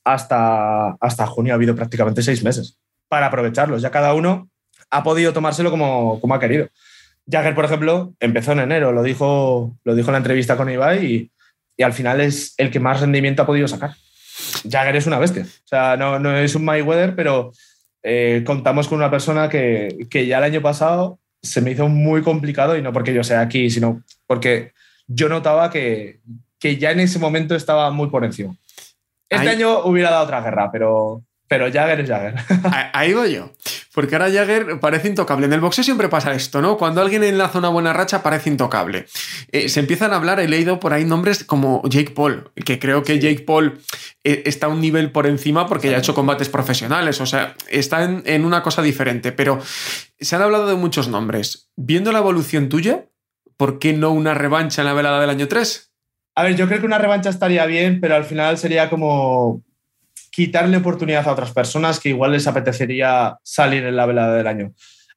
hasta, 0.08 0.92
hasta 1.02 1.28
junio 1.28 1.54
ha 1.54 1.56
habido 1.56 1.76
prácticamente 1.76 2.24
seis 2.24 2.42
meses 2.42 2.78
para 3.10 3.28
aprovecharlos. 3.28 3.82
Ya 3.82 3.92
cada 3.92 4.14
uno 4.14 4.50
ha 4.90 5.04
podido 5.04 5.34
tomárselo 5.34 5.70
como, 5.70 6.22
como 6.22 6.34
ha 6.34 6.40
querido. 6.40 6.70
Jagger, 7.30 7.54
por 7.54 7.66
ejemplo, 7.66 8.14
empezó 8.22 8.54
en 8.54 8.60
enero, 8.60 8.94
lo 8.94 9.04
dijo, 9.04 9.78
lo 9.84 9.96
dijo 9.96 10.08
en 10.08 10.14
la 10.14 10.20
entrevista 10.20 10.56
con 10.56 10.70
Ibai 10.70 11.06
y, 11.06 11.32
al 11.84 11.94
final 11.94 12.22
es 12.22 12.56
el 12.58 12.72
que 12.72 12.80
más 12.80 13.02
rendimiento 13.02 13.44
ha 13.44 13.46
podido 13.46 13.68
sacar. 13.68 13.96
Jagger 14.68 14.96
es 14.96 15.06
una 15.06 15.20
bestia. 15.20 15.44
O 15.44 15.68
sea, 15.68 15.96
no, 15.96 16.18
no 16.18 16.36
es 16.36 16.56
un 16.56 16.66
Mayweather, 16.66 17.14
pero 17.14 17.52
eh, 18.02 18.44
contamos 18.46 18.88
con 18.88 18.98
una 18.98 19.12
persona 19.12 19.48
que, 19.48 20.08
que 20.10 20.26
ya 20.26 20.40
el 20.40 20.46
año 20.46 20.62
pasado 20.62 21.20
se 21.44 21.62
me 21.62 21.72
hizo 21.72 21.88
muy 21.88 22.24
complicado 22.24 22.78
y 22.78 22.82
no 22.82 22.94
porque 22.94 23.14
yo 23.14 23.24
sea 23.24 23.42
aquí, 23.42 23.70
sino 23.70 24.02
porque 24.26 24.72
yo 25.06 25.30
notaba 25.30 25.70
que, 25.70 26.20
que 26.58 26.78
ya 26.78 26.92
en 26.92 27.02
ese 27.02 27.20
momento 27.20 27.56
estaba 27.56 27.92
muy 27.92 28.08
por 28.08 28.26
encima. 28.26 28.56
Este 29.30 29.50
Ahí- 29.50 29.56
año 29.56 29.80
hubiera 29.86 30.12
dado 30.12 30.24
otra 30.26 30.42
guerra, 30.42 30.70
pero, 30.72 31.24
pero 31.48 31.72
Jagger 31.72 32.00
es 32.02 32.10
Jagger. 32.10 32.36
Ahí 32.94 33.14
voy 33.14 33.34
yo. 33.34 33.52
Porque 33.94 34.14
ahora 34.16 34.32
Jagger 34.32 34.80
parece 34.80 35.08
intocable. 35.08 35.48
En 35.48 35.54
el 35.54 35.60
boxeo 35.60 35.84
siempre 35.84 36.08
pasa 36.08 36.32
esto, 36.34 36.62
¿no? 36.62 36.78
Cuando 36.78 37.02
alguien 37.02 37.24
enlaza 37.24 37.58
una 37.58 37.70
buena 37.70 37.94
racha 37.94 38.22
parece 38.22 38.50
intocable. 38.50 39.08
Eh, 39.52 39.70
se 39.70 39.80
empiezan 39.80 40.14
a 40.14 40.18
hablar, 40.18 40.40
he 40.40 40.48
leído 40.48 40.80
por 40.80 40.94
ahí 40.94 41.04
nombres 41.04 41.44
como 41.44 41.82
Jake 41.90 42.12
Paul, 42.12 42.52
que 42.64 42.78
creo 42.78 43.02
que 43.02 43.18
Jake 43.18 43.42
Paul 43.44 43.82
eh, 44.24 44.44
está 44.46 44.68
un 44.68 44.82
nivel 44.82 45.12
por 45.12 45.26
encima 45.26 45.66
porque 45.68 45.90
ya 45.90 45.96
ha 45.96 46.00
hecho 46.00 46.14
combates 46.14 46.48
profesionales, 46.48 47.20
o 47.22 47.26
sea, 47.26 47.56
está 47.70 48.04
en, 48.04 48.22
en 48.28 48.46
una 48.46 48.62
cosa 48.62 48.84
diferente. 48.84 49.32
Pero 49.32 49.60
se 50.20 50.36
han 50.36 50.44
hablado 50.44 50.68
de 50.68 50.76
muchos 50.76 51.08
nombres. 51.08 51.72
Viendo 51.76 52.12
la 52.12 52.20
evolución 52.20 52.70
tuya, 52.70 53.06
¿por 53.58 53.80
qué 53.80 53.94
no 53.94 54.12
una 54.12 54.36
revancha 54.36 54.84
en 54.84 54.88
la 54.88 54.94
velada 54.94 55.20
del 55.20 55.32
año 55.32 55.48
3? 55.48 55.92
A 56.38 56.44
ver, 56.44 56.56
yo 56.56 56.68
creo 56.68 56.80
que 56.80 56.86
una 56.86 57.00
revancha 57.00 57.32
estaría 57.32 57.66
bien, 57.66 58.00
pero 58.00 58.14
al 58.14 58.24
final 58.24 58.60
sería 58.60 58.92
como 58.92 59.64
quitarle 60.30 60.78
oportunidad 60.78 61.28
a 61.28 61.32
otras 61.32 61.52
personas 61.52 62.00
que 62.00 62.10
igual 62.10 62.34
les 62.34 62.46
apetecería 62.46 63.40
salir 63.42 63.84
en 63.84 63.96
la 63.96 64.06
velada 64.06 64.36
del 64.36 64.46
año. 64.46 64.72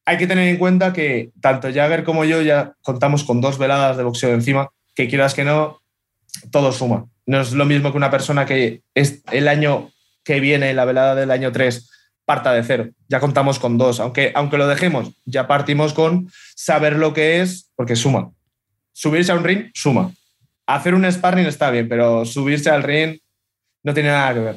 Hay 0.07 0.17
que 0.17 0.27
tener 0.27 0.49
en 0.49 0.57
cuenta 0.57 0.95
que 0.95 1.29
tanto 1.43 1.71
Jagger 1.71 2.05
como 2.05 2.25
yo 2.25 2.41
ya 2.41 2.73
contamos 2.81 3.23
con 3.23 3.43
dos 3.43 3.59
veladas 3.59 3.99
de 3.99 4.03
boxeo 4.03 4.33
encima, 4.33 4.71
que 4.95 5.09
quieras 5.09 5.35
que 5.35 5.45
no, 5.45 5.83
todo 6.51 6.73
suma. 6.73 7.05
No 7.27 7.43
es 7.43 7.53
lo 7.53 7.67
mismo 7.67 7.91
que 7.91 7.99
una 7.99 8.11
persona 8.11 8.47
que 8.47 8.81
es 8.95 9.23
el 9.31 9.47
año 9.49 9.91
que 10.25 10.41
viene, 10.41 10.73
la 10.73 10.87
velada 10.87 11.15
del 11.15 11.33
año 11.33 11.53
3, 11.53 11.87
parta 12.25 12.55
de 12.55 12.65
cero. 12.65 12.89
Ya 13.09 13.21
contamos 13.21 13.59
con 13.59 13.77
dos, 13.77 14.01
aunque, 14.01 14.33
aunque 14.35 14.57
lo 14.57 14.67
dejemos, 14.67 15.13
ya 15.27 15.47
partimos 15.47 15.93
con 15.93 16.31
saber 16.57 16.97
lo 16.97 17.13
que 17.13 17.43
es, 17.43 17.71
porque 17.77 17.95
suma. 17.95 18.31
Subirse 18.95 19.33
a 19.33 19.35
un 19.35 19.45
ring, 19.45 19.71
suma 19.75 20.15
hacer 20.75 20.95
un 20.95 21.11
sparring 21.11 21.47
está 21.47 21.71
bien, 21.71 21.89
pero 21.89 22.25
subirse 22.25 22.71
al 22.71 22.83
ring 22.83 23.19
no 23.83 23.95
tiene 23.95 24.11
nada 24.11 24.35
que 24.35 24.41
ver. 24.41 24.57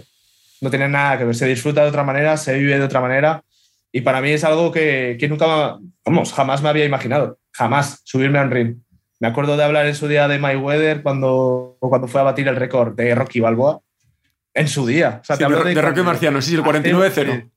No 0.62 0.70
tiene 0.70 0.88
nada 0.90 1.18
que 1.18 1.26
ver. 1.26 1.36
Se 1.36 1.46
disfruta 1.48 1.82
de 1.84 1.90
otra 1.90 2.04
manera, 2.04 2.38
se 2.38 2.58
vive 2.58 2.78
de 2.78 2.84
otra 2.86 3.02
manera. 3.02 3.44
Y 3.92 4.02
para 4.02 4.22
mí 4.22 4.32
es 4.32 4.44
algo 4.44 4.72
que, 4.72 5.18
que 5.20 5.28
nunca, 5.30 5.78
vamos, 6.06 6.34
jamás 6.34 6.62
me 6.62 6.70
había 6.70 6.86
imaginado. 6.86 7.38
Jamás 7.52 8.02
subirme 8.04 8.40
a 8.40 8.44
un 8.44 8.52
ring. 8.52 8.78
Me 9.20 9.28
acuerdo 9.28 9.56
de 9.56 9.64
hablar 9.64 9.86
en 9.86 9.96
su 9.96 10.08
día 10.08 10.28
de 10.28 10.40
Mayweather 10.40 11.04
cuando, 11.04 11.78
cuando 11.80 12.08
fue 12.08 12.22
a 12.22 12.26
batir 12.26 12.48
el 12.48 12.56
récord 12.56 12.96
de 12.96 13.14
Rocky 13.16 13.40
Balboa. 13.40 13.80
En 14.54 14.68
su 14.68 14.86
día. 14.86 15.20
O 15.22 15.26
sea, 15.26 15.36
Sí, 15.36 15.40
te 15.40 15.46
hablo 15.46 15.64
de, 15.64 15.74
de 15.76 15.82
Rocky 15.82 16.02
Marciano, 16.02 16.42
sí, 16.42 16.56
el 16.56 16.62
hace- 16.62 16.94
49-0. 16.94 17.50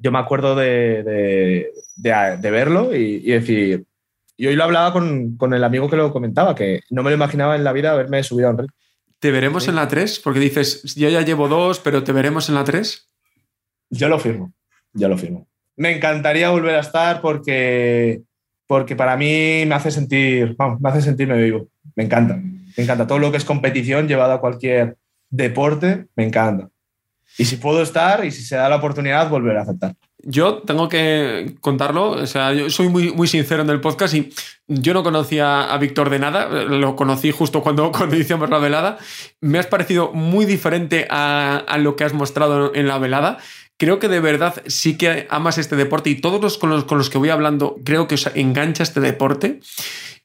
Yo 0.00 0.12
me 0.12 0.18
acuerdo 0.18 0.54
de, 0.54 1.02
de- 1.02 1.70
de- 1.96 2.36
de 2.38 2.50
verlo 2.50 2.94
y, 2.94 3.22
y 3.24 3.32
decir. 3.32 3.84
Y 4.38 4.46
hoy 4.46 4.54
lo 4.54 4.62
hablaba 4.62 4.92
con, 4.92 5.36
con 5.36 5.52
el 5.52 5.64
amigo 5.64 5.90
que 5.90 5.96
lo 5.96 6.12
comentaba, 6.12 6.54
que 6.54 6.82
no 6.90 7.02
me 7.02 7.10
lo 7.10 7.16
imaginaba 7.16 7.56
en 7.56 7.64
la 7.64 7.72
vida 7.72 7.90
haberme 7.90 8.22
subido 8.22 8.48
a 8.48 8.52
un 8.52 8.58
ring. 8.58 8.70
¿Te 9.18 9.32
veremos 9.32 9.66
en 9.66 9.74
la 9.74 9.88
3? 9.88 10.20
Porque 10.20 10.38
dices, 10.38 10.94
yo 10.94 11.08
ya 11.08 11.22
llevo 11.22 11.48
dos, 11.48 11.80
pero 11.80 12.04
¿te 12.04 12.12
veremos 12.12 12.48
en 12.48 12.54
la 12.54 12.62
3? 12.62 13.08
Yo 13.90 14.08
lo 14.08 14.20
firmo, 14.20 14.52
yo 14.92 15.08
lo 15.08 15.18
firmo. 15.18 15.48
Me 15.74 15.96
encantaría 15.96 16.50
volver 16.50 16.76
a 16.76 16.80
estar 16.80 17.20
porque, 17.20 18.22
porque 18.68 18.94
para 18.94 19.16
mí 19.16 19.64
me 19.66 19.74
hace 19.74 19.90
sentir, 19.90 20.54
vamos, 20.56 20.80
me 20.80 20.88
hace 20.88 21.02
sentirme 21.02 21.42
vivo. 21.42 21.68
Me 21.96 22.04
encanta, 22.04 22.36
me 22.36 22.84
encanta 22.84 23.08
todo 23.08 23.18
lo 23.18 23.32
que 23.32 23.38
es 23.38 23.44
competición 23.44 24.06
llevado 24.06 24.34
a 24.34 24.40
cualquier 24.40 24.96
deporte, 25.30 26.06
me 26.14 26.24
encanta. 26.24 26.68
Y 27.36 27.44
si 27.44 27.56
puedo 27.56 27.82
estar 27.82 28.24
y 28.24 28.30
si 28.30 28.42
se 28.44 28.54
da 28.54 28.68
la 28.68 28.76
oportunidad, 28.76 29.28
volver 29.28 29.56
a 29.56 29.62
aceptar. 29.62 29.96
Yo 30.20 30.58
tengo 30.58 30.88
que 30.88 31.54
contarlo, 31.60 32.10
o 32.10 32.26
sea, 32.26 32.52
yo 32.52 32.68
soy 32.70 32.88
muy, 32.88 33.12
muy 33.12 33.28
sincero 33.28 33.62
en 33.62 33.70
el 33.70 33.80
podcast 33.80 34.14
y 34.14 34.32
yo 34.66 34.92
no 34.92 35.04
conocía 35.04 35.72
a 35.72 35.78
Víctor 35.78 36.10
de 36.10 36.18
nada, 36.18 36.48
lo 36.48 36.96
conocí 36.96 37.30
justo 37.30 37.62
cuando, 37.62 37.92
hicimos 38.16 38.50
la 38.50 38.58
velada. 38.58 38.98
Me 39.40 39.58
has 39.58 39.66
parecido 39.66 40.12
muy 40.12 40.44
diferente 40.44 41.06
a, 41.08 41.56
a 41.58 41.78
lo 41.78 41.94
que 41.94 42.04
has 42.04 42.14
mostrado 42.14 42.74
en 42.74 42.88
la 42.88 42.98
velada. 42.98 43.38
Creo 43.78 44.00
que 44.00 44.08
de 44.08 44.18
verdad 44.18 44.60
sí 44.66 44.98
que 44.98 45.28
amas 45.30 45.56
este 45.56 45.76
deporte 45.76 46.10
y 46.10 46.20
todos 46.20 46.40
los 46.40 46.58
con 46.58 46.70
los, 46.70 46.84
con 46.84 46.98
los 46.98 47.10
que 47.10 47.18
voy 47.18 47.28
hablando 47.28 47.76
creo 47.84 48.08
que 48.08 48.16
os 48.16 48.28
engancha 48.34 48.82
este 48.82 49.00
deporte. 49.00 49.60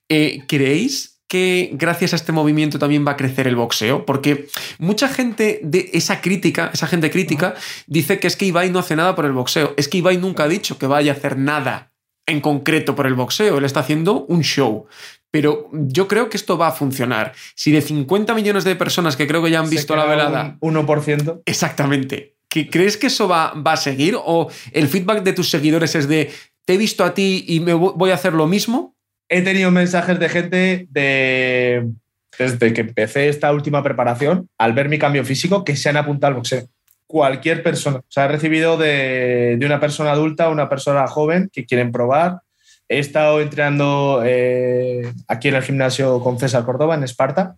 Eh, 0.09 0.43
¿Creéis 0.47 1.12
que 1.33 1.71
gracias 1.73 2.13
a 2.13 2.15
este 2.15 2.31
movimiento 2.31 2.77
también 2.77 3.03
va 3.07 3.11
a 3.13 3.17
crecer 3.17 3.47
el 3.47 3.55
boxeo, 3.55 4.05
porque 4.05 4.47
mucha 4.77 5.07
gente 5.07 5.59
de 5.63 5.89
esa 5.93 6.21
crítica, 6.21 6.69
esa 6.71 6.85
gente 6.85 7.09
crítica, 7.09 7.55
dice 7.87 8.19
que 8.19 8.27
es 8.27 8.35
que 8.37 8.45
Ibai 8.45 8.69
no 8.69 8.77
hace 8.79 8.95
nada 8.95 9.15
por 9.15 9.25
el 9.25 9.31
boxeo. 9.31 9.73
Es 9.75 9.87
que 9.87 9.97
Ibai 9.97 10.17
nunca 10.17 10.43
ha 10.43 10.47
dicho 10.47 10.77
que 10.77 10.85
vaya 10.85 11.11
a 11.13 11.15
hacer 11.15 11.37
nada 11.37 11.91
en 12.27 12.39
concreto 12.39 12.95
por 12.95 13.07
el 13.07 13.15
boxeo, 13.15 13.57
él 13.57 13.65
está 13.65 13.79
haciendo 13.79 14.25
un 14.29 14.41
show. 14.43 14.85
Pero 15.31 15.69
yo 15.73 16.07
creo 16.07 16.29
que 16.29 16.37
esto 16.37 16.57
va 16.59 16.67
a 16.67 16.71
funcionar. 16.71 17.33
Si 17.55 17.71
de 17.71 17.81
50 17.81 18.35
millones 18.35 18.63
de 18.63 18.75
personas 18.75 19.15
que 19.17 19.25
creo 19.27 19.41
que 19.43 19.49
ya 19.49 19.59
han 19.59 19.69
visto 19.71 19.95
la 19.95 20.05
velada, 20.05 20.57
un 20.61 20.75
1%. 20.75 21.41
exactamente, 21.45 22.35
¿que 22.47 22.69
¿crees 22.69 22.95
que 22.97 23.07
eso 23.07 23.27
va, 23.27 23.53
va 23.55 23.73
a 23.73 23.77
seguir? 23.77 24.15
¿O 24.23 24.49
el 24.71 24.87
feedback 24.87 25.23
de 25.23 25.33
tus 25.33 25.49
seguidores 25.49 25.95
es 25.95 26.07
de, 26.07 26.31
te 26.65 26.75
he 26.75 26.77
visto 26.77 27.03
a 27.03 27.13
ti 27.15 27.43
y 27.47 27.59
me 27.59 27.73
vo- 27.73 27.93
voy 27.95 28.11
a 28.11 28.13
hacer 28.13 28.33
lo 28.33 28.45
mismo? 28.45 28.93
He 29.35 29.41
tenido 29.41 29.71
mensajes 29.71 30.19
de 30.19 30.29
gente 30.29 30.87
de 30.91 31.89
desde 32.37 32.71
que 32.73 32.81
empecé 32.81 33.29
esta 33.29 33.51
última 33.51 33.81
preparación, 33.81 34.47
al 34.59 34.73
ver 34.73 34.89
mi 34.89 34.99
cambio 34.99 35.25
físico, 35.25 35.63
que 35.63 35.75
se 35.75 35.89
han 35.89 35.97
apuntado 35.97 36.29
al 36.29 36.35
boxeo. 36.35 36.67
Cualquier 37.07 37.63
persona. 37.63 37.97
O 37.97 38.05
sea, 38.09 38.25
he 38.25 38.27
recibido 38.27 38.77
de, 38.77 39.55
de 39.59 39.65
una 39.65 39.79
persona 39.79 40.11
adulta, 40.11 40.49
una 40.49 40.69
persona 40.69 41.07
joven 41.07 41.49
que 41.51 41.65
quieren 41.65 41.91
probar. 41.91 42.41
He 42.87 42.99
estado 42.99 43.41
entrenando 43.41 44.21
eh, 44.23 45.11
aquí 45.27 45.47
en 45.47 45.55
el 45.55 45.63
gimnasio 45.63 46.19
con 46.21 46.37
César 46.39 46.63
Córdoba, 46.63 46.93
en 46.93 47.03
Esparta, 47.03 47.55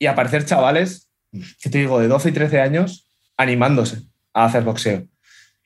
y 0.00 0.06
aparecer 0.06 0.44
chavales, 0.44 1.08
que 1.60 1.70
te 1.70 1.78
digo, 1.78 2.00
de 2.00 2.08
12 2.08 2.30
y 2.30 2.32
13 2.32 2.60
años, 2.60 3.06
animándose 3.36 3.98
a 4.34 4.46
hacer 4.46 4.64
boxeo. 4.64 5.04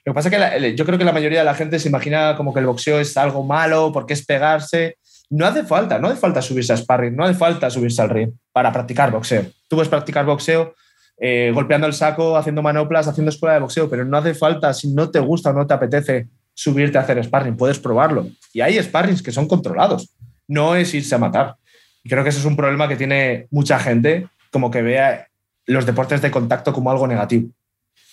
Lo 0.05 0.13
que 0.13 0.15
pasa 0.15 0.29
es 0.29 0.35
que 0.35 0.39
la- 0.39 0.59
yo 0.69 0.85
creo 0.85 0.99
que 0.99 1.05
la 1.05 1.13
mayoría 1.13 1.39
de 1.39 1.45
la 1.47 1.55
gente 1.55 1.79
se 1.79 1.89
imagina 1.89 2.37
como 2.37 2.53
que 2.53 2.61
el 2.61 2.67
boxeo 2.67 3.01
es 3.01 3.17
algo 3.17 3.43
malo, 3.43 3.91
porque 3.93 4.13
es 4.13 4.25
pegarse. 4.25 4.97
No 5.31 5.47
hace 5.47 5.65
falta, 5.65 5.99
no 5.99 6.09
hace 6.09 6.17
falta 6.17 6.41
subirse 6.41 6.73
a 6.73 6.77
sparring, 6.77 7.17
no 7.17 7.25
hace 7.25 7.35
falta 7.35 7.69
subirse 7.71 8.01
al 8.03 8.11
ring 8.11 8.33
para 8.53 8.73
practicar 8.73 9.11
boxeo. 9.11 9.43
Tú 9.69 9.77
puedes 9.77 9.89
practicar 9.89 10.25
boxeo 10.25 10.75
eh, 11.19 11.51
golpeando 11.55 11.87
el 11.87 11.95
saco, 11.95 12.37
haciendo 12.37 12.63
manoplas, 12.63 13.09
haciendo 13.09 13.31
escuela 13.31 13.55
de 13.55 13.61
boxeo, 13.61 13.89
pero 13.89 14.05
no 14.05 14.19
hace 14.19 14.35
falta, 14.35 14.73
si 14.75 14.93
no 14.93 15.11
te 15.11 15.19
gusta 15.19 15.51
o 15.51 15.53
no 15.53 15.67
te 15.67 15.75
apetece 15.75 16.29
subirte 16.53 16.99
a 16.99 17.03
hacer 17.03 17.23
sparring, 17.25 17.57
puedes 17.57 17.79
probarlo. 17.79 18.27
Y 18.53 18.61
hay 18.61 18.83
sparrings 18.83 19.23
que 19.23 19.33
son 19.33 19.49
controlados, 19.49 20.11
no 20.47 20.77
es 20.77 20.93
irse 20.95 21.15
a 21.15 21.19
matar. 21.19 21.57
Y 22.05 22.09
creo 22.09 22.23
que 22.23 22.31
ese 22.31 22.39
es 22.39 22.45
un 22.45 22.57
problema 22.57 22.87
que 22.87 22.97
tiene 22.97 23.47
mucha 23.51 23.79
gente, 23.79 24.29
como 24.53 24.71
que 24.71 24.83
vea 24.83 25.27
los 25.67 25.87
deportes 25.87 26.23
de 26.23 26.31
contacto 26.31 26.73
como 26.73 26.91
algo 26.91 27.07
negativo. 27.07 27.51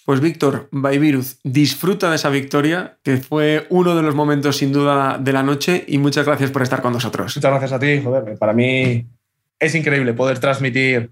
Pues 0.06 0.20
Víctor, 0.20 0.68
Baiviruz, 0.72 1.40
disfruta 1.44 2.10
de 2.10 2.18
esa 2.18 2.30
victoria, 2.30 2.98
que 3.04 3.18
fue 3.18 3.68
uno 3.70 3.96
de 3.96 4.02
los 4.02 4.16
momentos 4.16 4.58
sin 4.58 4.74
duda 4.74 5.18
de 5.18 5.32
la 5.32 5.44
noche, 5.44 5.86
y 5.88 5.98
muchas 5.98 6.26
gracias 6.26 6.52
por 6.52 6.62
estar 6.62 6.82
con 6.82 6.92
nosotros. 6.92 7.38
Muchas 7.38 7.52
gracias 7.52 7.72
a 7.72 7.80
ti, 7.80 8.02
joder. 8.04 8.38
Para 8.38 8.52
mí 8.52 9.08
es 9.60 9.76
increíble 9.76 10.14
poder 10.14 10.40
transmitir 10.40 11.12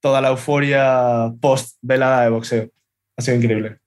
toda 0.00 0.20
la 0.20 0.30
euforia 0.30 1.32
post 1.40 1.76
velada 1.82 2.22
de 2.24 2.30
boxeo. 2.30 2.68
Ha 3.16 3.22
sido 3.22 3.36
increíble. 3.36 3.78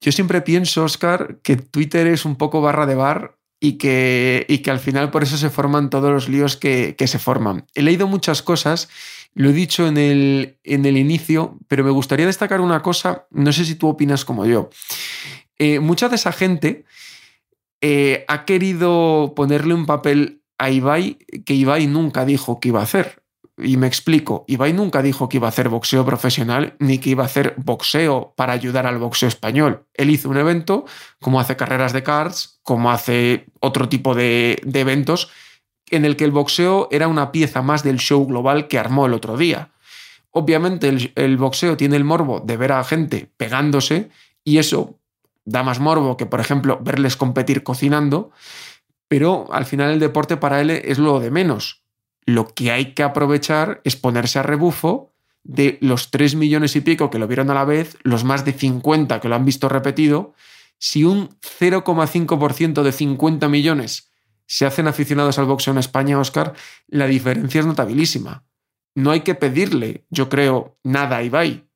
Yo 0.00 0.10
siempre 0.10 0.40
pienso, 0.40 0.82
Oscar, 0.82 1.38
que 1.44 1.56
Twitter 1.56 2.08
es 2.08 2.24
un 2.24 2.34
poco 2.34 2.60
barra 2.60 2.86
de 2.86 2.96
bar 2.96 3.36
y 3.60 3.78
que, 3.78 4.44
y 4.48 4.58
que 4.58 4.72
al 4.72 4.80
final 4.80 5.12
por 5.12 5.22
eso 5.22 5.36
se 5.36 5.48
forman 5.48 5.90
todos 5.90 6.10
los 6.10 6.28
líos 6.28 6.56
que, 6.56 6.96
que 6.98 7.06
se 7.06 7.20
forman. 7.20 7.66
He 7.76 7.82
leído 7.82 8.08
muchas 8.08 8.42
cosas, 8.42 8.88
lo 9.34 9.50
he 9.50 9.52
dicho 9.52 9.86
en 9.86 9.96
el, 9.96 10.58
en 10.64 10.84
el 10.84 10.96
inicio, 10.96 11.58
pero 11.68 11.84
me 11.84 11.90
gustaría 11.90 12.26
destacar 12.26 12.60
una 12.60 12.82
cosa, 12.82 13.26
no 13.30 13.52
sé 13.52 13.64
si 13.64 13.74
tú 13.74 13.88
opinas 13.88 14.24
como 14.24 14.44
yo. 14.46 14.70
Eh, 15.58 15.80
mucha 15.80 16.08
de 16.08 16.16
esa 16.16 16.32
gente 16.32 16.84
eh, 17.80 18.24
ha 18.28 18.44
querido 18.44 19.32
ponerle 19.34 19.74
un 19.74 19.86
papel 19.86 20.42
a 20.58 20.70
Ibai 20.70 21.18
que 21.44 21.54
Ibai 21.54 21.86
nunca 21.86 22.24
dijo 22.24 22.60
que 22.60 22.68
iba 22.68 22.80
a 22.80 22.84
hacer. 22.84 23.22
Y 23.58 23.76
me 23.76 23.86
explico, 23.86 24.44
Ibai 24.48 24.72
nunca 24.72 25.02
dijo 25.02 25.28
que 25.28 25.36
iba 25.36 25.46
a 25.46 25.50
hacer 25.50 25.68
boxeo 25.68 26.04
profesional 26.06 26.74
ni 26.78 26.98
que 26.98 27.10
iba 27.10 27.22
a 27.22 27.26
hacer 27.26 27.54
boxeo 27.58 28.34
para 28.36 28.52
ayudar 28.52 28.86
al 28.86 28.98
boxeo 28.98 29.28
español. 29.28 29.86
Él 29.94 30.10
hizo 30.10 30.28
un 30.30 30.38
evento, 30.38 30.86
como 31.20 31.38
hace 31.38 31.56
carreras 31.56 31.92
de 31.92 32.02
cards, 32.02 32.60
como 32.62 32.90
hace 32.90 33.46
otro 33.60 33.88
tipo 33.88 34.14
de, 34.14 34.60
de 34.64 34.80
eventos, 34.80 35.30
en 35.92 36.04
el 36.04 36.16
que 36.16 36.24
el 36.24 36.30
boxeo 36.30 36.88
era 36.90 37.06
una 37.06 37.30
pieza 37.30 37.62
más 37.62 37.82
del 37.82 37.98
show 37.98 38.26
global 38.26 38.66
que 38.66 38.78
armó 38.78 39.06
el 39.06 39.12
otro 39.12 39.36
día. 39.36 39.70
Obviamente 40.30 40.88
el, 41.14 41.36
boxeo 41.36 41.76
tiene 41.76 41.96
el 41.96 42.04
morbo 42.04 42.40
de 42.40 42.56
ver 42.56 42.72
a 42.72 42.82
gente 42.82 43.30
pegándose 43.36 44.08
y 44.42 44.58
eso 44.58 44.98
da 45.44 45.62
más 45.62 45.78
morbo 45.78 46.16
que, 46.16 46.24
por 46.24 46.40
ejemplo, 46.40 46.78
verles 46.82 47.16
competir 47.16 47.62
cocinando, 47.62 48.30
pero 49.08 49.46
al 49.52 49.66
final 49.66 49.92
el 49.92 50.00
deporte 50.00 50.38
para 50.38 50.62
él 50.62 50.70
es 50.70 50.98
lo 50.98 51.20
de 51.20 51.30
menos. 51.30 51.82
Lo 52.24 52.46
que 52.54 52.70
hay 52.70 52.94
que 52.94 53.02
aprovechar 53.02 53.82
es 53.84 53.96
ponerse 53.96 54.38
a 54.38 54.42
rebufo 54.42 55.12
de 55.44 55.76
los 55.82 56.10
3 56.10 56.36
millones 56.36 56.76
y 56.76 56.80
pico 56.80 57.10
que 57.10 57.18
lo 57.18 57.26
vieron 57.26 57.50
a 57.50 57.54
la 57.54 57.64
vez, 57.64 57.98
los 58.02 58.24
más 58.24 58.44
de 58.46 58.52
50 58.52 59.20
que 59.20 59.28
lo 59.28 59.34
han 59.34 59.44
visto 59.44 59.68
repetido, 59.68 60.32
si 60.78 61.04
un 61.04 61.28
0,5% 61.58 62.82
de 62.82 62.92
50 62.92 63.48
millones 63.48 64.11
se 64.46 64.66
hacen 64.66 64.88
aficionados 64.88 65.38
al 65.38 65.46
boxeo 65.46 65.72
en 65.72 65.78
España, 65.78 66.18
Oscar, 66.18 66.54
la 66.86 67.06
diferencia 67.06 67.60
es 67.60 67.66
notabilísima. 67.66 68.44
No 68.94 69.10
hay 69.10 69.20
que 69.20 69.34
pedirle, 69.34 70.06
yo 70.10 70.28
creo, 70.28 70.78
nada 70.82 71.18
a 71.18 71.22
Ibai. 71.22 71.68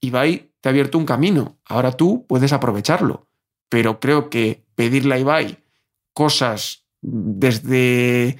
Ibai 0.00 0.52
te 0.60 0.68
ha 0.68 0.70
abierto 0.70 0.98
un 0.98 1.06
camino, 1.06 1.58
ahora 1.64 1.92
tú 1.92 2.26
puedes 2.28 2.52
aprovecharlo. 2.52 3.28
Pero 3.68 4.00
creo 4.00 4.28
que 4.30 4.64
pedirle 4.74 5.14
a 5.14 5.18
Ibai 5.18 5.64
cosas 6.12 6.84
desde 7.00 8.38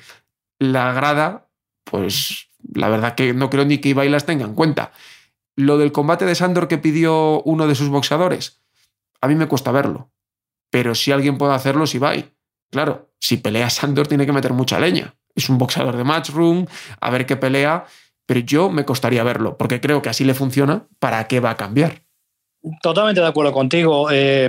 la 0.58 0.92
grada, 0.92 1.48
pues 1.84 2.48
la 2.74 2.88
verdad 2.88 3.14
que 3.14 3.32
no 3.32 3.48
creo 3.48 3.64
ni 3.64 3.78
que 3.78 3.90
Ibai 3.90 4.08
las 4.08 4.26
tenga 4.26 4.44
en 4.44 4.54
cuenta. 4.54 4.92
Lo 5.56 5.78
del 5.78 5.92
combate 5.92 6.26
de 6.26 6.34
Sandor 6.34 6.68
que 6.68 6.78
pidió 6.78 7.42
uno 7.42 7.66
de 7.66 7.74
sus 7.74 7.88
boxeadores, 7.88 8.62
a 9.20 9.28
mí 9.28 9.34
me 9.34 9.48
cuesta 9.48 9.72
verlo. 9.72 10.12
Pero 10.70 10.94
si 10.94 11.12
alguien 11.12 11.38
puede 11.38 11.54
hacerlo 11.54 11.84
es 11.84 11.94
Ibai. 11.94 12.32
Claro, 12.70 13.10
si 13.18 13.36
pelea 13.36 13.68
Sandor 13.70 14.06
tiene 14.06 14.26
que 14.26 14.32
meter 14.32 14.52
mucha 14.52 14.78
leña. 14.78 15.14
Es 15.34 15.48
un 15.48 15.58
boxeador 15.58 15.96
de 15.96 16.04
matchroom, 16.04 16.66
a 17.00 17.10
ver 17.10 17.26
qué 17.26 17.36
pelea, 17.36 17.84
pero 18.26 18.40
yo 18.40 18.70
me 18.70 18.84
costaría 18.84 19.22
verlo, 19.24 19.56
porque 19.56 19.80
creo 19.80 20.02
que 20.02 20.08
así 20.08 20.24
le 20.24 20.34
funciona, 20.34 20.86
¿para 20.98 21.26
qué 21.28 21.40
va 21.40 21.50
a 21.50 21.56
cambiar? 21.56 22.02
Totalmente 22.82 23.20
de 23.20 23.26
acuerdo 23.26 23.52
contigo. 23.52 24.08
Eh, 24.12 24.48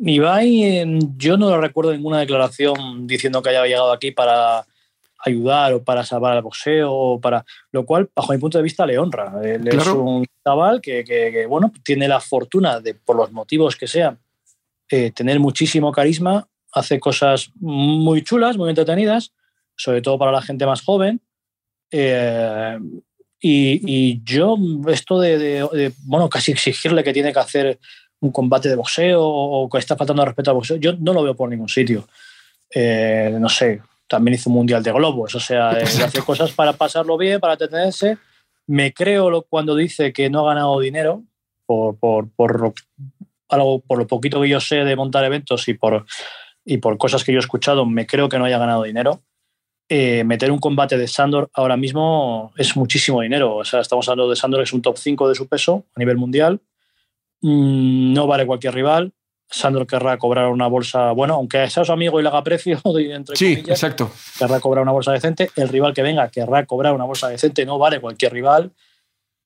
Ibai, 0.00 0.84
yo 1.16 1.36
no 1.36 1.60
recuerdo 1.60 1.92
ninguna 1.92 2.18
declaración 2.20 3.06
diciendo 3.06 3.42
que 3.42 3.50
haya 3.50 3.64
llegado 3.64 3.92
aquí 3.92 4.10
para 4.10 4.66
ayudar 5.24 5.72
o 5.74 5.82
para 5.82 6.04
salvar 6.04 6.36
al 6.36 6.42
boxeo, 6.42 6.92
o 6.92 7.20
para 7.20 7.44
lo 7.72 7.84
cual, 7.84 8.08
bajo 8.14 8.32
mi 8.32 8.38
punto 8.38 8.58
de 8.58 8.64
vista, 8.64 8.86
le 8.86 8.98
honra. 8.98 9.32
Él 9.42 9.66
es 9.68 9.86
un 9.88 10.24
chaval 10.44 10.80
que, 10.80 11.04
que- 11.04 11.30
que, 11.32 11.46
bueno, 11.46 11.72
tiene 11.84 12.06
la 12.08 12.20
fortuna 12.20 12.80
de, 12.80 12.94
por 12.94 13.16
los 13.16 13.32
motivos 13.32 13.76
que 13.76 13.86
sean, 13.86 14.18
eh, 14.90 15.10
tener 15.10 15.38
muchísimo 15.40 15.92
carisma, 15.92 16.46
hace 16.72 17.00
cosas 17.00 17.50
muy 17.60 18.22
chulas, 18.22 18.56
muy 18.56 18.68
entretenidas, 18.70 19.32
sobre 19.76 20.02
todo 20.02 20.18
para 20.18 20.32
la 20.32 20.42
gente 20.42 20.66
más 20.66 20.82
joven. 20.82 21.20
Eh, 21.90 22.78
y, 23.40 23.80
y 23.84 24.20
yo, 24.24 24.56
esto 24.88 25.20
de, 25.20 25.38
de- 25.38 25.68
de, 25.72 25.92
bueno, 26.04 26.28
casi 26.28 26.52
exigirle 26.52 27.04
que 27.04 27.12
tiene 27.12 27.32
que 27.32 27.38
hacer 27.38 27.78
un 28.20 28.32
combate 28.32 28.68
de 28.68 28.74
boxeo 28.74 29.22
o 29.24 29.68
que 29.68 29.78
está 29.78 29.96
faltando 29.96 30.22
al 30.22 30.28
respeto 30.28 30.50
al 30.50 30.56
boxeo, 30.56 30.76
yo 30.76 30.92
no 30.98 31.12
lo 31.12 31.22
veo 31.22 31.36
por 31.36 31.48
ningún 31.48 31.68
sitio. 31.68 32.08
Eh, 32.74 33.36
no 33.40 33.48
sé, 33.48 33.80
también 34.08 34.34
hizo 34.34 34.50
un 34.50 34.56
mundial 34.56 34.82
de 34.82 34.90
globos, 34.92 35.34
o 35.34 35.40
sea, 35.40 35.78
eh, 35.78 35.84
hace 35.84 36.20
cosas 36.22 36.50
para 36.50 36.72
pasarlo 36.72 37.16
bien, 37.16 37.38
para 37.40 37.52
entretenerse. 37.54 38.18
Me 38.66 38.92
creo 38.92 39.30
lo, 39.30 39.42
cuando 39.42 39.74
dice 39.76 40.12
que 40.12 40.28
no 40.28 40.40
ha 40.40 40.52
ganado 40.54 40.80
dinero 40.80 41.22
por, 41.64 41.96
por, 41.96 42.28
por, 42.30 42.74
algo, 43.48 43.80
por 43.80 43.98
lo 43.98 44.06
poquito 44.06 44.40
que 44.42 44.48
yo 44.48 44.60
sé 44.60 44.76
de 44.84 44.96
montar 44.96 45.24
eventos 45.24 45.68
y 45.68 45.74
por, 45.74 46.04
y 46.70 46.78
por 46.78 46.98
cosas 46.98 47.24
que 47.24 47.32
yo 47.32 47.38
he 47.38 47.40
escuchado, 47.40 47.86
me 47.86 48.06
creo 48.06 48.28
que 48.28 48.38
no 48.38 48.44
haya 48.44 48.58
ganado 48.58 48.82
dinero. 48.82 49.22
Eh, 49.88 50.22
meter 50.24 50.52
un 50.52 50.58
combate 50.58 50.98
de 50.98 51.08
Sandor 51.08 51.48
ahora 51.54 51.78
mismo 51.78 52.52
es 52.58 52.76
muchísimo 52.76 53.22
dinero. 53.22 53.56
O 53.56 53.64
sea, 53.64 53.80
estamos 53.80 54.06
hablando 54.08 54.28
de 54.28 54.36
Sandor, 54.36 54.60
que 54.60 54.64
es 54.64 54.72
un 54.74 54.82
top 54.82 54.98
5 54.98 55.30
de 55.30 55.34
su 55.34 55.48
peso 55.48 55.86
a 55.96 55.98
nivel 55.98 56.18
mundial. 56.18 56.60
Mm, 57.40 58.12
no 58.12 58.26
vale 58.26 58.44
cualquier 58.44 58.74
rival. 58.74 59.12
Sandor 59.50 59.86
querrá 59.86 60.18
cobrar 60.18 60.48
una 60.50 60.66
bolsa, 60.66 61.12
bueno, 61.12 61.34
aunque 61.36 61.70
sea 61.70 61.86
su 61.86 61.92
amigo 61.92 62.20
y 62.20 62.22
le 62.22 62.28
haga 62.28 62.44
precio, 62.44 62.78
entre 62.98 63.34
Sí, 63.34 63.56
comillas, 63.56 63.82
exacto. 63.82 64.10
querrá 64.38 64.60
cobrar 64.60 64.82
una 64.82 64.92
bolsa 64.92 65.12
decente. 65.12 65.50
El 65.56 65.70
rival 65.70 65.94
que 65.94 66.02
venga 66.02 66.28
querrá 66.28 66.66
cobrar 66.66 66.92
una 66.92 67.04
bolsa 67.04 67.28
decente, 67.28 67.64
no 67.64 67.78
vale 67.78 67.98
cualquier 67.98 68.34
rival. 68.34 68.72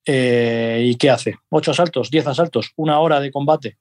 Eh, 0.05 0.81
¿Y 0.83 0.95
qué 0.95 1.09
hace? 1.09 1.35
¿Ocho 1.47 1.71
asaltos? 1.71 2.11
¿Diez 2.11 2.27
asaltos? 2.27 2.73
¿Una 2.75 2.99
hora 2.99 3.21
de 3.21 3.31
combate? 3.31 3.77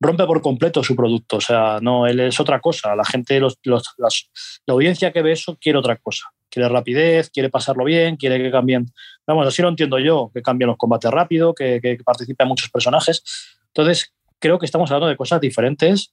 Rompe 0.00 0.24
por 0.24 0.42
completo 0.42 0.82
su 0.82 0.96
producto. 0.96 1.36
O 1.36 1.40
sea, 1.40 1.78
no, 1.80 2.06
él 2.06 2.20
es 2.20 2.38
otra 2.40 2.60
cosa. 2.60 2.94
La 2.96 3.04
gente, 3.04 3.40
los, 3.40 3.58
los, 3.64 3.82
la 3.98 4.74
audiencia 4.74 5.12
que 5.12 5.22
ve 5.22 5.32
eso 5.32 5.56
quiere 5.60 5.78
otra 5.78 5.96
cosa. 5.96 6.26
Quiere 6.50 6.68
rapidez, 6.68 7.30
quiere 7.30 7.48
pasarlo 7.48 7.84
bien, 7.84 8.16
quiere 8.16 8.42
que 8.42 8.50
cambien. 8.50 8.92
Vamos, 9.26 9.46
así 9.46 9.62
lo 9.62 9.68
entiendo 9.68 9.98
yo, 9.98 10.30
que 10.34 10.42
cambien 10.42 10.68
los 10.68 10.76
combates 10.76 11.10
rápido, 11.10 11.54
que, 11.54 11.80
que 11.80 11.96
participen 12.04 12.48
muchos 12.48 12.68
personajes. 12.70 13.22
Entonces, 13.68 14.12
creo 14.38 14.58
que 14.58 14.66
estamos 14.66 14.90
hablando 14.90 15.08
de 15.08 15.16
cosas 15.16 15.40
diferentes 15.40 16.12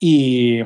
y 0.00 0.60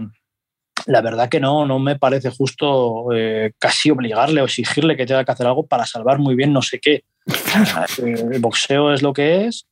la 0.86 1.00
verdad 1.00 1.28
que 1.28 1.40
no, 1.40 1.66
no 1.66 1.78
me 1.78 1.98
parece 1.98 2.30
justo 2.30 3.12
eh, 3.14 3.52
casi 3.58 3.90
obligarle 3.90 4.40
o 4.40 4.44
exigirle 4.44 4.96
que 4.96 5.06
tenga 5.06 5.24
que 5.24 5.32
hacer 5.32 5.46
algo 5.46 5.66
para 5.66 5.86
salvar 5.86 6.18
muy 6.18 6.34
bien 6.34 6.52
no 6.52 6.62
sé 6.62 6.78
qué. 6.78 7.04
El 7.98 8.40
boxeo 8.40 8.92
es 8.92 9.02
lo 9.02 9.12
que 9.12 9.46
es. 9.46 9.66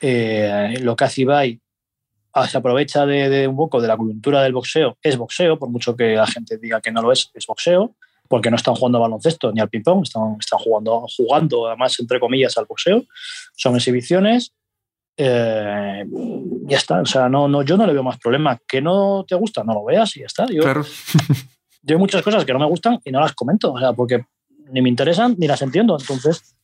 Eh, 0.00 0.78
lo 0.80 0.94
que 0.94 1.04
hace 1.04 1.22
Ibai 1.22 1.60
ah, 2.32 2.46
se 2.46 2.58
aprovecha 2.58 3.04
de, 3.06 3.48
un 3.48 3.56
poco 3.56 3.80
de 3.80 3.88
la 3.88 3.96
coyuntura 3.96 4.42
del 4.42 4.52
boxeo. 4.52 4.96
Es 5.02 5.16
boxeo, 5.16 5.58
por 5.58 5.68
mucho 5.68 5.96
que 5.96 6.14
la 6.14 6.26
gente 6.26 6.58
diga 6.58 6.80
que 6.80 6.92
no 6.92 7.02
lo 7.02 7.12
es, 7.12 7.30
es 7.34 7.46
boxeo, 7.46 7.94
porque 8.28 8.50
no 8.50 8.56
están 8.56 8.74
jugando 8.74 9.00
baloncesto 9.00 9.52
ni 9.52 9.60
al 9.60 9.68
ping-pong, 9.68 10.02
están, 10.04 10.36
están 10.38 10.58
jugando, 10.58 11.06
jugando, 11.16 11.66
además, 11.66 11.98
entre 11.98 12.20
comillas, 12.20 12.56
al 12.58 12.66
boxeo. 12.66 13.04
Son 13.56 13.74
exhibiciones. 13.74 14.52
Eh, 15.16 16.04
ya 16.66 16.76
está, 16.76 17.00
o 17.00 17.06
sea, 17.06 17.28
no, 17.28 17.48
no, 17.48 17.62
yo 17.62 17.76
no 17.76 17.86
le 17.86 17.92
veo 17.92 18.02
más 18.02 18.18
problema. 18.18 18.58
Que 18.68 18.80
no 18.80 19.24
te 19.26 19.34
gusta, 19.34 19.64
no 19.64 19.74
lo 19.74 19.84
veas 19.84 20.16
y 20.16 20.20
ya 20.20 20.26
está. 20.26 20.46
Yo, 20.46 20.62
yo 21.82 21.96
hay 21.96 21.98
muchas 21.98 22.22
cosas 22.22 22.44
que 22.44 22.52
no 22.52 22.58
me 22.58 22.66
gustan 22.66 23.00
y 23.04 23.10
no 23.10 23.20
las 23.20 23.32
comento, 23.32 23.72
o 23.72 23.78
sea, 23.78 23.92
porque 23.92 24.24
ni 24.70 24.82
me 24.82 24.88
interesan 24.88 25.34
ni 25.38 25.46
las 25.46 25.62
entiendo. 25.62 25.96
Entonces, 25.98 26.54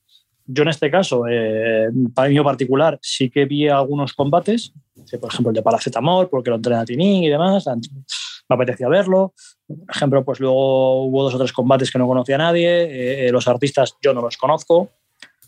yo 0.46 0.62
en 0.62 0.68
este 0.68 0.90
caso, 0.90 1.24
eh, 1.28 1.88
para 2.14 2.28
mí 2.28 2.40
particular, 2.40 2.98
sí 3.02 3.30
que 3.30 3.46
vi 3.46 3.68
algunos 3.68 4.12
combates, 4.12 4.72
por 5.20 5.32
ejemplo 5.32 5.50
el 5.50 5.54
de 5.54 5.62
Paracetamol, 5.62 6.28
porque 6.28 6.50
lo 6.50 6.56
entrena 6.56 6.84
Tinín 6.84 7.24
y 7.24 7.28
demás, 7.28 7.66
me 7.66 8.54
apetecía 8.54 8.88
verlo. 8.88 9.34
Por 9.66 9.78
ejemplo, 9.88 10.24
pues 10.24 10.40
luego 10.40 11.04
hubo 11.04 11.22
dos 11.22 11.34
o 11.34 11.38
tres 11.38 11.52
combates 11.52 11.90
que 11.90 11.98
no 11.98 12.06
conocía 12.06 12.34
a 12.34 12.38
nadie, 12.38 13.26
eh, 13.26 13.32
los 13.32 13.48
artistas 13.48 13.96
yo 14.02 14.12
no 14.12 14.20
los 14.20 14.36
conozco, 14.36 14.90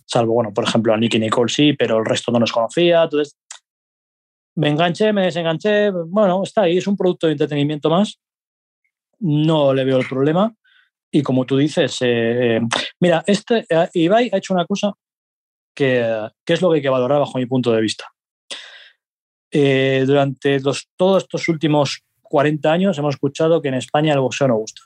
salvo, 0.07 0.35
bueno, 0.35 0.55
por 0.55 0.65
ejemplo 0.65 0.95
a 0.95 0.97
Nicky 0.97 1.19
Nicole 1.19 1.53
sí, 1.53 1.75
pero 1.75 1.99
el 1.99 2.07
resto 2.07 2.33
no 2.33 2.39
los 2.39 2.53
conocía, 2.53 3.03
entonces 3.03 3.37
me 4.55 4.71
enganché, 4.71 5.13
me 5.13 5.25
desenganché, 5.25 5.91
bueno, 5.91 6.43
está 6.43 6.63
ahí, 6.63 6.79
es 6.79 6.87
un 6.87 6.97
producto 6.97 7.27
de 7.27 7.35
entretenimiento 7.35 7.91
más, 7.91 8.19
no 9.21 9.75
le 9.75 9.85
veo 9.85 9.99
el 9.99 10.09
problema. 10.09 10.55
Y 11.17 11.23
como 11.23 11.47
tú 11.47 11.57
dices, 11.57 11.97
eh, 12.03 12.61
mira, 13.01 13.25
este, 13.27 13.65
eh, 13.71 13.89
Ibai 13.95 14.29
ha 14.31 14.37
hecho 14.37 14.53
una 14.53 14.67
cosa 14.67 14.93
que, 15.75 16.29
es 16.47 16.61
lo 16.61 16.69
que 16.69 16.77
hay 16.77 16.83
que 16.83 16.91
valorar 16.91 17.21
bajo 17.21 17.39
mi 17.39 17.47
punto 17.47 17.73
de 17.73 17.81
vista. 17.81 18.05
Eh, 19.51 20.05
durante 20.07 20.61
todos 20.61 21.23
estos 21.23 21.49
últimos 21.49 22.03
40 22.21 22.71
años 22.71 22.99
hemos 22.99 23.15
escuchado 23.15 23.63
que 23.63 23.69
en 23.69 23.75
España 23.77 24.13
el 24.13 24.21
boxeo 24.21 24.47
no 24.49 24.57
gusta, 24.57 24.83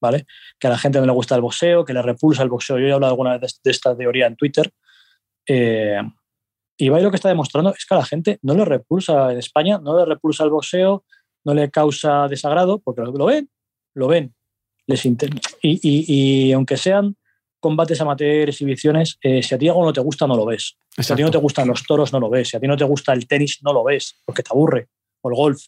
¿vale? 0.00 0.24
Que 0.58 0.68
a 0.68 0.70
la 0.70 0.78
gente 0.78 0.98
no 0.98 1.04
le 1.04 1.12
gusta 1.12 1.34
el 1.34 1.42
boxeo, 1.42 1.84
que 1.84 1.92
le 1.92 2.00
repulsa 2.00 2.42
el 2.42 2.48
boxeo. 2.48 2.78
Yo 2.78 2.86
he 2.86 2.92
hablado 2.92 3.12
alguna 3.12 3.36
vez 3.36 3.60
de, 3.62 3.70
esta 3.70 3.94
teoría 3.94 4.28
en 4.28 4.36
Twitter. 4.36 4.72
Eh, 5.46 6.00
Ibai 6.78 7.02
lo 7.02 7.10
que 7.10 7.16
está 7.16 7.28
demostrando 7.28 7.74
es 7.74 7.84
que 7.84 7.94
a 7.94 7.98
la 7.98 8.06
gente 8.06 8.38
no 8.40 8.54
le 8.54 8.64
repulsa 8.64 9.30
en 9.30 9.36
España, 9.36 9.78
no 9.78 9.98
le 9.98 10.06
repulsa 10.06 10.42
el 10.42 10.50
boxeo, 10.50 11.04
no 11.44 11.52
le 11.52 11.70
causa 11.70 12.28
desagrado, 12.28 12.78
porque 12.78 13.02
lo 13.02 13.26
ven, 13.26 13.50
lo 13.92 14.08
ven 14.08 14.34
les 14.86 15.04
y, 15.04 15.16
y, 15.62 16.52
aunque 16.52 16.76
sean 16.76 17.16
combates 17.58 18.00
amateur, 18.00 18.48
exhibiciones, 18.48 19.18
eh, 19.20 19.42
si 19.42 19.54
a 19.54 19.58
ti 19.58 19.68
algo 19.68 19.84
no 19.84 19.92
te 19.92 20.00
gusta, 20.00 20.26
no 20.26 20.36
lo 20.36 20.46
ves. 20.46 20.76
Si 20.96 21.12
a 21.12 21.16
ti 21.16 21.22
no 21.22 21.30
te 21.30 21.38
gustan 21.38 21.66
los 21.66 21.84
toros, 21.84 22.12
no 22.12 22.20
lo 22.20 22.30
ves. 22.30 22.50
Si 22.50 22.56
a 22.56 22.60
ti 22.60 22.66
no 22.66 22.76
te 22.76 22.84
gusta 22.84 23.12
el 23.12 23.26
tenis, 23.26 23.58
no 23.62 23.72
lo 23.72 23.82
ves, 23.82 24.22
porque 24.24 24.42
te 24.42 24.50
aburre. 24.52 24.88
O 25.22 25.30
el 25.30 25.36
golf. 25.36 25.62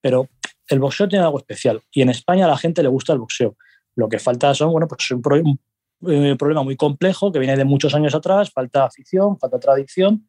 Pero 0.00 0.28
el 0.68 0.78
boxeo 0.78 1.08
tiene 1.08 1.24
algo 1.24 1.38
especial. 1.38 1.82
Y 1.90 2.02
en 2.02 2.10
España 2.10 2.44
a 2.44 2.48
la 2.48 2.56
gente 2.56 2.82
le 2.82 2.88
gusta 2.88 3.12
el 3.12 3.18
boxeo. 3.18 3.56
Lo 3.96 4.08
que 4.08 4.20
falta 4.20 4.54
son, 4.54 4.70
bueno, 4.70 4.86
pues 4.86 5.10
un, 5.10 5.58
un 6.00 6.36
problema 6.36 6.62
muy 6.62 6.76
complejo 6.76 7.32
que 7.32 7.40
viene 7.40 7.56
de 7.56 7.64
muchos 7.64 7.94
años 7.94 8.14
atrás. 8.14 8.52
Falta 8.52 8.84
afición, 8.84 9.38
falta 9.38 9.58
tradición. 9.58 10.28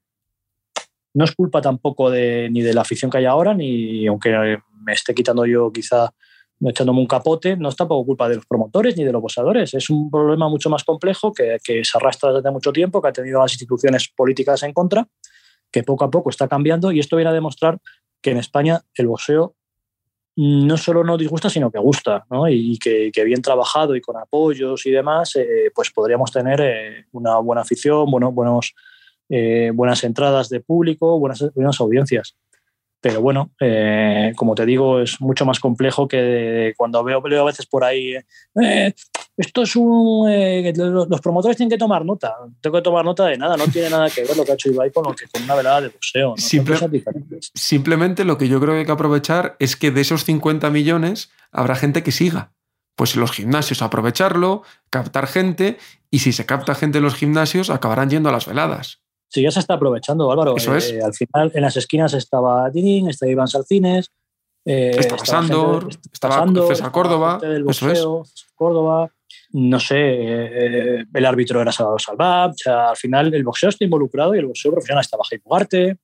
No 1.14 1.26
es 1.26 1.36
culpa 1.36 1.62
tampoco 1.62 2.10
de, 2.10 2.50
ni 2.52 2.62
de 2.62 2.74
la 2.74 2.82
afición 2.82 3.12
que 3.12 3.20
hay 3.20 3.26
ahora, 3.26 3.54
ni 3.54 4.08
aunque 4.08 4.58
me 4.82 4.94
esté 4.94 5.14
quitando 5.14 5.46
yo 5.46 5.72
quizá 5.72 6.12
echándome 6.62 7.00
un 7.00 7.08
capote, 7.08 7.56
no 7.56 7.70
es 7.70 7.76
tampoco 7.76 8.06
culpa 8.06 8.28
de 8.28 8.36
los 8.36 8.46
promotores 8.46 8.98
ni 8.98 9.04
de 9.04 9.12
los 9.12 9.22
boxeadores. 9.22 9.74
Es 9.74 9.90
un 9.90 10.12
problema 10.12 10.50
mucho 10.50 10.70
más 10.70 10.84
complejo 10.84 11.32
que, 11.34 11.58
que, 11.64 11.84
se 11.84 11.98
arrastra 11.98 12.34
desde 12.34 12.52
mucho 12.52 12.72
tiempo, 12.72 13.02
que 13.02 13.08
ha 13.08 13.14
tenido 13.14 13.40
las 13.40 13.54
instituciones 13.54 14.10
políticas 14.16 14.64
en 14.64 14.74
contra, 14.74 15.08
que 15.72 15.84
poco 15.84 16.04
a 16.04 16.12
poco 16.12 16.30
está 16.30 16.48
cambiando 16.48 16.92
y 16.92 17.00
esto 17.00 17.16
viene 17.16 17.30
a 17.30 17.34
demostrar 17.34 17.80
que 18.22 18.32
en 18.32 18.38
España 18.38 18.82
el 18.96 19.08
boxeo 19.08 19.56
no 20.42 20.78
solo 20.78 21.04
no 21.04 21.18
disgusta, 21.18 21.50
sino 21.50 21.70
que 21.70 21.80
gusta, 21.80 22.26
¿no? 22.30 22.48
y 22.48 22.78
que, 22.78 23.12
bien 23.26 23.42
trabajado 23.42 23.94
y 23.96 24.02
con 24.02 24.16
apoyos 24.16 24.86
y 24.86 24.92
demás, 24.92 25.36
eh, 25.36 25.70
pues 25.76 25.92
podríamos 25.92 26.32
tener 26.32 26.62
eh, 26.62 27.06
una 27.12 27.40
buena 27.40 27.64
afición, 27.64 28.10
bueno, 28.10 28.32
buenos, 28.32 28.74
eh, 29.28 29.72
buenas 29.74 30.02
entradas 30.06 30.48
de 30.48 30.62
público, 30.62 31.20
buenas, 31.20 31.54
buenas 31.54 31.82
audiencias. 31.82 32.38
Pero 33.02 33.22
bueno, 33.22 33.52
eh, 33.62 34.34
como 34.36 34.56
te 34.56 34.66
digo, 34.66 35.00
es 35.00 35.22
mucho 35.22 35.46
más 35.46 35.60
complejo 35.60 36.08
que 36.08 36.74
cuando 36.76 37.02
veo, 37.04 37.22
a 37.42 37.46
veces 37.46 37.66
por 37.66 37.86
ahí, 37.86 38.16
eh, 38.62 38.94
esto 39.38 39.62
es 39.62 39.76
un... 39.78 40.30
Eh, 40.30 40.74
los 40.76 41.22
promotores 41.22 41.56
tienen 41.56 41.70
que 41.70 41.78
tomar 41.78 42.04
nota. 42.04 42.36
Tengo 42.60 42.78
que 42.78 42.82
tomar 42.82 43.06
nota 43.06 43.26
de 43.28 43.38
nada, 43.38 43.56
no 43.56 43.68
tiene 43.68 43.90
nada 43.90 44.10
que 44.10 44.24
ver 44.24 44.36
lo 44.36 44.44
que 44.44 44.52
ha 44.52 44.56
hecho 44.56 44.70
Ibai 44.70 44.92
con, 44.92 45.06
lo 45.06 45.16
que, 45.16 45.28
con 45.28 45.44
una 45.44 45.56
velada 45.56 45.82
de 45.82 45.88
boxeo. 45.88 46.36
simplemente 47.54 48.26
lo 48.26 48.38
que 48.38 48.50
yo 48.50 48.60
creo 48.60 48.74
que 48.74 48.80
hay 48.80 48.86
que 48.86 48.92
aprovechar 48.92 49.56
es 49.60 49.78
que 49.78 49.92
de 49.92 50.02
esos 50.02 50.26
50 50.26 50.70
millones 50.70 51.32
habrá 51.52 51.76
gente 51.76 52.04
que 52.04 52.12
siga. 52.12 52.52
Pues 52.96 53.16
los 53.16 53.32
gimnasios 53.32 53.82
aprovecharlo, 53.82 54.64
captar 54.90 55.28
gente, 55.28 55.78
y 56.12 56.20
si 56.20 56.34
se 56.34 56.46
capta 56.46 56.76
gente 56.76 56.98
en 56.98 57.06
los 57.06 57.16
gimnasios, 57.16 57.70
acabarán 57.70 58.10
yendo 58.10 58.28
a 58.28 58.34
las 58.34 58.46
veladas. 58.46 59.00
Sí, 59.30 59.44
ya 59.44 59.52
se 59.52 59.60
está 59.60 59.76
aprovechando, 59.76 60.32
Álvaro. 60.32 60.58
Eso 60.58 60.76
es. 60.76 60.92
Eh, 60.92 61.02
al 61.04 61.14
final, 61.14 61.52
en 61.54 61.62
las 61.62 61.78
esquinas 61.78 62.14
estaba 62.14 62.70
Tinín, 62.72 63.10
estaba 63.10 63.32
Iván 63.32 63.48
Salcines. 63.48 64.12
Eh, 64.66 64.96
estaba 64.98 65.26
Sandor, 65.26 65.88
estaba 66.12 66.46
César 66.68 66.92
Córdoba. 66.92 67.40
eso 67.70 67.92
es. 67.92 68.48
Córdoba. 68.56 69.12
No 69.52 69.80
sé, 69.80 69.96
eh, 69.98 71.06
el 71.14 71.26
árbitro 71.26 71.62
era 71.62 71.72
Salvador 71.72 72.02
Salvab. 72.02 72.52
O 72.52 72.58
sea, 72.58 72.90
al 72.90 72.98
final, 72.98 73.34
el 73.34 73.44
boxeo 73.44 73.70
está 73.70 73.84
involucrado 73.84 74.36
y 74.36 74.40
el 74.40 74.48
boxeo 74.48 74.72
profesional 74.72 75.02
estaba 75.02 75.24
Jaime 75.30 75.44
Ugarte. 75.46 75.98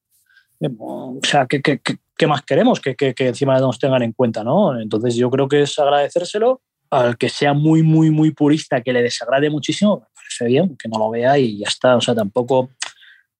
O 0.79 1.19
sea, 1.23 1.47
¿qué, 1.47 1.61
qué, 1.61 1.79
qué 2.17 2.27
más 2.27 2.43
queremos 2.43 2.79
que, 2.79 2.95
que, 2.95 3.13
que, 3.13 3.27
encima 3.27 3.59
nos 3.59 3.79
tengan 3.79 4.03
en 4.03 4.13
cuenta? 4.13 4.43
¿no? 4.43 4.79
Entonces, 4.79 5.15
yo 5.15 5.29
creo 5.29 5.47
que 5.47 5.63
es 5.63 5.77
agradecérselo 5.77 6.61
al 6.91 7.17
que 7.17 7.29
sea 7.29 7.53
muy, 7.53 7.83
muy, 7.83 8.09
muy 8.09 8.31
purista, 8.31 8.81
que 8.81 8.93
le 8.93 9.01
desagrade 9.01 9.49
muchísimo, 9.49 9.99
me 9.99 10.07
parece 10.15 10.45
bien, 10.45 10.77
que 10.77 10.87
no 10.87 10.99
lo 10.99 11.09
vea 11.09 11.37
y 11.37 11.59
ya 11.59 11.67
está. 11.67 11.95
O 11.97 12.01
sea, 12.01 12.15
tampoco 12.15 12.69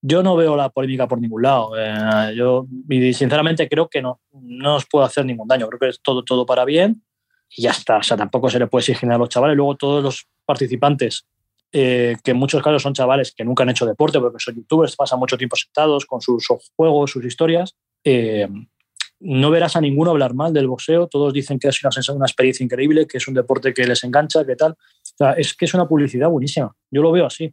yo 0.07 0.21
no 0.21 0.35
veo 0.35 0.55
la 0.55 0.69
polémica 0.69 1.07
por 1.07 1.19
ningún 1.19 1.41
lado. 1.41 1.71
Eh, 1.77 2.35
yo, 2.35 2.67
y 2.89 3.13
sinceramente, 3.13 3.67
creo 3.67 3.89
que 3.89 4.03
no, 4.03 4.21
no 4.33 4.75
os 4.75 4.85
puede 4.85 5.05
hacer 5.05 5.25
ningún 5.25 5.47
daño. 5.47 5.67
Creo 5.67 5.79
que 5.79 5.89
es 5.89 6.01
todo, 6.01 6.23
todo 6.23 6.45
para 6.45 6.63
bien 6.63 7.03
y 7.49 7.63
ya 7.63 7.71
está. 7.71 7.97
O 7.97 8.03
sea, 8.03 8.15
tampoco 8.15 8.49
se 8.49 8.59
le 8.59 8.67
puede 8.67 8.81
exigir 8.81 9.11
a 9.11 9.17
los 9.17 9.29
chavales. 9.29 9.57
Luego, 9.57 9.75
todos 9.75 10.03
los 10.03 10.27
participantes, 10.45 11.25
eh, 11.71 12.17
que 12.23 12.31
en 12.31 12.37
muchos 12.37 12.61
casos 12.61 12.83
son 12.83 12.93
chavales 12.93 13.33
que 13.35 13.43
nunca 13.43 13.63
han 13.63 13.69
hecho 13.69 13.85
deporte 13.85 14.19
porque 14.19 14.37
son 14.39 14.55
youtubers, 14.55 14.95
pasan 14.95 15.17
mucho 15.17 15.37
tiempo 15.37 15.55
sentados 15.55 16.05
con 16.05 16.21
sus 16.21 16.47
juegos, 16.75 17.09
sus 17.09 17.25
historias. 17.25 17.75
Eh, 18.03 18.47
no 19.21 19.49
verás 19.49 19.75
a 19.75 19.81
ninguno 19.81 20.11
hablar 20.11 20.35
mal 20.35 20.53
del 20.53 20.67
boxeo. 20.67 21.07
Todos 21.07 21.33
dicen 21.33 21.57
que 21.57 21.69
es 21.69 21.83
una, 21.83 22.15
una 22.15 22.25
experiencia 22.25 22.63
increíble, 22.63 23.07
que 23.07 23.17
es 23.17 23.27
un 23.27 23.33
deporte 23.33 23.73
que 23.73 23.87
les 23.87 24.03
engancha, 24.03 24.45
que 24.45 24.55
tal. 24.55 24.73
O 24.73 25.17
sea, 25.17 25.31
es 25.33 25.55
que 25.55 25.65
es 25.65 25.73
una 25.73 25.87
publicidad 25.87 26.29
buenísima. 26.29 26.75
Yo 26.91 27.01
lo 27.01 27.11
veo 27.11 27.25
así. 27.25 27.51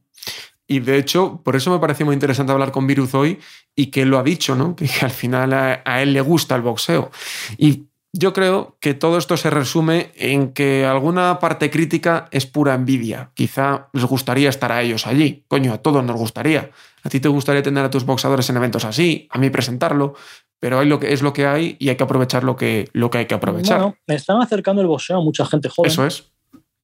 Y 0.73 0.81
de 0.81 0.97
hecho, 0.97 1.43
por 1.45 1.55
eso 1.55 1.71
me 1.71 1.79
pareció 1.79 2.07
muy 2.07 2.15
interesante 2.15 2.51
hablar 2.51 2.73
con 2.73 2.87
Viruz 2.87 3.15
hoy 3.15 3.39
y 3.77 3.89
que 3.89 4.03
él 4.03 4.09
lo 4.09 4.19
ha 4.19 4.23
dicho, 4.23 4.55
¿no? 4.55 4.75
Que 4.75 4.89
al 5.03 5.11
final 5.11 5.53
a, 5.53 6.03
él 6.03 6.15
le 6.15 6.23
gusta 6.23 6.57
el 6.57 6.63
boxeo. 6.63 7.11
Y 7.59 7.89
yo 8.15 8.33
creo 8.33 8.79
que 8.81 8.95
todo 8.95 9.19
esto 9.19 9.37
se 9.37 9.51
resume 9.51 10.13
en 10.15 10.55
que 10.55 10.87
alguna 10.87 11.39
parte 11.41 11.71
crítica 11.71 12.27
es 12.31 12.47
pura 12.47 12.73
envidia. 12.73 13.33
Quizá 13.35 13.91
les 13.93 14.07
gustaría 14.07 14.49
estar 14.49 14.73
a 14.73 14.81
ellos 14.81 15.07
allí. 15.07 15.45
Coño, 15.47 15.75
a 15.75 15.79
todos 15.79 16.03
nos 16.03 16.17
gustaría. 16.17 16.71
A 17.03 17.11
ti 17.11 17.21
te 17.21 17.29
gustaría 17.29 17.63
tener 17.63 17.85
a 17.85 17.91
tus 17.91 18.07
boxadores 18.07 18.49
en 18.49 18.57
eventos 18.57 18.87
así, 18.87 19.29
a 19.31 19.39
mí 19.39 19.51
presentarlo, 19.51 20.15
pero 20.59 20.79
hay 20.79 20.87
lo 20.87 20.99
que, 20.99 21.13
es 21.13 21.21
lo 21.21 21.35
que 21.35 21.45
hay 21.45 21.77
y 21.79 21.91
hay 21.91 21.97
que 21.97 22.05
aprovechar 22.05 22.45
lo 22.45 22.57
que, 22.57 22.89
lo 22.95 23.11
que 23.11 23.19
hay 23.19 23.27
que 23.27 23.35
aprovechar. 23.35 23.79
Bueno, 23.79 23.97
me 24.07 24.15
están 24.15 24.41
acercando 24.41 24.81
el 24.81 24.89
boxeo 24.89 25.19
a 25.19 25.23
mucha 25.23 25.45
gente 25.45 25.69
joven. 25.69 25.91
Eso 25.91 26.07
es. 26.07 26.33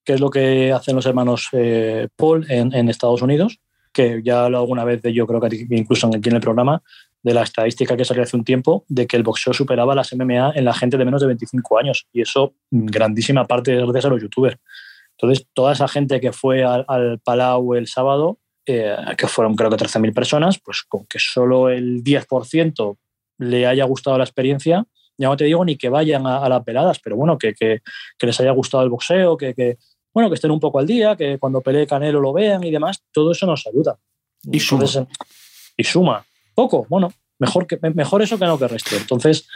Que 0.04 0.12
es 0.12 0.20
lo 0.20 0.28
que 0.28 0.72
hacen 0.72 0.94
los 0.94 1.06
hermanos 1.06 1.48
eh, 1.52 2.08
Paul 2.16 2.50
en, 2.50 2.74
en 2.74 2.90
Estados 2.90 3.22
Unidos 3.22 3.60
que 3.98 4.22
ya 4.22 4.48
lo 4.48 4.58
alguna 4.58 4.84
vez 4.84 5.02
de 5.02 5.12
yo 5.12 5.26
creo 5.26 5.40
que 5.40 5.66
incluso 5.70 6.06
aquí 6.06 6.28
en 6.28 6.36
el 6.36 6.40
programa, 6.40 6.80
de 7.20 7.34
la 7.34 7.42
estadística 7.42 7.96
que 7.96 8.04
salió 8.04 8.22
hace 8.22 8.36
un 8.36 8.44
tiempo 8.44 8.84
de 8.86 9.08
que 9.08 9.16
el 9.16 9.24
boxeo 9.24 9.52
superaba 9.52 9.92
las 9.96 10.14
MMA 10.14 10.52
en 10.54 10.64
la 10.64 10.72
gente 10.72 10.96
de 10.96 11.04
menos 11.04 11.20
de 11.20 11.26
25 11.26 11.78
años. 11.78 12.06
Y 12.12 12.20
eso, 12.20 12.54
grandísima 12.70 13.44
parte 13.44 13.74
gracias 13.74 14.04
a 14.04 14.08
los 14.08 14.22
youtubers. 14.22 14.56
Entonces, 15.16 15.48
toda 15.52 15.72
esa 15.72 15.88
gente 15.88 16.20
que 16.20 16.30
fue 16.30 16.62
al, 16.62 17.18
Palau 17.24 17.74
el 17.74 17.88
sábado, 17.88 18.38
eh, 18.66 18.94
que 19.16 19.26
fueron 19.26 19.56
creo 19.56 19.68
que 19.68 19.76
13.000 19.76 20.14
personas, 20.14 20.60
pues 20.64 20.84
con 20.86 21.06
que 21.06 21.18
solo 21.18 21.70
el 21.70 22.04
10% 22.04 22.96
le 23.38 23.66
haya 23.66 23.84
gustado 23.84 24.16
la 24.16 24.22
experiencia, 24.22 24.86
ya 25.16 25.26
no 25.26 25.36
te 25.36 25.44
digo 25.44 25.64
ni 25.64 25.76
que 25.76 25.88
vayan 25.88 26.24
a, 26.24 26.48
las 26.48 26.64
veladas, 26.64 27.00
pero 27.00 27.16
bueno, 27.16 27.36
que, 27.36 27.80
les 28.20 28.40
haya 28.40 28.52
gustado 28.52 28.84
el 28.84 28.90
boxeo, 28.90 29.36
que, 29.36 29.76
bueno, 30.12 30.28
que 30.28 30.34
estén 30.34 30.50
un 30.50 30.60
poco 30.60 30.78
al 30.78 30.86
día, 30.86 31.16
que 31.16 31.38
cuando 31.38 31.60
pelee 31.60 31.86
Canelo 31.86 32.20
lo 32.20 32.32
vean 32.32 32.64
y 32.64 32.70
demás, 32.70 33.02
todo 33.12 33.32
eso 33.32 33.46
nos 33.46 33.66
ayuda. 33.66 33.98
Y 34.50 34.60
suma. 34.60 34.84
y 35.76 35.84
suma. 35.84 36.24
Poco, 36.54 36.86
bueno, 36.88 37.12
mejor, 37.38 37.66
que, 37.66 37.78
mejor 37.94 38.22
eso 38.22 38.38
que 38.38 38.44
no 38.44 38.58
que 38.58 38.68
resto. 38.68 38.96
Entonces, 38.96 39.46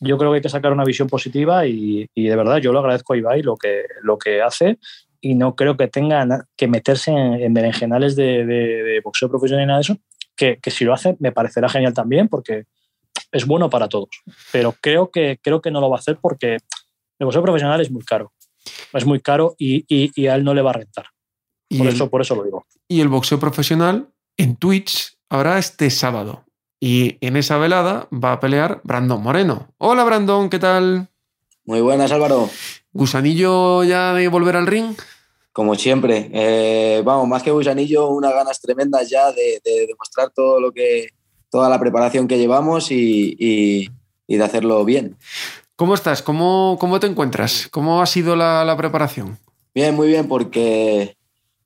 yo 0.00 0.18
creo 0.18 0.30
que 0.30 0.36
hay 0.36 0.42
que 0.42 0.48
sacar 0.48 0.72
una 0.72 0.84
visión 0.84 1.08
positiva 1.08 1.66
y, 1.66 2.08
y, 2.14 2.28
de 2.28 2.36
verdad 2.36 2.58
yo 2.58 2.72
lo 2.72 2.78
agradezco 2.78 3.12
a 3.12 3.16
Ibai 3.16 3.42
lo 3.42 3.56
que, 3.56 3.84
lo 4.02 4.18
que 4.18 4.42
hace 4.42 4.78
y 5.20 5.34
no 5.34 5.56
creo 5.56 5.76
que 5.76 5.88
tenga 5.88 6.46
que 6.56 6.68
meterse 6.68 7.10
en, 7.10 7.52
berenjenales 7.52 8.14
de, 8.14 8.46
de, 8.46 9.00
boxeo 9.02 9.28
profesional 9.28 9.64
y 9.64 9.66
nada 9.66 9.78
de 9.78 9.82
eso, 9.82 9.96
que, 10.36 10.58
que 10.58 10.70
si 10.70 10.84
lo 10.84 10.94
hace 10.94 11.16
me 11.18 11.32
parecerá 11.32 11.68
genial 11.68 11.92
también 11.94 12.28
porque 12.28 12.66
es 13.32 13.46
bueno 13.46 13.68
para 13.68 13.88
todos. 13.88 14.10
Pero 14.52 14.74
creo 14.80 15.10
que, 15.10 15.38
creo 15.42 15.60
que 15.60 15.70
no 15.70 15.80
lo 15.80 15.90
va 15.90 15.96
a 15.96 16.00
hacer 16.00 16.18
porque 16.20 16.58
el 17.18 17.24
boxeo 17.24 17.42
profesional 17.42 17.80
es 17.80 17.90
muy 17.90 18.04
caro. 18.04 18.32
Es 18.92 19.04
muy 19.04 19.20
caro 19.20 19.54
y, 19.58 19.84
y, 19.88 20.26
a 20.26 20.34
él 20.34 20.44
no 20.44 20.54
le 20.54 20.62
va 20.62 20.70
a 20.70 20.74
rentar. 20.74 21.06
Por, 21.76 21.86
eso, 21.86 22.08
por 22.08 22.20
eso 22.22 22.34
lo 22.34 22.44
digo. 22.44 22.66
Y 22.88 23.00
el 23.00 23.08
boxeo 23.08 23.38
profesional 23.38 24.08
en 24.36 24.56
Twitch 24.56 25.18
habrá 25.28 25.58
este 25.58 25.90
sábado. 25.90 26.44
Y 26.80 27.18
en 27.20 27.36
esa 27.36 27.58
velada 27.58 28.08
va 28.12 28.32
a 28.32 28.40
pelear 28.40 28.80
Brandon 28.84 29.22
Moreno. 29.22 29.68
Hola 29.78 30.04
Brandon, 30.04 30.48
¿qué 30.48 30.58
tal? 30.58 31.08
Muy 31.64 31.80
buenas 31.80 32.12
Álvaro. 32.12 32.48
¿Gusanillo 32.92 33.84
ya 33.84 34.14
de 34.14 34.28
volver 34.28 34.56
al 34.56 34.66
ring? 34.66 34.96
Como 35.52 35.74
siempre. 35.74 36.30
Eh, 36.32 37.02
vamos, 37.04 37.28
más 37.28 37.42
que 37.42 37.50
gusanillo, 37.50 38.08
unas 38.08 38.32
ganas 38.32 38.60
tremendas 38.60 39.10
ya 39.10 39.32
de, 39.32 39.60
de 39.64 39.86
demostrar 39.86 40.30
todo 40.30 40.60
lo 40.60 40.72
que, 40.72 41.08
toda 41.50 41.68
la 41.68 41.80
preparación 41.80 42.28
que 42.28 42.38
llevamos 42.38 42.90
y, 42.90 43.88
de 44.26 44.44
hacerlo 44.44 44.84
bien. 44.84 45.16
¿Cómo 45.78 45.94
estás? 45.94 46.22
¿Cómo, 46.22 46.76
cómo 46.80 46.98
te 46.98 47.06
encuentras? 47.06 47.68
¿Cómo 47.70 48.02
ha 48.02 48.06
sido 48.06 48.34
la, 48.34 48.74
preparación? 48.76 49.38
Bien, 49.72 49.94
muy 49.94 50.08
bien, 50.08 50.26
porque 50.26 51.16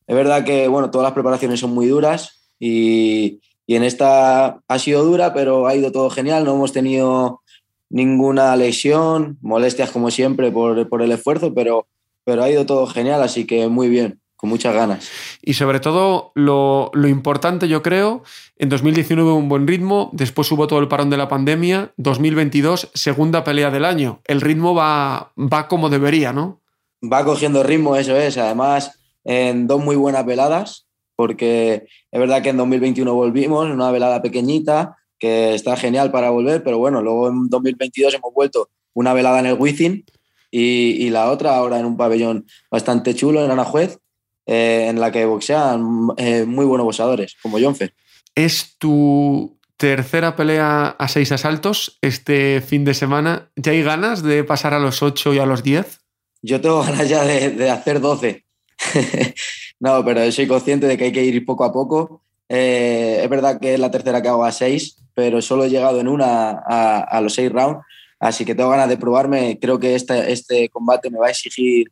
es 0.07 0.15
verdad 0.15 0.45
que 0.45 0.69
bueno, 0.69 0.91
todas 0.91 1.07
las 1.07 1.15
preparaciones 1.15 1.61
son 1.61 1.73
muy 1.73 1.87
duras 1.87 2.43
y, 2.61 3.41
en 3.67 3.85
esta 3.85 4.61
ha 4.69 4.79
sido 4.79 5.03
dura, 5.03 5.33
pero 5.33 5.67
ha 5.67 5.75
ido 5.75 5.93
todo 5.93 6.11
genial. 6.11 6.45
No 6.45 6.53
hemos 6.53 6.75
tenido 6.75 7.41
ninguna 7.89 8.55
lesión, 8.55 9.39
molestias 9.41 9.91
como 9.91 10.11
siempre 10.11 10.53
por, 10.53 10.91
por 10.91 11.01
el 11.01 11.11
esfuerzo, 11.11 11.55
pero, 11.55 11.87
pero 12.23 12.43
ha 12.43 12.51
ido 12.51 12.67
todo 12.67 12.87
genial, 12.87 13.23
así 13.23 13.47
que 13.47 13.67
muy 13.69 13.89
bien 13.89 14.21
con 14.43 14.51
muchas 14.51 14.75
ganas. 14.75 15.09
Y 15.41 15.55
sobre 15.55 15.79
todo, 15.79 16.33
lo, 16.35 16.91
importante, 17.07 17.69
yo 17.69 17.81
creo, 17.81 18.25
en 18.57 18.71
2019 18.71 19.31
un 19.31 19.49
buen 19.49 19.69
ritmo, 19.69 20.11
después 20.13 20.51
hubo 20.51 20.67
todo 20.67 20.81
el 20.81 20.89
parón 20.89 21.11
de 21.11 21.17
la 21.17 21.29
pandemia, 21.29 21.93
2022, 21.97 22.91
segunda 22.93 23.45
pelea 23.45 23.71
del 23.71 23.85
año. 23.85 24.21
El 24.25 24.41
ritmo 24.41 24.75
va, 24.75 25.31
va 25.39 25.69
como 25.69 25.91
debería, 25.91 26.33
¿no? 26.33 26.61
Va 27.01 27.25
cogiendo 27.25 27.63
ritmo, 27.63 27.95
eso 27.95 28.17
es. 28.17 28.37
Además, 28.37 28.99
en 29.23 29.69
dos 29.69 29.81
muy 29.81 29.95
buenas 29.95 30.27
veladas, 30.27 30.89
porque 31.15 31.87
es 32.11 32.21
verdad 32.21 32.43
que 32.43 32.49
en 32.49 32.57
2021 32.57 33.15
volvimos, 33.15 33.71
una 33.71 33.93
velada 33.93 34.23
pequeñita, 34.23 34.97
que 35.21 35.55
está 35.55 35.77
genial 35.77 36.11
para 36.11 36.31
volver, 36.31 36.65
pero 36.65 36.79
bueno, 36.79 37.01
luego 37.01 37.29
en 37.29 37.49
2022 37.49 38.15
hemos 38.15 38.35
vuelto 38.35 38.71
una 38.93 39.13
velada 39.13 39.39
en 39.39 39.47
el 39.47 39.55
Wizzing 39.55 40.05
y, 40.51 41.11
la 41.11 41.31
otra 41.31 41.57
ahora 41.57 41.79
en 41.79 41.87
un 41.87 41.97
pabellón 41.97 42.45
bastante 42.71 43.15
chulo 43.15 43.45
en 43.45 43.53
Anajuez 43.53 44.02
eh, 44.47 44.87
en 44.89 45.01
la 45.01 45.13
que 45.13 45.25
boxean 45.25 46.09
eh, 46.17 46.45
muy 46.45 46.65
buenos 46.65 46.85
boxeadores, 46.85 47.37
como 47.43 47.61
Jonfer. 47.61 47.95
¿Es 48.35 48.77
tu 48.79 49.59
tercera 49.77 50.37
pelea 50.37 50.97
a 50.99 51.09
seis 51.09 51.33
asaltos 51.33 51.99
este 52.03 52.61
fin 52.61 52.85
de 52.85 52.95
semana? 52.95 53.51
¿Ya 53.57 53.73
hay 53.73 53.83
ganas 53.83 54.23
de 54.23 54.45
pasar 54.45 54.75
a 54.75 54.79
los 54.79 55.03
ocho 55.03 55.35
y 55.35 55.39
a 55.39 55.47
los 55.47 55.63
diez? 55.63 56.01
Yo 56.43 56.61
tengo 56.61 56.83
ganas 56.85 57.09
ya 57.09 57.25
de, 57.25 57.71
hacer 57.71 58.01
doce. 58.01 58.45
no, 59.81 60.05
pero 60.05 60.31
soy 60.33 60.47
consciente 60.47 60.87
de 60.87 60.99
que 60.99 61.05
hay 61.05 61.13
que 61.13 61.25
ir 61.25 61.45
poco 61.45 61.65
a 61.65 61.73
poco. 61.73 62.23
Eh, 62.49 63.21
es 63.23 63.31
verdad 63.31 63.61
que 63.61 63.75
es 63.75 63.81
la 63.81 63.91
tercera 63.91 64.21
que 64.21 64.29
hago 64.29 64.45
a 64.45 64.53
seis, 64.53 64.97
pero 65.15 65.41
solo 65.41 65.65
he 65.65 65.71
llegado 65.71 66.01
en 66.01 66.09
una 66.09 66.51
a, 66.51 67.21
los 67.21 67.35
seis 67.35 67.51
rounds, 67.51 67.81
así 68.19 68.45
que 68.45 68.55
tengo 68.55 68.71
ganas 68.71 68.89
de 68.89 68.99
probarme. 68.99 69.59
Creo 69.61 69.79
que 69.79 69.95
este, 69.95 70.33
este 70.33 70.69
combate 70.69 71.11
me 71.11 71.19
va 71.19 71.29
a 71.29 71.31
exigir 71.31 71.91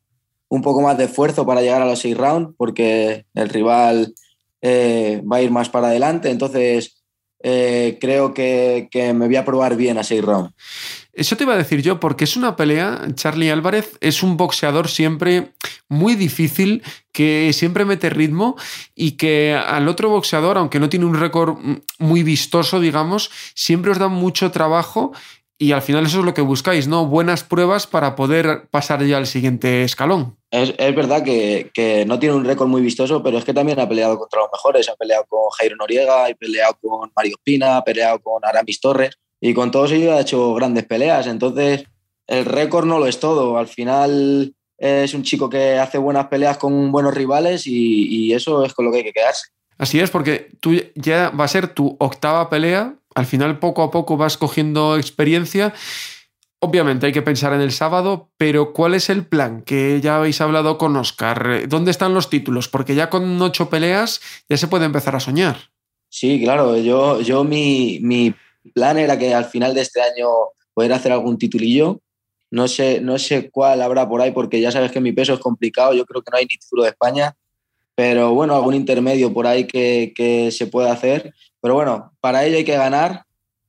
un 0.51 0.63
poco 0.63 0.83
más 0.83 0.99
de 0.99 1.05
esfuerzo 1.05 1.47
para 1.47 1.63
llegar 1.63 1.81
a 1.81 1.87
los 1.87 2.01
seis 2.01 2.17
rounds, 2.17 2.55
porque 2.59 3.25
el 3.35 3.49
rival 3.49 4.13
eh, 4.61 5.23
va 5.31 5.37
a 5.37 5.43
ir 5.43 5.51
más 5.51 5.69
para 5.69 5.89
adelante. 5.89 6.29
Entonces, 6.31 7.03
eh, 7.43 7.99
creo 8.01 8.35
que, 8.35 8.89
me 9.15 9.27
voy 9.27 9.37
a 9.37 9.45
probar 9.45 9.77
bien 9.77 9.97
a 9.97 10.03
seis 10.03 10.23
rounds. 10.23 10.53
Eso 11.13 11.37
te 11.37 11.45
iba 11.45 11.55
a 11.55 11.59
decir 11.59 11.83
yo, 11.83 12.01
porque 12.01 12.25
es 12.25 12.37
una 12.37 12.57
pelea, 12.57 13.01
Charlie 13.15 13.51
Álvarez 13.51 13.97
es 14.01 14.25
un 14.25 14.37
boxeador 14.37 14.89
siempre 14.89 15.53
muy 15.89 16.17
difícil, 16.17 16.83
que 17.13 17.53
siempre 17.53 17.85
mete 17.85 18.11
ritmo 18.11 18.57
y 18.95 19.13
que 19.13 19.55
al 19.55 19.87
otro 19.87 20.09
boxeador, 20.09 20.59
aunque 20.59 20.81
no 20.81 20.89
tiene 20.89 21.07
un 21.07 21.19
récord 21.19 21.59
muy 21.99 22.25
vistoso, 22.25 22.81
digamos, 22.81 23.31
siempre 23.55 23.93
os 23.93 23.99
da 23.99 24.09
mucho 24.09 24.51
trabajo 24.51 25.13
y 25.59 25.73
al 25.73 25.83
final 25.83 26.07
eso 26.07 26.21
es 26.21 26.25
lo 26.25 26.35
que 26.35 26.43
buscáis, 26.43 26.89
¿no? 26.89 27.07
Buenas 27.07 27.45
pruebas 27.45 27.87
para 27.87 28.17
poder 28.17 28.69
pasar 28.71 29.05
ya 29.05 29.19
al 29.19 29.27
siguiente 29.27 29.85
escalón. 29.85 30.40
Es, 30.51 30.77
verdad 30.97 31.23
que, 31.23 32.05
no 32.07 32.19
tiene 32.19 32.35
un 32.35 32.45
récord 32.45 32.69
muy 32.69 32.83
vistoso, 32.83 33.23
pero 33.23 33.39
es 33.39 33.45
que 33.45 33.55
también 33.55 33.79
ha 33.79 33.89
peleado 33.89 34.19
contra 34.19 34.41
los 34.41 34.51
mejores. 34.53 34.89
Ha 34.89 34.97
peleado 34.97 35.25
con 35.29 35.49
Jairo 35.51 35.77
Noriega, 35.77 36.27
ha 36.27 36.35
peleado 36.35 36.77
con 36.81 37.13
Mario 37.15 37.37
Pina, 37.43 37.77
ha 37.77 37.85
peleado 37.85 38.21
con 38.21 38.45
Aramis 38.45 38.81
Torres 38.81 39.19
y 39.41 39.55
con 39.55 39.71
todos 39.71 39.93
ellos 39.93 40.13
ha 40.13 40.21
hecho 40.21 40.55
grandes 40.55 40.87
peleas. 40.87 41.27
Entonces, 41.29 41.85
el 42.27 42.45
récord 42.45 42.87
no 42.87 42.99
lo 42.99 43.07
es 43.07 43.21
todo. 43.21 43.59
Al 43.59 43.69
final 43.69 44.55
es 44.77 45.15
un 45.15 45.23
chico 45.23 45.49
que 45.49 45.79
hace 45.79 45.99
buenas 45.99 46.27
peleas 46.27 46.59
con 46.59 46.91
buenos 46.91 47.15
rivales 47.15 47.67
y, 47.67 48.09
y 48.09 48.33
eso 48.33 48.65
es 48.65 48.75
con 48.75 48.87
lo 48.87 48.91
que 48.91 48.99
hay 48.99 49.05
que 49.05 49.13
quedarse. 49.13 49.49
Así 49.79 50.01
es, 50.01 50.11
porque 50.11 50.51
tú 50.61 50.73
ya 50.95 51.31
va 51.31 51.45
a 51.45 51.49
ser 51.49 51.69
tu 51.69 51.97
octava 52.01 52.51
pelea 52.51 52.97
al 53.15 53.27
final, 53.27 53.59
poco 53.59 53.83
a 53.83 53.91
poco 53.91 54.17
vas 54.17 54.37
cogiendo 54.37 54.97
experiencia. 54.97 55.75
Obviamente 56.63 57.07
hay 57.07 57.13
que 57.13 57.23
pensar 57.23 57.55
en 57.55 57.63
el 57.63 57.73
sábado, 57.73 58.29
pero 58.37 58.75
¿cuál 58.75 58.93
es 58.93 59.09
el 59.09 59.25
plan? 59.25 59.63
Que 59.63 59.99
ya 60.03 60.17
habéis 60.17 60.43
hablado 60.43 60.77
con 60.77 60.95
Oscar. 60.95 61.67
¿Dónde 61.67 61.91
están 61.91 62.13
los 62.13 62.29
títulos? 62.29 62.69
Porque 62.69 62.95
ya 62.95 63.09
con 63.09 63.41
ocho 63.41 63.71
peleas 63.71 64.21
ya 64.47 64.59
se 64.59 64.69
puede 64.69 64.85
empezar 64.85 65.17
a 65.17 65.21
soñar. 65.21 65.57
Sí, 66.11 66.39
claro. 66.43 66.77
Yo, 66.77 67.23
yo 67.23 67.45
mi, 67.45 67.99
mi 68.03 68.35
plan 68.75 68.99
era 68.99 69.19
que 69.19 69.33
al 69.33 69.47
final 69.47 69.75
de 69.75 69.81
este 69.81 70.03
año 70.03 70.29
poder 70.75 70.93
hacer 70.93 71.13
algún 71.13 71.39
titulillo. 71.39 72.03
No 72.51 72.69
sé, 72.69 73.01
no 73.01 73.19
sé 73.19 73.49
cuál 73.49 73.81
habrá 73.81 74.07
por 74.07 74.21
ahí, 74.21 74.33
porque 74.33 74.61
ya 74.61 74.71
sabes 74.71 74.93
que 74.93 75.01
mi 75.01 75.13
peso 75.13 75.33
es 75.33 75.41
complicado. 75.41 75.95
Yo 75.95 76.05
creo 76.05 76.21
que 76.21 76.31
no 76.31 76.37
hay 76.37 76.45
ni 76.45 76.59
título 76.59 76.83
de 76.83 76.91
España. 76.91 77.35
Pero 77.95 78.35
bueno, 78.35 78.55
algún 78.55 78.75
intermedio 78.75 79.33
por 79.33 79.47
ahí 79.47 79.67
que, 79.67 80.13
que 80.15 80.51
se 80.51 80.67
pueda 80.67 80.93
hacer. 80.93 81.33
Pero 81.63 81.75
bueno, 81.75 82.13
para 82.21 82.45
ello 82.45 82.59
hay 82.59 82.65
que 82.65 82.77
ganar. 82.77 83.25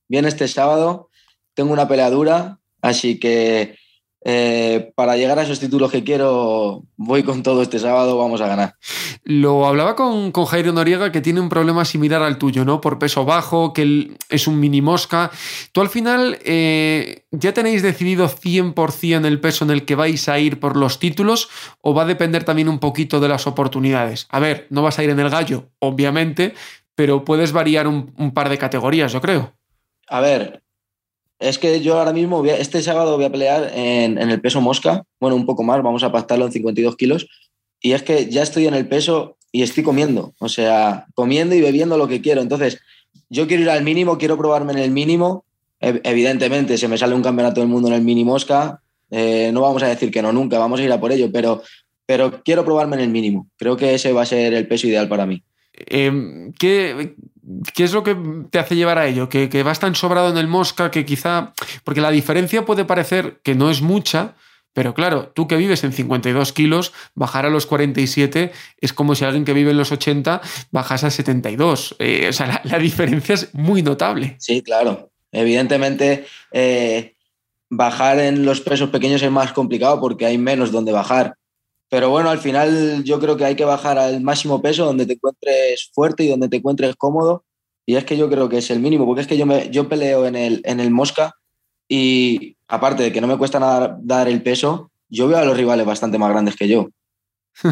Viene 0.10 0.28
este 0.28 0.50
sábado, 0.50 1.10
tengo 1.54 1.72
una 1.72 1.88
pelea 1.88 2.10
dura, 2.10 2.60
así 2.82 3.20
que 3.20 3.76
eh, 4.24 4.92
para 4.94 5.18
llegar 5.18 5.40
a 5.40 5.42
esos 5.42 5.60
títulos 5.60 5.92
que 5.92 6.04
quiero, 6.04 6.84
voy 6.96 7.24
con 7.24 7.42
todo 7.42 7.64
este 7.64 7.80
sábado, 7.80 8.18
vamos 8.20 8.40
a 8.42 8.48
ganar. 8.48 8.76
Lo 9.24 9.66
hablaba 9.66 9.96
con, 9.96 10.32
con 10.32 10.46
Jairo 10.46 10.72
Noriega, 10.74 11.12
que 11.12 11.22
tiene 11.22 11.40
un 11.40 11.50
problema 11.50 11.86
similar 11.86 12.22
al 12.22 12.38
tuyo, 12.38 12.64
¿no? 12.64 12.82
Por 12.82 13.00
peso 13.00 13.26
bajo, 13.26 13.74
que 13.74 13.82
él 13.82 14.18
es 14.30 14.48
un 14.48 14.60
mini 14.60 14.82
mosca. 14.82 15.32
Tú 15.72 15.82
al 15.82 15.90
final 15.90 16.38
eh, 16.44 17.26
ya 17.32 17.54
tenéis 17.54 17.82
decidido 17.82 18.30
100% 18.30 19.26
el 19.26 19.40
peso 19.40 19.66
en 19.66 19.72
el 19.72 19.86
que 19.86 19.96
vais 19.96 20.30
a 20.30 20.38
ir 20.38 20.60
por 20.60 20.78
los 20.78 21.00
títulos, 21.00 21.50
o 21.82 21.96
va 21.96 22.04
a 22.04 22.06
depender 22.06 22.44
también 22.44 22.70
un 22.70 22.78
poquito 22.78 23.20
de 23.20 23.28
las 23.28 23.48
oportunidades. 23.48 24.28
A 24.30 24.40
ver, 24.40 24.68
no 24.70 24.84
vas 24.84 25.00
a 25.00 25.04
ir 25.04 25.10
en 25.10 25.20
el 25.20 25.32
gallo, 25.32 25.70
obviamente, 25.80 26.54
pero 26.94 27.26
puedes 27.26 27.54
variar 27.54 27.88
un, 27.88 28.32
par 28.36 28.50
de 28.50 28.60
categorías, 28.60 29.12
yo 29.12 29.22
creo. 29.22 29.54
A 30.08 30.22
ver, 30.22 30.62
es 31.42 31.58
que 31.58 31.82
yo 31.82 31.98
ahora 31.98 32.14
mismo, 32.14 32.46
este 32.46 32.82
sábado 32.82 33.16
voy 33.16 33.26
a 33.26 33.32
pelear 33.32 33.72
en, 33.76 34.18
el 34.18 34.40
peso 34.40 34.62
mosca, 34.62 35.04
bueno, 35.20 35.36
un 35.36 35.46
poco 35.46 35.64
más, 35.64 35.82
vamos 35.82 36.04
a 36.04 36.12
pactarlo 36.12 36.46
en 36.46 36.52
52 36.52 36.96
kilos, 36.96 37.28
y 37.82 37.94
es 37.94 38.04
que 38.04 38.30
ya 38.30 38.44
estoy 38.44 38.68
en 38.68 38.76
el 38.76 38.88
peso 38.88 39.38
y 39.52 39.64
estoy 39.64 39.84
comiendo, 39.84 40.34
o 40.40 40.48
sea, 40.48 41.08
comiendo 41.16 41.56
y 41.56 41.62
bebiendo 41.62 41.98
lo 41.98 42.08
que 42.08 42.22
quiero. 42.22 42.42
Entonces, 42.42 42.80
yo 43.30 43.48
quiero 43.48 43.64
ir 43.64 43.70
al 43.70 43.84
mínimo, 43.84 44.18
quiero 44.18 44.38
probarme 44.38 44.74
en 44.74 44.80
el 44.80 44.92
mínimo. 44.92 45.44
Evidentemente, 45.80 46.78
se 46.78 46.88
me 46.88 46.98
sale 46.98 47.16
un 47.16 47.24
campeonato 47.24 47.60
del 47.60 47.70
mundo 47.70 47.88
en 47.88 47.96
el 47.96 48.02
mini 48.02 48.24
mosca, 48.24 48.82
eh, 49.10 49.50
no 49.52 49.62
vamos 49.62 49.84
a 49.84 49.88
decir 49.88 50.12
que 50.12 50.22
no 50.22 50.32
nunca, 50.32 50.60
vamos 50.60 50.80
a 50.80 50.84
ir 50.84 50.92
a 50.92 51.00
por 51.00 51.12
ello, 51.12 51.30
pero, 51.34 51.64
pero 52.06 52.44
quiero 52.44 52.64
probarme 52.64 52.96
en 52.98 53.02
el 53.02 53.10
mínimo. 53.10 53.48
Creo 53.58 53.76
que 53.76 53.96
ese 53.96 54.14
va 54.14 54.22
a 54.22 54.28
ser 54.28 54.54
el 54.54 54.68
peso 54.68 54.88
ideal 54.88 55.10
para 55.10 55.26
mí. 55.26 55.44
Em, 55.74 56.54
¿qué, 56.54 57.16
es 57.78 57.94
lo 57.94 58.04
que 58.04 58.16
te 58.50 58.60
hace 58.60 58.76
llevar 58.76 58.98
a 58.98 59.08
ello? 59.08 59.30
¿Que, 59.30 59.50
¿Que, 59.50 59.64
vas 59.64 59.80
tan 59.80 59.96
sobrado 59.96 60.30
en 60.30 60.38
el 60.38 60.48
Mosca 60.48 60.92
que 60.92 61.06
quizá... 61.06 61.54
Porque 61.84 62.02
la 62.02 62.12
diferencia 62.12 62.66
puede 62.66 62.86
parecer 62.86 63.40
que 63.44 63.56
no 63.56 63.70
es 63.70 63.82
mucha, 63.82 64.36
Pero 64.74 64.94
claro, 64.94 65.32
tú 65.36 65.48
que 65.48 65.58
vives 65.58 65.84
en 65.84 65.92
52 65.92 66.54
kilos, 66.54 66.94
bajar 67.14 67.46
a 67.46 67.50
los 67.50 67.66
47 67.66 68.52
es 68.80 68.94
como 68.94 69.16
si 69.16 69.26
alguien 69.26 69.44
que 69.44 69.54
vive 69.54 69.72
en 69.72 69.78
los 69.78 69.92
80 69.92 70.42
bajase 70.72 71.08
a 71.08 71.12
72. 71.12 71.96
Eh, 72.00 72.28
o 72.30 72.34
sea, 72.34 72.62
la, 72.64 72.80
diferencia 72.80 73.36
es 73.36 73.54
muy 73.54 73.82
notable. 73.82 74.36
Sí, 74.40 74.62
claro. 74.62 75.12
Evidentemente, 75.32 76.26
eh, 76.52 77.16
bajar 77.70 78.20
en 78.20 78.46
los 78.46 78.62
pesos 78.62 78.90
pequeños 78.90 79.22
es 79.24 79.32
más 79.32 79.54
complicado 79.54 80.00
porque 80.00 80.26
hay 80.26 80.38
menos 80.38 80.72
donde 80.72 80.92
bajar. 80.92 81.36
Pero 81.92 82.10
bueno, 82.10 82.30
al 82.30 82.40
final 82.40 83.04
yo 83.04 83.20
creo 83.20 83.36
que 83.36 83.44
hay 83.44 83.56
que 83.56 83.66
bajar 83.66 84.00
al 84.00 84.22
máximo 84.22 84.62
peso 84.62 84.86
donde 84.86 85.06
te 85.06 85.14
encuentres 85.14 85.92
fuerte 85.94 86.24
y 86.24 86.30
donde 86.30 86.48
te 86.48 86.56
encuentres 86.56 86.96
cómodo. 86.96 87.44
Y 87.86 87.98
es 87.98 88.06
que 88.06 88.16
yo 88.16 88.30
creo 88.30 88.48
que 88.48 88.60
es 88.60 88.72
el 88.72 88.80
mínimo, 88.80 89.06
porque 89.06 89.20
es 89.20 89.28
que 89.28 89.36
yo, 89.36 89.46
me, 89.46 89.70
yo 89.72 89.90
peleo 89.90 90.26
en 90.26 90.38
el, 90.38 90.62
en 90.64 90.80
el 90.80 90.90
Mosca 90.90 91.36
y 91.90 92.56
aparte 92.70 93.04
de 93.04 93.12
que 93.12 93.20
no 93.20 93.28
me 93.28 93.38
cuesta 93.38 93.60
nada 93.60 93.98
dar 94.02 94.30
el 94.30 94.42
peso, 94.42 94.90
yo 95.10 95.28
veo 95.28 95.38
a 95.38 95.44
los 95.44 95.58
rivales 95.58 95.86
bastante 95.86 96.18
más 96.18 96.30
grandes 96.30 96.56
que 96.56 96.70
yo. 96.70 96.88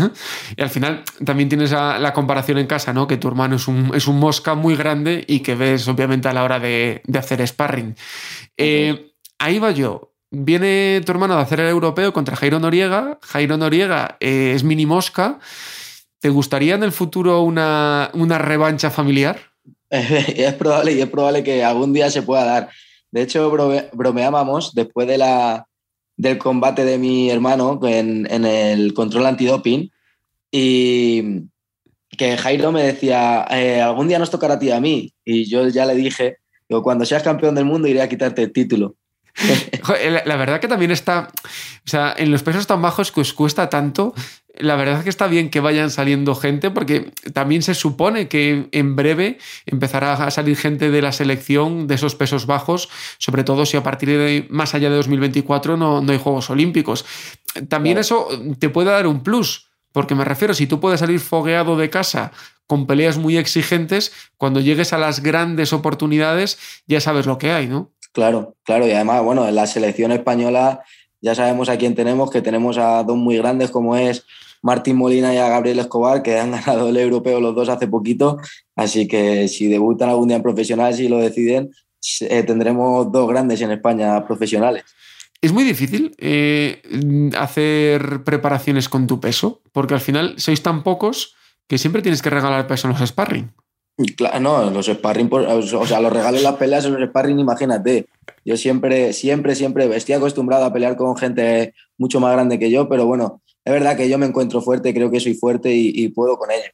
y 0.57 0.61
al 0.61 0.69
final 0.69 1.05
también 1.23 1.47
tienes 1.47 1.71
la, 1.71 2.11
comparación 2.13 2.57
en 2.57 2.67
casa, 2.67 2.91
¿no? 2.91 3.07
Que 3.07 3.15
tu 3.15 3.29
hermano 3.29 3.55
es 3.55 3.69
un, 3.69 3.95
es 3.95 4.05
un 4.05 4.19
mosca 4.19 4.53
muy 4.53 4.75
grande 4.75 5.23
y 5.25 5.39
que 5.39 5.55
ves 5.55 5.87
obviamente 5.87 6.27
a 6.27 6.33
la 6.33 6.43
hora 6.43 6.59
de, 6.59 7.01
hacer 7.17 7.47
sparring. 7.47 7.95
Eh, 8.57 9.13
ahí 9.37 9.59
va 9.59 9.71
yo. 9.71 10.11
Viene 10.31 11.01
tu 11.05 11.11
hermano 11.11 11.35
de 11.35 11.41
hacer 11.41 11.59
el 11.59 11.69
europeo 11.69 12.13
contra 12.13 12.35
Jairo 12.35 12.59
Noriega. 12.59 13.17
Jairo 13.21 13.57
Noriega 13.57 14.17
eh, 14.19 14.53
es 14.55 14.63
mini 14.63 14.85
mosca. 14.85 15.39
¿Te 16.19 16.29
gustaría 16.29 16.75
en 16.75 16.83
el 16.83 16.91
futuro 16.91 17.41
una, 17.41 18.11
una 18.13 18.37
revancha 18.37 18.91
familiar? 18.91 19.39
es 19.89 20.53
probable 20.53 20.93
y 20.93 21.01
es 21.01 21.09
probable 21.09 21.43
que 21.43 21.63
algún 21.63 21.93
día 21.93 22.11
se 22.11 22.21
pueda 22.21 22.45
dar. 22.45 22.69
De 23.11 23.23
hecho, 23.23 23.49
bromeábamos 23.93 24.75
después 24.75 25.07
de 25.07 25.17
la, 25.17 25.65
del 26.15 26.37
combate 26.37 26.85
de 26.85 26.99
mi 26.99 27.31
hermano 27.31 27.79
en, 27.83 28.27
el 28.45 28.93
control 28.93 29.25
antidoping 29.25 29.89
y 30.51 31.43
que 32.09 32.37
Jairo 32.37 32.71
me 32.71 32.83
decía, 32.83 33.47
eh, 33.49 33.81
algún 33.81 34.07
día 34.07 34.19
nos 34.19 34.29
tocará 34.29 34.55
a 34.55 34.59
ti 34.59 34.69
a 34.69 34.79
mí. 34.79 35.13
Y 35.25 35.49
yo 35.49 35.67
ya 35.69 35.85
le 35.85 35.95
dije, 35.95 36.37
cuando 36.83 37.05
seas 37.05 37.23
campeón 37.23 37.55
del 37.55 37.65
mundo 37.65 37.87
iré 37.87 38.01
a 38.01 38.09
quitarte 38.09 38.43
el 38.43 38.53
título. 38.53 38.95
la 40.25 40.35
verdad 40.35 40.59
que 40.59 40.67
también 40.67 40.91
está, 40.91 41.29
o 41.85 41.89
sea, 41.89 42.13
en 42.17 42.31
los 42.31 42.43
pesos 42.43 42.67
tan 42.67 42.81
bajos 42.81 43.11
que 43.11 43.21
os 43.21 43.33
cuesta 43.33 43.69
tanto, 43.69 44.13
la 44.59 44.75
verdad 44.75 45.03
que 45.03 45.09
está 45.09 45.27
bien 45.27 45.49
que 45.49 45.61
vayan 45.61 45.89
saliendo 45.89 46.35
gente 46.35 46.69
porque 46.69 47.11
también 47.33 47.61
se 47.61 47.73
supone 47.73 48.27
que 48.27 48.67
en 48.71 48.95
breve 48.95 49.37
empezará 49.65 50.13
a 50.13 50.31
salir 50.31 50.57
gente 50.57 50.91
de 50.91 51.01
la 51.01 51.11
selección 51.11 51.87
de 51.87 51.95
esos 51.95 52.15
pesos 52.15 52.45
bajos, 52.45 52.89
sobre 53.17 53.43
todo 53.43 53.65
si 53.65 53.77
a 53.77 53.83
partir 53.83 54.09
de 54.09 54.47
más 54.49 54.75
allá 54.75 54.89
de 54.89 54.97
2024 54.97 55.77
no, 55.77 56.01
no 56.01 56.11
hay 56.11 56.19
Juegos 56.19 56.49
Olímpicos. 56.49 57.05
También 57.69 57.97
eso 57.97 58.27
te 58.59 58.69
puede 58.69 58.91
dar 58.91 59.07
un 59.07 59.23
plus. 59.23 59.69
Porque 59.91 60.13
me 60.13 60.25
refiero, 60.25 60.53
si 60.53 60.67
tú 60.67 60.79
puedes 60.79 60.99
salir 60.99 61.19
fogueado 61.19 61.75
de 61.75 61.89
casa 61.89 62.31
con 62.67 62.85
peleas 62.85 63.17
muy 63.17 63.37
exigentes, 63.37 64.11
cuando 64.37 64.59
llegues 64.59 64.93
a 64.93 64.99
las 64.99 65.23
grandes 65.23 65.73
oportunidades 65.73 66.59
ya 66.85 67.01
sabes 67.01 67.25
lo 67.25 67.39
que 67.39 67.51
hay, 67.51 67.67
¿no? 67.67 67.91
Claro, 68.11 68.55
claro. 68.63 68.87
Y 68.87 68.91
además, 68.91 69.23
bueno, 69.23 69.47
en 69.47 69.55
la 69.55 69.67
selección 69.67 70.11
española 70.11 70.83
ya 71.21 71.35
sabemos 71.35 71.69
a 71.69 71.77
quién 71.77 71.95
tenemos, 71.95 72.31
que 72.31 72.41
tenemos 72.41 72.77
a 72.77 73.03
dos 73.03 73.17
muy 73.17 73.37
grandes 73.37 73.71
como 73.71 73.95
es 73.97 74.25
Martín 74.61 74.97
Molina 74.97 75.33
y 75.33 75.37
a 75.37 75.49
Gabriel 75.49 75.79
Escobar, 75.79 76.23
que 76.23 76.39
han 76.39 76.51
ganado 76.65 76.89
el 76.89 76.97
europeo 76.97 77.39
los 77.39 77.55
dos 77.55 77.69
hace 77.69 77.87
poquito. 77.87 78.37
Así 78.75 79.07
que 79.07 79.47
si 79.47 79.67
debutan 79.67 80.09
algún 80.09 80.27
día 80.27 80.37
en 80.37 80.43
profesional, 80.43 80.93
si 80.93 81.07
lo 81.07 81.17
deciden, 81.17 81.71
eh, 82.21 82.43
tendremos 82.43 83.11
dos 83.11 83.27
grandes 83.27 83.61
en 83.61 83.71
España 83.71 84.25
profesionales. 84.25 84.83
Es 85.41 85.53
muy 85.53 85.63
difícil 85.63 86.15
eh, 86.17 86.81
hacer 87.37 88.23
preparaciones 88.25 88.89
con 88.89 89.07
tu 89.07 89.21
peso, 89.21 89.61
porque 89.71 89.93
al 89.93 90.01
final 90.01 90.35
sois 90.37 90.61
tan 90.61 90.83
pocos 90.83 91.35
que 91.67 91.77
siempre 91.77 92.01
tienes 92.01 92.21
que 92.21 92.29
regalar 92.29 92.67
peso 92.67 92.87
en 92.87 92.93
los 92.93 93.07
sparring. 93.07 93.51
No, 94.39 94.69
los 94.69 94.85
sparring, 94.85 95.29
o 95.31 95.85
sea, 95.85 95.99
los 95.99 96.13
regalos 96.13 96.41
las 96.41 96.55
peleas 96.55 96.85
en 96.85 96.93
los 96.93 97.09
sparring, 97.09 97.39
imagínate. 97.39 98.07
Yo 98.45 98.55
siempre, 98.55 99.11
siempre, 99.11 99.55
siempre 99.55 99.93
estoy 99.95 100.15
acostumbrado 100.15 100.63
a 100.63 100.71
pelear 100.71 100.95
con 100.95 101.17
gente 101.17 101.73
mucho 101.97 102.21
más 102.21 102.31
grande 102.31 102.57
que 102.57 102.71
yo, 102.71 102.87
pero 102.87 103.05
bueno, 103.05 103.41
es 103.65 103.73
verdad 103.73 103.97
que 103.97 104.07
yo 104.07 104.17
me 104.17 104.25
encuentro 104.25 104.61
fuerte, 104.61 104.93
creo 104.93 105.11
que 105.11 105.19
soy 105.19 105.33
fuerte 105.33 105.73
y, 105.73 106.07
puedo 106.09 106.37
con 106.37 106.49
ello. 106.49 106.71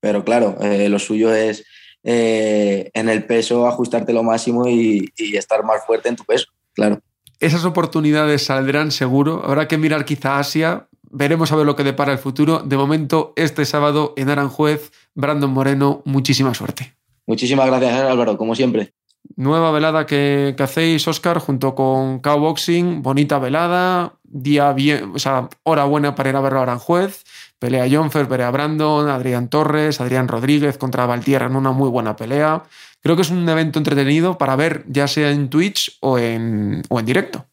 Pero 0.00 0.24
claro, 0.24 0.56
eh, 0.60 0.88
lo 0.88 1.00
suyo 1.00 1.34
es 1.34 1.64
eh, 2.04 2.90
en 2.94 3.08
el 3.08 3.24
peso 3.24 3.66
ajustarte 3.66 4.12
lo 4.12 4.22
máximo 4.22 4.68
y, 4.68 5.04
y 5.16 5.36
estar 5.36 5.64
más 5.64 5.84
fuerte 5.84 6.08
en 6.08 6.16
tu 6.16 6.24
peso, 6.24 6.46
claro. 6.74 7.00
Esas 7.40 7.64
oportunidades 7.64 8.44
saldrán 8.44 8.90
seguro. 8.90 9.42
Habrá 9.44 9.68
que 9.68 9.78
mirar 9.78 10.04
quizá 10.04 10.38
Asia, 10.38 10.88
veremos 11.10 11.52
a 11.52 11.56
ver 11.56 11.66
lo 11.66 11.76
que 11.76 11.84
depara 11.84 12.12
el 12.12 12.18
futuro. 12.18 12.60
De 12.60 12.76
momento, 12.76 13.32
este 13.36 13.64
sábado 13.64 14.14
en 14.16 14.28
Aranjuez, 14.28 14.92
Brandon 15.14 15.50
Moreno, 15.50 16.02
muchísima 16.04 16.54
suerte. 16.54 16.94
Muchísimas 17.26 17.66
gracias, 17.66 18.00
Álvaro, 18.00 18.38
como 18.38 18.54
siempre. 18.54 18.92
Nueva 19.36 19.70
velada 19.70 20.06
que, 20.06 20.56
hacéis, 20.58 21.06
Oscar, 21.06 21.38
junto 21.38 21.74
con 21.74 22.20
Cowboxing. 22.20 23.02
Bonita 23.02 23.38
velada, 23.38 24.14
día 24.22 24.72
bien, 24.72 25.12
o 25.14 25.18
sea, 25.18 25.48
hora 25.62 25.84
buena 25.84 26.14
para 26.14 26.30
ir 26.30 26.36
a 26.36 26.40
verlo 26.40 26.60
a 26.60 26.62
Aranjuez. 26.62 27.24
Pelea 27.58 27.88
Jonfer, 27.90 28.28
pelea 28.28 28.50
Brandon, 28.50 29.08
Adrián 29.08 29.48
Torres, 29.48 30.00
Adrián 30.00 30.28
Rodríguez 30.28 30.78
contra 30.78 31.06
Valtierra 31.06 31.46
en 31.46 31.56
una 31.56 31.72
muy 31.72 31.88
buena 31.88 32.16
pelea. 32.16 32.64
Creo 33.00 33.16
que 33.16 33.22
es 33.22 33.30
un 33.30 33.48
evento 33.48 33.78
entretenido 33.78 34.38
para 34.38 34.56
ver, 34.56 34.84
ya 34.88 35.08
sea 35.08 35.30
en 35.30 35.50
Twitch 35.50 35.98
o 36.00 36.18
en, 36.18 36.82
o 36.88 36.98
en 36.98 37.06
directo. 37.06 37.46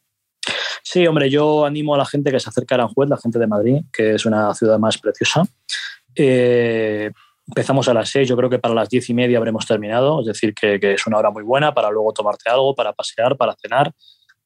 Sí, 0.88 1.07
hombre, 1.07 1.31
yo 1.31 1.65
animo 1.65 1.95
a 1.95 1.97
la 1.97 2.05
gente 2.05 2.31
que 2.31 2.39
se 2.39 2.47
acerque 2.47 2.75
a 2.75 2.77
Aranjuez, 2.77 3.09
la 3.09 3.17
gente 3.17 3.39
de 3.39 3.47
Madrid, 3.47 3.81
que 3.91 4.13
es 4.13 4.25
una 4.27 4.53
ciudad 4.53 4.77
más 4.77 4.99
preciosa. 4.99 5.41
Eh, 6.15 7.11
empezamos 7.47 7.88
a 7.88 7.93
las 7.95 8.07
seis, 8.07 8.29
yo 8.29 8.38
creo 8.38 8.51
que 8.51 8.59
para 8.59 8.75
las 8.75 8.88
diez 8.88 9.09
y 9.09 9.15
media 9.15 9.39
habremos 9.39 9.65
terminado, 9.65 10.21
es 10.21 10.27
decir, 10.27 10.53
que, 10.53 10.79
es 10.79 11.07
una 11.07 11.17
hora 11.17 11.31
muy 11.31 11.41
buena 11.41 11.73
para 11.73 11.89
luego 11.89 12.13
tomarte 12.13 12.51
algo, 12.51 12.75
para 12.75 12.93
pasear, 12.93 13.36
para 13.36 13.55
cenar. 13.59 13.91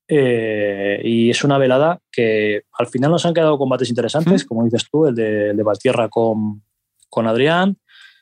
Eh, 0.08 1.02
y 1.04 1.30
es 1.30 1.44
una 1.44 1.58
velada 1.58 2.00
que 2.10 2.62
al 2.72 2.88
final 2.88 3.12
nos 3.12 3.26
han 3.26 3.34
quedado 3.34 3.58
combates 3.58 3.90
interesantes, 3.90 4.46
como 4.46 4.64
dices 4.64 4.88
tú, 4.90 5.08
el 5.08 5.16
de, 5.16 5.54
de 5.54 5.64
Valtierra 5.64 6.08
con, 6.08 6.64
con 7.10 7.28
Adrián, 7.28 7.78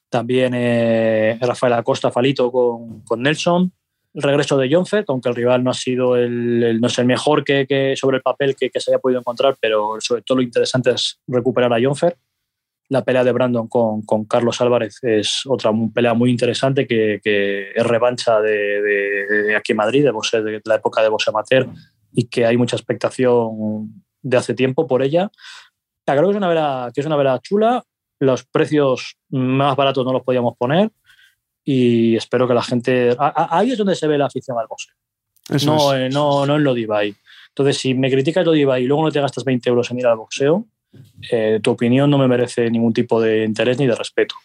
también 0.10 0.54
eh, 0.56 1.38
Rafael 1.40 1.74
Acosta 1.74 2.10
Falito 2.10 2.52
con, 2.52 3.02
con 3.02 3.22
Nelson, 3.22 3.72
el 4.18 4.24
regreso 4.24 4.58
de 4.58 4.68
Jonfer, 4.68 5.06
aunque 5.10 5.30
el 5.30 5.36
rival 5.36 5.64
no 5.64 5.70
ha 5.70 5.76
sido 5.76 6.16
el, 6.16 6.82
no 6.82 6.88
es 6.88 6.98
el 6.98 7.06
mejor 7.06 7.44
que, 7.44 7.94
sobre 7.96 8.18
el 8.18 8.24
papel 8.24 8.56
que, 8.56 8.72
se 8.74 8.90
haya 8.90 8.98
podido 8.98 9.20
encontrar, 9.20 9.56
pero 9.62 9.98
sobre 10.00 10.24
todo 10.24 10.38
lo 10.38 10.42
interesante 10.42 10.90
es 10.90 11.20
recuperar 11.28 11.72
a 11.72 11.80
Jonfer. 11.80 12.18
La 12.90 13.04
pelea 13.04 13.24
de 13.24 13.32
Brandon 13.32 13.68
con, 13.68 14.26
Carlos 14.26 14.60
Álvarez 14.60 14.98
es 15.04 15.44
otra 15.46 15.72
pelea 15.94 16.16
muy 16.16 16.32
interesante 16.32 16.88
que, 16.88 17.22
es 17.76 17.84
revancha 17.86 18.42
de, 18.42 19.56
aquí 19.56 19.74
en 19.74 19.78
Madrid, 19.78 20.04
de, 20.04 20.42
de 20.42 20.62
la 20.66 20.76
época 20.76 21.04
de 21.04 21.10
Boxe 21.10 21.30
Amateur, 21.30 21.68
y 22.12 22.28
que 22.28 22.44
hay 22.48 22.58
mucha 22.58 22.76
expectación 22.76 24.04
de 24.24 24.38
hace 24.38 24.56
tiempo 24.56 24.88
por 24.88 25.04
ella. 25.04 25.30
Creo 26.06 26.24
que 26.24 26.32
es 26.32 26.38
una 26.38 26.50
vela, 26.50 26.90
que 26.92 27.02
es 27.02 27.06
una 27.06 27.18
vela 27.18 27.40
chula. 27.44 27.84
Los 28.20 28.46
precios 28.46 29.16
más 29.30 29.76
baratos 29.76 30.04
no 30.04 30.12
los 30.12 30.24
podíamos 30.24 30.58
poner 30.58 30.90
y 31.70 32.16
espero 32.16 32.48
que 32.48 32.54
la 32.54 32.64
gente... 32.64 33.14
Ahí 33.20 33.72
es 33.72 33.78
donde 33.78 33.94
se 33.94 34.08
ve 34.08 34.18
la 34.18 34.28
afición 34.28 34.58
al 34.58 34.68
boxeo. 34.68 34.96
No, 35.66 35.94
eh, 35.94 36.10
no, 36.10 36.46
no 36.46 36.56
en 36.56 36.64
lo 36.64 36.74
de 36.74 36.80
Ibai. 36.80 37.14
Entonces, 37.50 37.78
si 37.78 37.94
me 37.94 38.10
criticas 38.10 38.46
lo 38.46 38.54
de 38.54 38.60
Ibai 38.60 38.84
y 38.84 38.88
luego 38.88 39.04
no 39.04 39.12
te 39.12 39.20
gastas 39.20 39.44
20 39.44 39.70
euros 39.70 39.92
en 39.92 40.00
ir 40.00 40.08
al 40.08 40.16
boxeo, 40.16 40.66
eh, 41.30 41.60
tu 41.62 41.72
opinión 41.72 42.10
no 42.10 42.18
me 42.18 42.30
merece 42.30 42.72
ningún 42.72 42.94
tipo 42.94 43.20
de 43.20 43.44
interés 43.44 43.78
ni 43.80 43.86
de 43.86 43.96
respeto. 43.96 44.36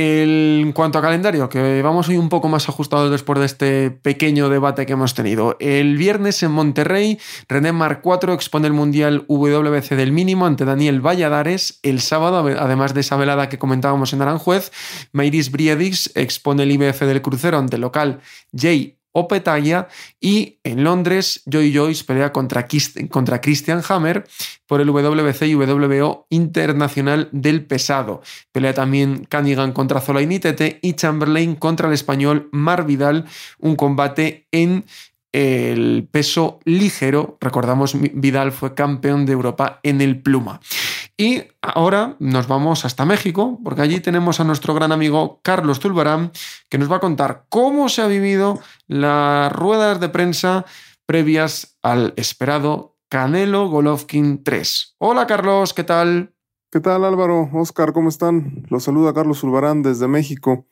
En 0.00 0.70
cuanto 0.70 1.00
a 1.00 1.02
calendario, 1.02 1.48
que 1.48 1.82
vamos 1.82 2.08
hoy 2.08 2.18
un 2.18 2.28
poco 2.28 2.46
más 2.46 2.68
ajustados 2.68 3.10
después 3.10 3.40
de 3.40 3.46
este 3.46 3.90
pequeño 3.90 4.48
debate 4.48 4.86
que 4.86 4.92
hemos 4.92 5.12
tenido. 5.12 5.56
El 5.58 5.96
viernes 5.96 6.40
en 6.44 6.52
Monterrey, 6.52 7.18
René 7.48 7.72
Mar 7.72 8.00
4 8.00 8.32
expone 8.32 8.68
el 8.68 8.74
Mundial 8.74 9.24
WC 9.26 9.96
del 9.96 10.12
mínimo 10.12 10.46
ante 10.46 10.64
Daniel 10.64 11.04
Valladares. 11.04 11.80
El 11.82 12.00
sábado, 12.00 12.46
además 12.60 12.94
de 12.94 13.00
esa 13.00 13.16
velada 13.16 13.48
que 13.48 13.58
comentábamos 13.58 14.12
en 14.12 14.22
Aranjuez, 14.22 14.70
Mayris 15.10 15.50
Briedix 15.50 16.12
expone 16.14 16.62
el 16.62 16.70
IBF 16.70 17.00
del 17.00 17.20
crucero 17.20 17.58
ante 17.58 17.74
el 17.74 17.82
local 17.82 18.20
Jay 18.56 18.97
Opetaya 19.18 19.88
y 20.20 20.58
en 20.64 20.84
Londres 20.84 21.42
Joy 21.46 21.74
Joyce 21.74 22.04
pelea 22.04 22.32
contra, 22.32 22.66
contra 23.10 23.40
Christian 23.40 23.82
Hammer 23.88 24.24
por 24.66 24.80
el 24.80 24.90
WBC 24.90 25.42
y 25.42 25.54
WBO 25.54 26.26
Internacional 26.30 27.28
del 27.32 27.66
Pesado. 27.66 28.22
Pelea 28.52 28.74
también 28.74 29.26
Cunningham 29.30 29.72
contra 29.72 30.00
Zolainitete 30.00 30.78
y 30.82 30.94
Chamberlain 30.94 31.56
contra 31.56 31.88
el 31.88 31.94
español 31.94 32.48
Mar 32.52 32.86
Vidal, 32.86 33.26
un 33.58 33.76
combate 33.76 34.46
en 34.52 34.84
el 35.32 36.08
peso 36.10 36.60
ligero. 36.64 37.36
Recordamos, 37.40 37.94
Vidal 38.00 38.52
fue 38.52 38.74
campeón 38.74 39.26
de 39.26 39.32
Europa 39.32 39.80
en 39.82 40.00
el 40.00 40.20
pluma. 40.20 40.60
Y 41.20 41.42
ahora 41.62 42.14
nos 42.20 42.46
vamos 42.46 42.84
hasta 42.84 43.04
México, 43.04 43.58
porque 43.64 43.82
allí 43.82 43.98
tenemos 43.98 44.38
a 44.38 44.44
nuestro 44.44 44.72
gran 44.72 44.92
amigo 44.92 45.40
Carlos 45.42 45.80
Tulbarán, 45.80 46.30
que 46.70 46.78
nos 46.78 46.90
va 46.90 46.98
a 46.98 47.00
contar 47.00 47.46
cómo 47.48 47.88
se 47.88 48.02
ha 48.02 48.06
vivido 48.06 48.60
las 48.86 49.52
ruedas 49.52 49.98
de 49.98 50.10
prensa 50.10 50.64
previas 51.06 51.76
al 51.82 52.14
esperado 52.16 52.94
Canelo 53.08 53.68
Golovkin 53.68 54.44
3. 54.44 54.94
Hola 54.98 55.26
Carlos, 55.26 55.74
¿qué 55.74 55.82
tal? 55.82 56.36
¿Qué 56.70 56.78
tal 56.78 57.04
Álvaro? 57.04 57.50
Oscar, 57.52 57.92
¿cómo 57.92 58.10
están? 58.10 58.64
Los 58.68 58.84
saluda 58.84 59.12
Carlos 59.12 59.40
Zulbarán 59.40 59.82
desde 59.82 60.06
México. 60.06 60.68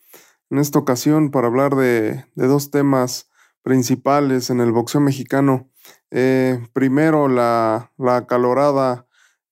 En 0.50 0.58
esta 0.58 0.78
ocasión 0.78 1.32
para 1.32 1.48
hablar 1.48 1.74
de, 1.74 2.24
dos 2.36 2.70
temas 2.70 3.30
principales 3.62 4.50
en 4.50 4.60
el 4.60 4.70
boxeo 4.70 5.00
mexicano. 5.00 5.68
Eh, 6.12 6.64
primero, 6.72 7.26
la, 7.26 7.90
la 7.98 8.18
acalorada 8.18 9.05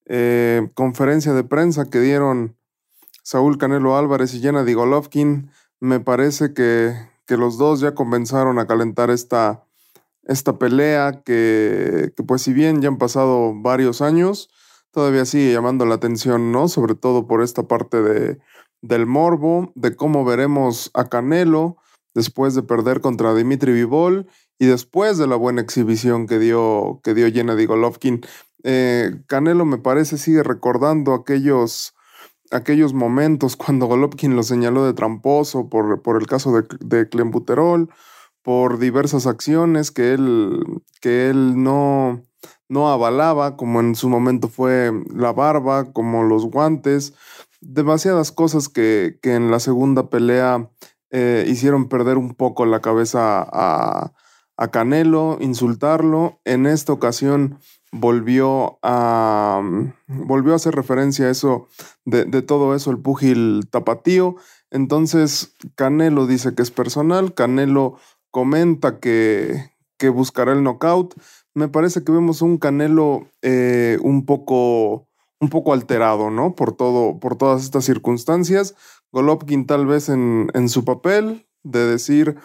eh, 0.07 0.69
conferencia 0.75 1.33
de 1.33 1.45
prensa 1.45 1.89
que 1.91 2.01
dieron 2.01 2.57
Saúl 3.23 3.59
Canelo 3.59 3.97
Álvarez 3.97 4.35
y 4.35 4.41
Gennady 4.41 4.75
Golovkin. 4.75 5.51
Me 5.81 6.01
parece 6.01 6.53
que, 6.53 6.95
que 7.27 7.37
los 7.37 7.59
dos 7.59 7.81
ya 7.81 7.95
comenzaron 7.95 8.59
a 8.59 8.67
calentar 8.67 9.11
esta, 9.11 9.65
esta 10.25 10.59
pelea 10.59 11.23
que, 11.25 12.13
pues 12.27 12.43
si 12.43 12.53
bien 12.53 12.83
ya 12.83 12.89
han 12.89 12.99
pasado 12.99 13.55
varios 13.55 14.03
años, 14.03 14.51
todavía 14.91 15.25
sigue 15.25 15.53
llamando 15.53 15.87
la 15.87 15.97
atención, 15.97 16.53
¿no? 16.53 16.69
Sobre 16.69 16.95
todo 16.95 17.27
por 17.27 17.43
esta 17.43 17.65
parte 17.65 18.03
de, 18.03 18.39
del 18.83 19.07
morbo, 19.07 19.73
de 19.75 19.97
cómo 19.97 20.25
veremos 20.25 20.91
a 20.95 21.09
Canelo 21.09 21.77
después 22.15 22.55
de 22.55 22.63
perder 22.63 23.01
contra 23.01 23.35
Dimitri 23.35 23.73
Vivol 23.73 24.29
y 24.59 24.67
después 24.67 25.19
de 25.19 25.27
la 25.27 25.37
buena 25.37 25.61
exhibición 25.61 26.27
que 26.27 26.39
dio, 26.39 27.01
que 27.03 27.13
dio 27.13 27.27
Golovkin. 27.67 28.21
Eh, 28.65 29.23
Canelo 29.29 29.65
me 29.65 29.79
parece 29.79 30.19
sigue 30.19 30.43
recordando 30.43 31.15
aquellos, 31.15 31.95
aquellos 32.51 32.93
momentos 32.95 33.57
cuando 33.57 33.87
Golovkin 33.87 34.35
lo 34.35 34.43
señaló 34.43 34.85
de 34.85 34.95
tramposo 34.95 35.69
por, 35.69 36.03
por 36.03 36.21
el 36.21 36.27
caso 36.27 36.53
de, 36.53 36.67
de 36.81 37.09
Clembuterol, 37.09 37.91
por 38.43 38.79
diversas 38.79 39.27
acciones 39.27 39.91
que 39.91 40.15
él, 40.15 40.83
que 41.01 41.31
él 41.31 41.63
no, 41.63 42.23
no 42.69 42.91
avalaba, 42.91 43.57
como 43.57 43.81
en 43.81 43.95
su 43.95 44.09
momento 44.09 44.49
fue 44.49 44.93
la 45.15 45.33
barba, 45.33 45.93
como 45.93 46.25
los 46.25 46.47
guantes, 46.47 47.15
demasiadas 47.61 48.33
cosas 48.33 48.69
que, 48.69 49.19
que 49.23 49.35
en 49.35 49.51
la 49.51 49.61
segunda 49.61 50.11
pelea 50.11 50.71
eh, 51.11 51.45
hicieron 51.47 51.89
perder 51.89 52.19
un 52.19 52.35
poco 52.35 52.67
la 52.67 52.81
cabeza 52.81 53.41
a, 53.41 54.13
a, 54.57 54.69
Canelo, 54.69 55.39
insultarlo. 55.41 56.41
En 56.45 56.67
esta 56.67 56.93
ocasión 56.93 57.59
volvió 57.95 58.79
a, 58.83 59.63
volvió 60.09 60.53
a 60.53 60.57
hacer 60.57 60.75
referencia 60.75 61.27
a 61.27 61.31
eso, 61.31 61.69
de, 62.05 62.25
de 62.25 62.43
todo 62.43 62.75
eso, 62.75 62.91
el 62.91 62.99
púgil 62.99 63.69
tapatío. 63.71 64.37
Entonces, 64.71 65.55
Canelo 65.77 66.27
dice 66.27 66.55
que 66.55 66.63
es 66.63 66.71
personal, 66.73 67.35
Canelo 67.35 67.97
comenta 68.31 68.99
que, 68.99 69.71
que 69.97 70.09
buscará 70.09 70.53
el 70.53 70.65
knockout. 70.65 71.15
Me 71.55 71.69
parece 71.69 72.03
que 72.03 72.11
vemos 72.11 72.43
un 72.43 72.59
Canelo 72.59 73.29
eh, 73.43 73.99
un, 74.03 74.27
poco, 74.27 75.07
un 75.39 75.49
poco 75.49 75.73
alterado, 75.73 76.31
¿no? 76.31 76.57
Por, 76.57 76.73
todo, 76.73 77.21
por 77.21 77.37
todas 77.37 77.63
estas 77.63 77.85
circunstancias. 77.85 78.75
Golovkin 79.13 79.67
tal 79.67 79.87
vez 79.87 80.09
en, 80.09 80.51
en 80.55 80.69
su 80.69 80.85
papel 80.85 81.47
de 81.63 81.87
decir 81.87 82.37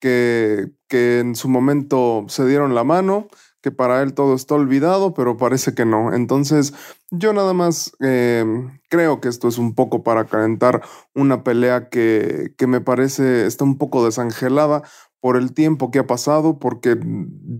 que, 0.00 0.70
que, 0.86 1.20
en 1.20 1.34
su 1.34 1.48
momento 1.48 2.26
se 2.28 2.46
dieron 2.46 2.74
la 2.74 2.84
mano, 2.84 3.28
que 3.68 3.72
para 3.72 4.02
él 4.02 4.14
todo 4.14 4.34
está 4.34 4.54
olvidado, 4.54 5.12
pero 5.12 5.36
parece 5.36 5.74
que 5.74 5.84
no. 5.84 6.14
Entonces 6.14 6.72
yo 7.10 7.34
nada 7.34 7.52
más 7.52 7.92
eh, 8.00 8.46
creo 8.88 9.20
que 9.20 9.28
esto 9.28 9.46
es 9.46 9.58
un 9.58 9.74
poco 9.74 10.02
para 10.02 10.24
calentar 10.24 10.82
una 11.14 11.44
pelea 11.44 11.90
que, 11.90 12.54
que 12.56 12.66
me 12.66 12.80
parece 12.80 13.46
está 13.46 13.64
un 13.64 13.76
poco 13.76 14.06
desangelada 14.06 14.82
por 15.20 15.36
el 15.36 15.52
tiempo 15.52 15.90
que 15.90 15.98
ha 15.98 16.06
pasado, 16.06 16.58
porque 16.58 16.98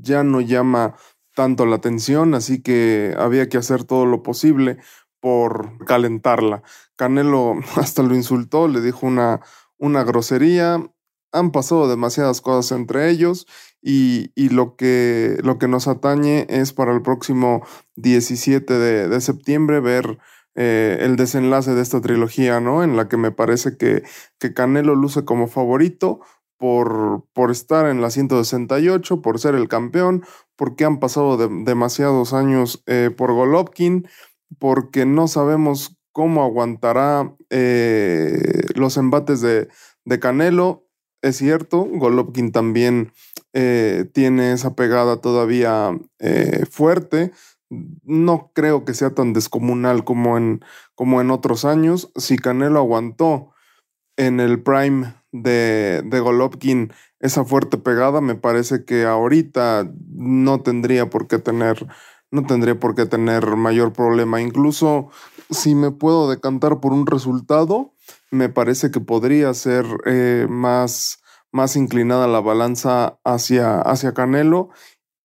ya 0.00 0.24
no 0.24 0.40
llama 0.40 0.94
tanto 1.34 1.66
la 1.66 1.76
atención, 1.76 2.34
así 2.34 2.62
que 2.62 3.14
había 3.18 3.50
que 3.50 3.59
hacer 3.59 3.84
todo 3.84 4.06
lo 4.06 4.22
posible 4.22 4.78
por 5.20 5.84
calentarla. 5.84 6.62
Canelo 6.96 7.56
hasta 7.76 8.02
lo 8.02 8.14
insultó, 8.14 8.66
le 8.66 8.80
dijo 8.80 9.06
una, 9.06 9.40
una 9.76 10.04
grosería, 10.04 10.82
han 11.32 11.50
pasado 11.50 11.86
demasiadas 11.86 12.40
cosas 12.40 12.72
entre 12.72 13.11
ellos 13.11 13.46
y, 13.80 14.30
lo, 14.50 14.76
que, 14.76 15.38
lo 15.42 15.58
que 15.58 15.68
nos 15.68 15.88
atañe 15.88 16.46
es 16.48 16.72
para 16.72 16.92
el 16.92 17.02
próximo 17.02 17.62
17 17.96 18.74
de, 18.74 19.08
de 19.08 19.20
septiembre 19.20 19.80
ver 19.80 20.18
eh, 20.54 20.98
el 21.02 21.14
desenlace 21.14 21.74
de 21.74 21.82
esta 21.82 22.00
trilogía, 22.00 22.60
¿no? 22.60 22.82
En 22.82 22.96
la 22.96 23.08
que 23.08 23.16
me 23.16 23.30
parece 23.30 23.76
que, 23.76 24.02
que 24.40 24.52
Canelo 24.52 24.96
luce 24.96 25.24
como 25.24 25.46
favorito, 25.46 26.20
por, 26.58 27.24
por 27.32 27.50
estar 27.50 27.86
en 27.86 28.02
la 28.02 28.10
168, 28.10 29.22
por 29.22 29.38
ser 29.38 29.54
el 29.54 29.68
campeón, 29.68 30.24
porque 30.56 30.84
han 30.84 30.98
pasado 30.98 31.36
demasiados 31.36 32.32
años 32.32 32.82
eh, 32.86 33.10
por 33.16 33.32
Golovkin, 33.32 34.08
porque 34.58 35.06
no 35.06 35.28
sabemos 35.28 35.96
cómo 36.12 36.42
aguantará 36.42 37.36
eh, 37.50 38.62
los 38.74 38.96
embates 38.96 39.40
de, 39.40 39.68
de, 40.04 40.18
Canelo. 40.18 40.88
Es 41.20 41.36
cierto, 41.36 41.84
Golovkin 41.84 42.52
también 42.52 43.12
eh, 43.52 44.08
tiene 44.12 44.52
esa 44.52 44.74
pegada 44.74 45.20
todavía 45.20 45.98
fuerte. 46.70 47.32
No 47.70 48.50
creo 48.54 48.84
que 48.84 48.94
sea 48.94 49.10
tan 49.14 49.32
descomunal 49.32 50.04
como 50.04 50.38
en, 50.38 50.64
como 50.94 51.20
en 51.20 51.30
otros 51.30 51.64
años. 51.64 52.10
Si 52.16 52.38
Canelo 52.38 52.78
aguantó 52.78 53.52
en 54.16 54.40
el 54.40 54.62
prime 54.62 55.14
de, 55.32 56.02
de 56.04 56.20
Golovkin 56.20 56.92
esa 57.20 57.44
fuerte 57.44 57.78
pegada, 57.78 58.20
me 58.20 58.34
parece 58.34 58.84
que 58.84 59.04
ahorita 59.04 59.90
no 60.14 60.60
tendría 60.60 61.10
por 61.10 61.26
qué 61.26 61.38
tener, 61.38 61.86
no 62.30 62.46
tendría 62.46 62.78
por 62.78 62.94
qué 62.94 63.06
tener 63.06 63.56
mayor 63.56 63.92
problema. 63.92 64.40
Incluso 64.40 65.10
si 65.50 65.74
me 65.74 65.90
puedo 65.90 66.30
decantar 66.30 66.80
por 66.80 66.92
un 66.92 67.06
resultado, 67.06 67.92
me 68.30 68.48
parece 68.48 68.90
que 68.90 69.00
podría 69.00 69.52
ser 69.54 69.84
eh, 70.06 70.46
más, 70.48 71.20
más 71.52 71.76
inclinada 71.76 72.26
la 72.26 72.40
balanza 72.40 73.18
hacia, 73.24 73.80
hacia 73.80 74.14
Canelo 74.14 74.70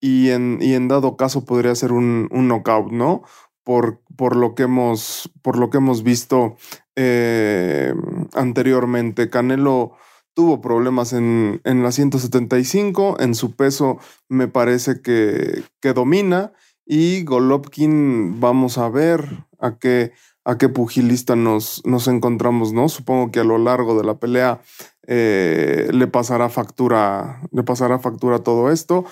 y 0.02 0.30
en, 0.32 0.60
y 0.62 0.74
en 0.74 0.88
dado 0.88 1.18
caso 1.18 1.46
podría 1.46 1.76
ser 1.76 1.92
un, 1.92 2.28
un 2.32 2.48
knockout, 2.48 2.92
¿no? 2.92 3.24
Por, 3.64 4.02
por, 4.18 4.36
lo 4.36 4.56
que 4.56 4.64
hemos, 4.64 5.32
por 5.42 5.58
lo 5.58 5.70
que 5.70 5.78
hemos 5.78 6.04
visto 6.04 6.58
eh, 6.96 7.94
anteriormente. 8.34 9.30
Canelo 9.30 9.94
tuvo 10.34 10.60
problemas 10.62 11.14
en, 11.14 11.62
en, 11.64 11.84
la 11.84 11.92
175, 11.92 13.18
en 13.20 13.36
su 13.36 13.56
peso 13.56 14.00
me 14.28 14.48
parece 14.48 15.02
que, 15.02 15.64
que 15.80 15.94
domina 15.94 16.52
y 16.86 17.24
Golovkin 17.24 18.40
vamos 18.40 18.78
a 18.78 18.90
ver 18.90 19.46
a 19.60 19.78
qué, 19.78 20.12
a 20.46 20.58
qué 20.58 20.70
pugilista 20.70 21.36
nos, 21.36 21.82
nos 21.86 22.08
encontramos, 22.08 22.74
¿no? 22.74 22.90
Supongo 22.90 23.32
que 23.32 23.40
a 23.40 23.44
lo 23.44 23.58
largo 23.58 23.98
de 23.98 24.04
la 24.04 24.16
pelea 24.16 24.62
eh, 25.08 25.90
le 25.92 26.08
pasará 26.08 26.50
factura, 26.50 27.42
le 27.52 27.64
pasará 27.64 28.00
factura 28.00 28.40
todo 28.40 28.72
esto, 28.72 29.06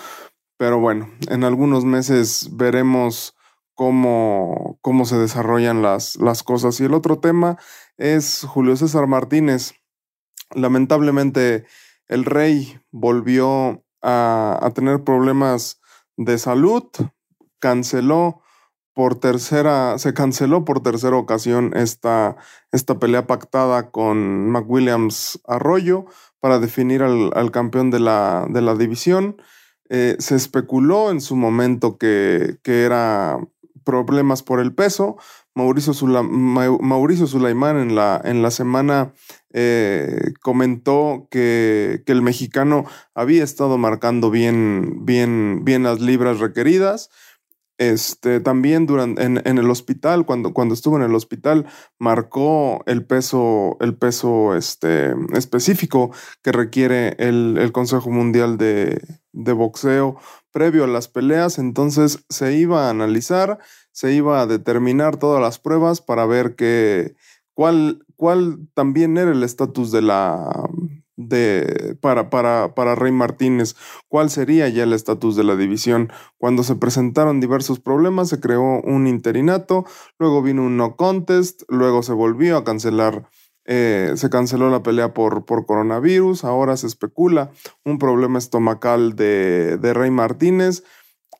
pero 0.57 0.79
bueno, 0.79 1.09
en 1.29 1.43
algunos 1.43 1.85
meses 1.85 2.49
veremos 2.53 3.35
cómo, 3.73 4.77
cómo 4.81 5.05
se 5.05 5.17
desarrollan 5.17 5.81
las, 5.81 6.17
las 6.17 6.43
cosas. 6.43 6.79
Y 6.79 6.85
el 6.85 6.93
otro 6.93 7.19
tema 7.19 7.57
es 7.97 8.45
Julio 8.47 8.75
César 8.75 9.07
Martínez. 9.07 9.73
Lamentablemente, 10.53 11.65
el 12.07 12.25
rey 12.25 12.79
volvió 12.91 13.83
a, 14.01 14.59
a 14.61 14.71
tener 14.71 15.03
problemas 15.03 15.81
de 16.17 16.37
salud, 16.37 16.83
canceló 17.59 18.41
por 18.93 19.15
tercera, 19.15 19.97
se 19.97 20.13
canceló 20.13 20.65
por 20.65 20.81
tercera 20.81 21.15
ocasión 21.15 21.71
esta, 21.75 22.35
esta 22.71 22.99
pelea 22.99 23.27
pactada 23.27 23.89
con 23.91 24.49
McWilliams 24.49 25.39
Arroyo 25.47 26.05
para 26.39 26.59
definir 26.59 27.03
al, 27.03 27.31
al 27.33 27.51
campeón 27.51 27.91
de 27.91 27.99
la, 27.99 28.47
de 28.49 28.61
la 28.61 28.75
división. 28.75 29.37
Eh, 29.89 30.15
se 30.19 30.35
especuló 30.35 31.11
en 31.11 31.21
su 31.21 31.35
momento 31.35 31.97
que, 31.97 32.57
que 32.63 32.83
era 32.83 33.37
problemas 33.83 34.43
por 34.43 34.59
el 34.59 34.73
peso. 34.73 35.17
Mauricio, 35.53 35.93
Mauricio 36.23 37.27
Sulaimán 37.27 37.77
en 37.77 37.95
la, 37.95 38.21
en 38.23 38.41
la 38.41 38.51
semana 38.51 39.13
eh, 39.51 40.31
comentó 40.41 41.27
que, 41.29 42.03
que, 42.05 42.13
el 42.13 42.21
mexicano 42.21 42.85
había 43.13 43.43
estado 43.43 43.77
marcando 43.77 44.31
bien, 44.31 45.05
bien, 45.05 45.65
bien 45.65 45.83
las 45.83 45.99
libras 45.99 46.39
requeridas. 46.39 47.09
Este, 47.81 48.39
también 48.39 48.85
durante, 48.85 49.23
en, 49.23 49.57
el 49.57 49.69
hospital, 49.71 50.23
cuando, 50.23 50.53
cuando 50.53 50.75
estuvo 50.75 50.97
en 50.97 51.01
el 51.01 51.15
hospital, 51.15 51.65
marcó 51.97 52.83
el 52.85 53.03
peso, 53.03 53.77
el 53.79 53.95
peso 53.95 54.55
este, 54.55 55.15
específico 55.33 56.11
que 56.43 56.51
requiere 56.51 57.15
el, 57.17 57.57
el 57.57 57.71
Consejo 57.71 58.11
Mundial 58.11 58.59
de, 58.59 59.01
de 59.31 59.53
Boxeo 59.53 60.17
previo 60.51 60.83
a 60.83 60.87
las 60.87 61.07
peleas. 61.07 61.57
Entonces 61.57 62.23
se 62.29 62.53
iba 62.55 62.85
a 62.85 62.91
analizar 62.91 63.57
se 63.91 64.13
iba 64.13 64.41
a 64.41 64.47
determinar 64.47 65.17
todas 65.17 65.41
las 65.41 65.59
pruebas 65.59 66.01
para 66.01 66.25
ver 66.25 66.55
que, 66.55 67.15
cuál, 67.53 68.05
cuál 68.15 68.67
también 68.73 69.17
era 69.17 69.31
el 69.31 69.43
estatus 69.43 69.91
de 69.91 70.01
la, 70.01 70.69
de, 71.27 71.97
para, 72.01 72.29
para, 72.29 72.73
para 72.75 72.95
Rey 72.95 73.11
Martínez, 73.11 73.75
cuál 74.07 74.29
sería 74.29 74.69
ya 74.69 74.83
el 74.83 74.93
estatus 74.93 75.35
de 75.35 75.43
la 75.43 75.55
división. 75.55 76.11
Cuando 76.37 76.63
se 76.63 76.75
presentaron 76.75 77.39
diversos 77.39 77.79
problemas, 77.79 78.29
se 78.29 78.39
creó 78.39 78.81
un 78.81 79.07
interinato, 79.07 79.85
luego 80.19 80.41
vino 80.41 80.63
un 80.63 80.77
no 80.77 80.95
contest, 80.95 81.63
luego 81.69 82.03
se 82.03 82.13
volvió 82.13 82.57
a 82.57 82.63
cancelar 82.63 83.27
eh, 83.65 84.13
se 84.15 84.29
canceló 84.29 84.69
la 84.71 84.81
pelea 84.81 85.13
por, 85.13 85.45
por, 85.45 85.67
coronavirus, 85.67 86.43
ahora 86.43 86.75
se 86.77 86.87
especula 86.87 87.51
un 87.85 87.99
problema 87.99 88.39
estomacal 88.39 89.15
de, 89.15 89.77
de 89.77 89.93
Rey 89.93 90.09
Martínez. 90.09 90.83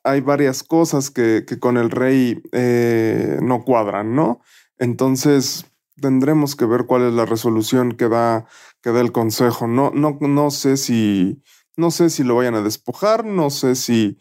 Hay 0.04 0.20
varias 0.20 0.62
cosas 0.62 1.10
que, 1.10 1.44
que 1.46 1.58
con 1.58 1.76
el 1.76 1.90
Rey 1.90 2.40
eh, 2.52 3.38
no 3.42 3.64
cuadran, 3.64 4.14
¿no? 4.14 4.40
Entonces 4.78 5.66
tendremos 6.00 6.56
que 6.56 6.64
ver 6.64 6.86
cuál 6.86 7.02
es 7.02 7.12
la 7.12 7.26
resolución 7.26 7.92
que 7.92 8.08
da, 8.08 8.46
que 8.82 8.90
da 8.90 9.00
el 9.00 9.12
Consejo. 9.12 9.66
No, 9.66 9.90
no, 9.90 10.18
no 10.20 10.50
sé 10.50 10.76
si, 10.76 11.42
no 11.76 11.90
sé 11.90 12.10
si 12.10 12.24
lo 12.24 12.36
vayan 12.36 12.54
a 12.54 12.62
despojar, 12.62 13.24
no 13.24 13.50
sé 13.50 13.74
si, 13.74 14.18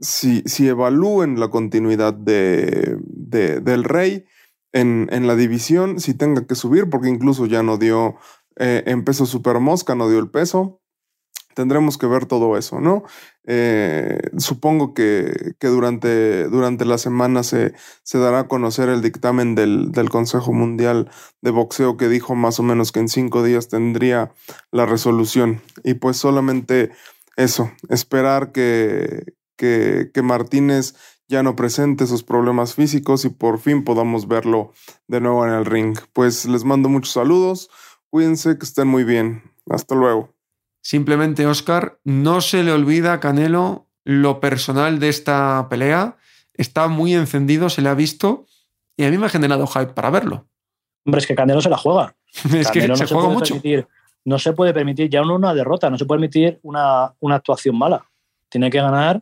si, 0.00 0.42
si 0.46 0.68
evalúen 0.68 1.40
la 1.40 1.48
continuidad 1.48 2.14
de, 2.14 2.96
de, 3.02 3.60
del 3.60 3.84
Rey 3.84 4.24
en, 4.72 5.08
en, 5.10 5.26
la 5.26 5.34
división, 5.34 6.00
si 6.00 6.14
tenga 6.14 6.46
que 6.46 6.54
subir, 6.54 6.88
porque 6.88 7.08
incluso 7.08 7.46
ya 7.46 7.62
no 7.62 7.78
dio 7.78 8.16
eh, 8.56 8.84
en 8.86 9.04
peso 9.04 9.26
super 9.26 9.58
mosca, 9.60 9.94
no 9.94 10.08
dio 10.08 10.18
el 10.18 10.30
peso. 10.30 10.80
Tendremos 11.54 11.98
que 11.98 12.06
ver 12.06 12.26
todo 12.26 12.56
eso, 12.56 12.80
¿no? 12.80 13.02
Eh, 13.50 14.18
supongo 14.36 14.92
que, 14.92 15.54
que, 15.58 15.68
durante, 15.68 16.44
durante 16.48 16.84
la 16.84 16.98
semana 16.98 17.42
se, 17.42 17.72
se, 18.02 18.18
dará 18.18 18.40
a 18.40 18.46
conocer 18.46 18.90
el 18.90 19.00
dictamen 19.00 19.54
del, 19.54 19.90
del, 19.90 20.10
Consejo 20.10 20.52
Mundial 20.52 21.10
de 21.40 21.50
Boxeo 21.50 21.96
que 21.96 22.10
dijo 22.10 22.34
más 22.34 22.60
o 22.60 22.62
menos 22.62 22.92
que 22.92 23.00
en 23.00 23.08
cinco 23.08 23.42
días 23.42 23.68
tendría 23.68 24.32
la 24.70 24.84
resolución. 24.84 25.62
Y 25.82 25.94
pues 25.94 26.18
solamente 26.18 26.90
eso, 27.36 27.72
esperar 27.88 28.52
que, 28.52 29.32
que, 29.56 30.10
que 30.12 30.20
Martínez 30.20 30.94
ya 31.26 31.42
no 31.42 31.56
presente 31.56 32.06
sus 32.06 32.24
problemas 32.24 32.74
físicos 32.74 33.24
y 33.24 33.30
por 33.30 33.60
fin 33.60 33.82
podamos 33.82 34.28
verlo 34.28 34.72
de 35.06 35.22
nuevo 35.22 35.46
en 35.46 35.54
el 35.54 35.64
ring. 35.64 35.96
Pues 36.12 36.44
les 36.44 36.64
mando 36.64 36.90
muchos 36.90 37.14
saludos, 37.14 37.70
cuídense, 38.10 38.58
que 38.58 38.66
estén 38.66 38.88
muy 38.88 39.04
bien. 39.04 39.42
Hasta 39.70 39.94
luego. 39.94 40.37
Simplemente, 40.88 41.44
Oscar, 41.44 41.98
no 42.04 42.40
se 42.40 42.62
le 42.62 42.72
olvida 42.72 43.12
a 43.12 43.20
Canelo 43.20 43.88
lo 44.04 44.40
personal 44.40 44.98
de 45.00 45.10
esta 45.10 45.66
pelea. 45.68 46.16
Está 46.54 46.88
muy 46.88 47.12
encendido, 47.12 47.68
se 47.68 47.82
le 47.82 47.90
ha 47.90 47.94
visto 47.94 48.46
y 48.96 49.04
a 49.04 49.10
mí 49.10 49.18
me 49.18 49.26
ha 49.26 49.28
generado 49.28 49.66
hype 49.66 49.92
para 49.92 50.08
verlo. 50.08 50.46
Hombre, 51.04 51.18
es 51.18 51.26
que 51.26 51.34
Canelo 51.34 51.60
se 51.60 51.68
la 51.68 51.76
juega. 51.76 52.16
es 52.54 52.70
que 52.70 52.80
Canelo 52.80 52.96
se, 52.96 53.02
no 53.04 53.20
juega 53.20 53.28
mucho. 53.28 53.56
permitir- 53.56 53.86
no 54.24 54.38
se 54.38 54.54
puede 54.54 54.72
permitir 54.72 55.10
ya 55.10 55.20
no 55.20 55.34
una 55.34 55.52
derrota, 55.52 55.90
no 55.90 55.98
se 55.98 56.06
puede 56.06 56.20
permitir 56.20 56.58
una, 56.62 57.12
una 57.20 57.34
actuación 57.34 57.76
mala. 57.76 58.06
Tiene 58.48 58.70
que 58.70 58.78
ganar, 58.78 59.20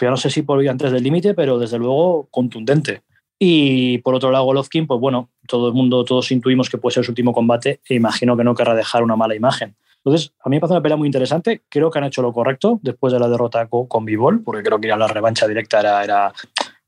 ya 0.00 0.10
no 0.10 0.16
sé 0.16 0.30
si 0.30 0.42
por 0.42 0.60
ir 0.64 0.68
antes 0.68 0.90
del 0.90 1.04
límite, 1.04 1.34
pero 1.34 1.60
desde 1.60 1.78
luego 1.78 2.26
contundente. 2.32 3.02
Y 3.38 3.98
por 3.98 4.16
otro 4.16 4.32
lado, 4.32 4.46
Golovkin, 4.46 4.88
pues 4.88 4.98
bueno, 4.98 5.30
todo 5.46 5.68
el 5.68 5.74
mundo, 5.74 6.04
todos 6.04 6.32
intuimos 6.32 6.68
que 6.68 6.78
puede 6.78 6.94
ser 6.94 7.04
su 7.04 7.12
último 7.12 7.32
combate 7.32 7.80
e 7.88 7.94
imagino 7.94 8.36
que 8.36 8.42
no 8.42 8.56
querrá 8.56 8.74
dejar 8.74 9.04
una 9.04 9.14
mala 9.14 9.36
imagen. 9.36 9.76
Entonces, 10.04 10.32
a 10.44 10.48
mí 10.48 10.56
me 10.56 10.60
parece 10.60 10.74
una 10.74 10.82
pelea 10.82 10.96
muy 10.96 11.06
interesante. 11.08 11.62
Creo 11.68 11.90
que 11.90 11.98
han 11.98 12.04
hecho 12.04 12.20
lo 12.22 12.32
correcto 12.32 12.78
después 12.82 13.12
de 13.12 13.18
la 13.18 13.28
derrota 13.28 13.66
co- 13.68 13.88
con 13.88 14.04
Bivol, 14.04 14.42
porque 14.42 14.62
creo 14.62 14.78
que 14.78 14.88
ir 14.88 14.92
a 14.92 14.96
la 14.98 15.06
revancha 15.08 15.48
directa 15.48 15.80
era, 15.80 16.04
era 16.04 16.32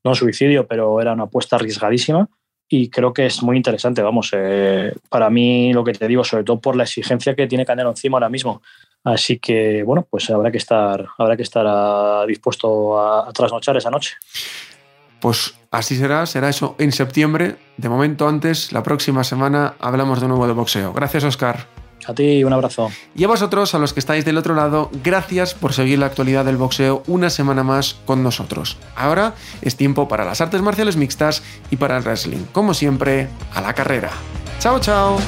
no 0.05 0.15
suicidio, 0.15 0.67
pero 0.67 1.01
era 1.01 1.13
una 1.15 1.25
apuesta 1.25 1.57
arriesgadísima. 1.57 2.29
Y 2.69 2.91
creo 2.91 3.13
que 3.13 3.27
es 3.27 3.43
muy 3.45 3.57
interesante, 3.57 4.03
vamos, 4.03 4.31
eh, 4.33 4.93
para 5.09 5.31
mí 5.31 5.73
lo 5.73 5.85
que 5.85 5.93
te 5.93 6.09
digo, 6.09 6.25
sobre 6.25 6.43
todo 6.43 6.61
por 6.61 6.75
la 6.75 6.83
exigencia 6.83 7.35
que 7.37 7.47
tiene 7.47 7.65
Canelo 7.65 7.91
encima 7.91 8.17
ahora 8.17 8.29
mismo. 8.29 8.61
Así 9.05 9.39
que, 9.39 9.85
bueno, 9.85 10.05
pues 10.11 10.29
habrá 10.31 10.51
que 10.51 10.59
estar, 10.59 11.07
habrá 11.17 11.37
que 11.37 11.45
estar 11.45 11.65
ah, 11.69 12.25
dispuesto 12.27 12.99
a, 12.99 13.29
a 13.29 13.33
trasnochar 13.33 13.77
esa 13.77 13.89
noche. 13.89 14.15
Pues 15.21 15.57
así 15.71 15.95
será, 15.97 16.27
será 16.27 16.49
eso 16.49 16.75
en 16.79 16.91
septiembre. 16.91 17.55
De 17.77 17.89
momento 17.89 18.27
antes, 18.29 18.73
la 18.73 18.83
próxima 18.83 19.23
semana 19.23 19.75
hablamos 19.79 20.21
de 20.21 20.27
nuevo 20.27 20.47
de 20.49 20.53
boxeo. 20.53 20.93
Gracias, 20.93 21.23
Oscar. 21.23 21.86
A 22.07 22.15
ti 22.15 22.45
un 22.45 22.53
abrazo. 22.53 22.91
Y 23.17 23.25
a 23.25 23.29
vosotros, 23.29 23.75
a 23.75 23.79
los 23.79 23.93
que 23.93 24.01
estáis 24.01 24.25
del 24.25 24.39
otro 24.39 24.55
lado, 24.55 24.91
gracias 25.03 25.55
por 25.55 25.73
seguir 25.73 25.99
la 25.99 26.07
actualidad 26.07 26.45
del 26.45 26.57
boxeo 26.57 27.03
una 27.07 27.31
semana 27.31 27.65
más 27.65 27.97
con 28.05 28.23
nosotros. 28.23 28.77
Ahora 28.95 29.35
es 29.63 29.77
tiempo 29.77 30.07
para 30.07 30.25
las 30.25 30.41
artes 30.41 30.63
marciales 30.63 30.97
mixtas 30.97 31.43
y 31.71 31.77
para 31.77 31.97
el 31.97 32.05
wrestling. 32.05 32.45
Como 32.53 32.75
siempre, 32.75 33.29
a 33.55 33.61
la 33.61 33.75
carrera. 33.75 34.11
Chao, 34.61 34.79
chao. 34.79 35.19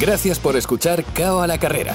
Gracias 0.00 0.38
por 0.38 0.56
escuchar 0.56 1.04
Cao 1.14 1.40
a 1.40 1.46
la 1.46 1.58
Carrera, 1.58 1.94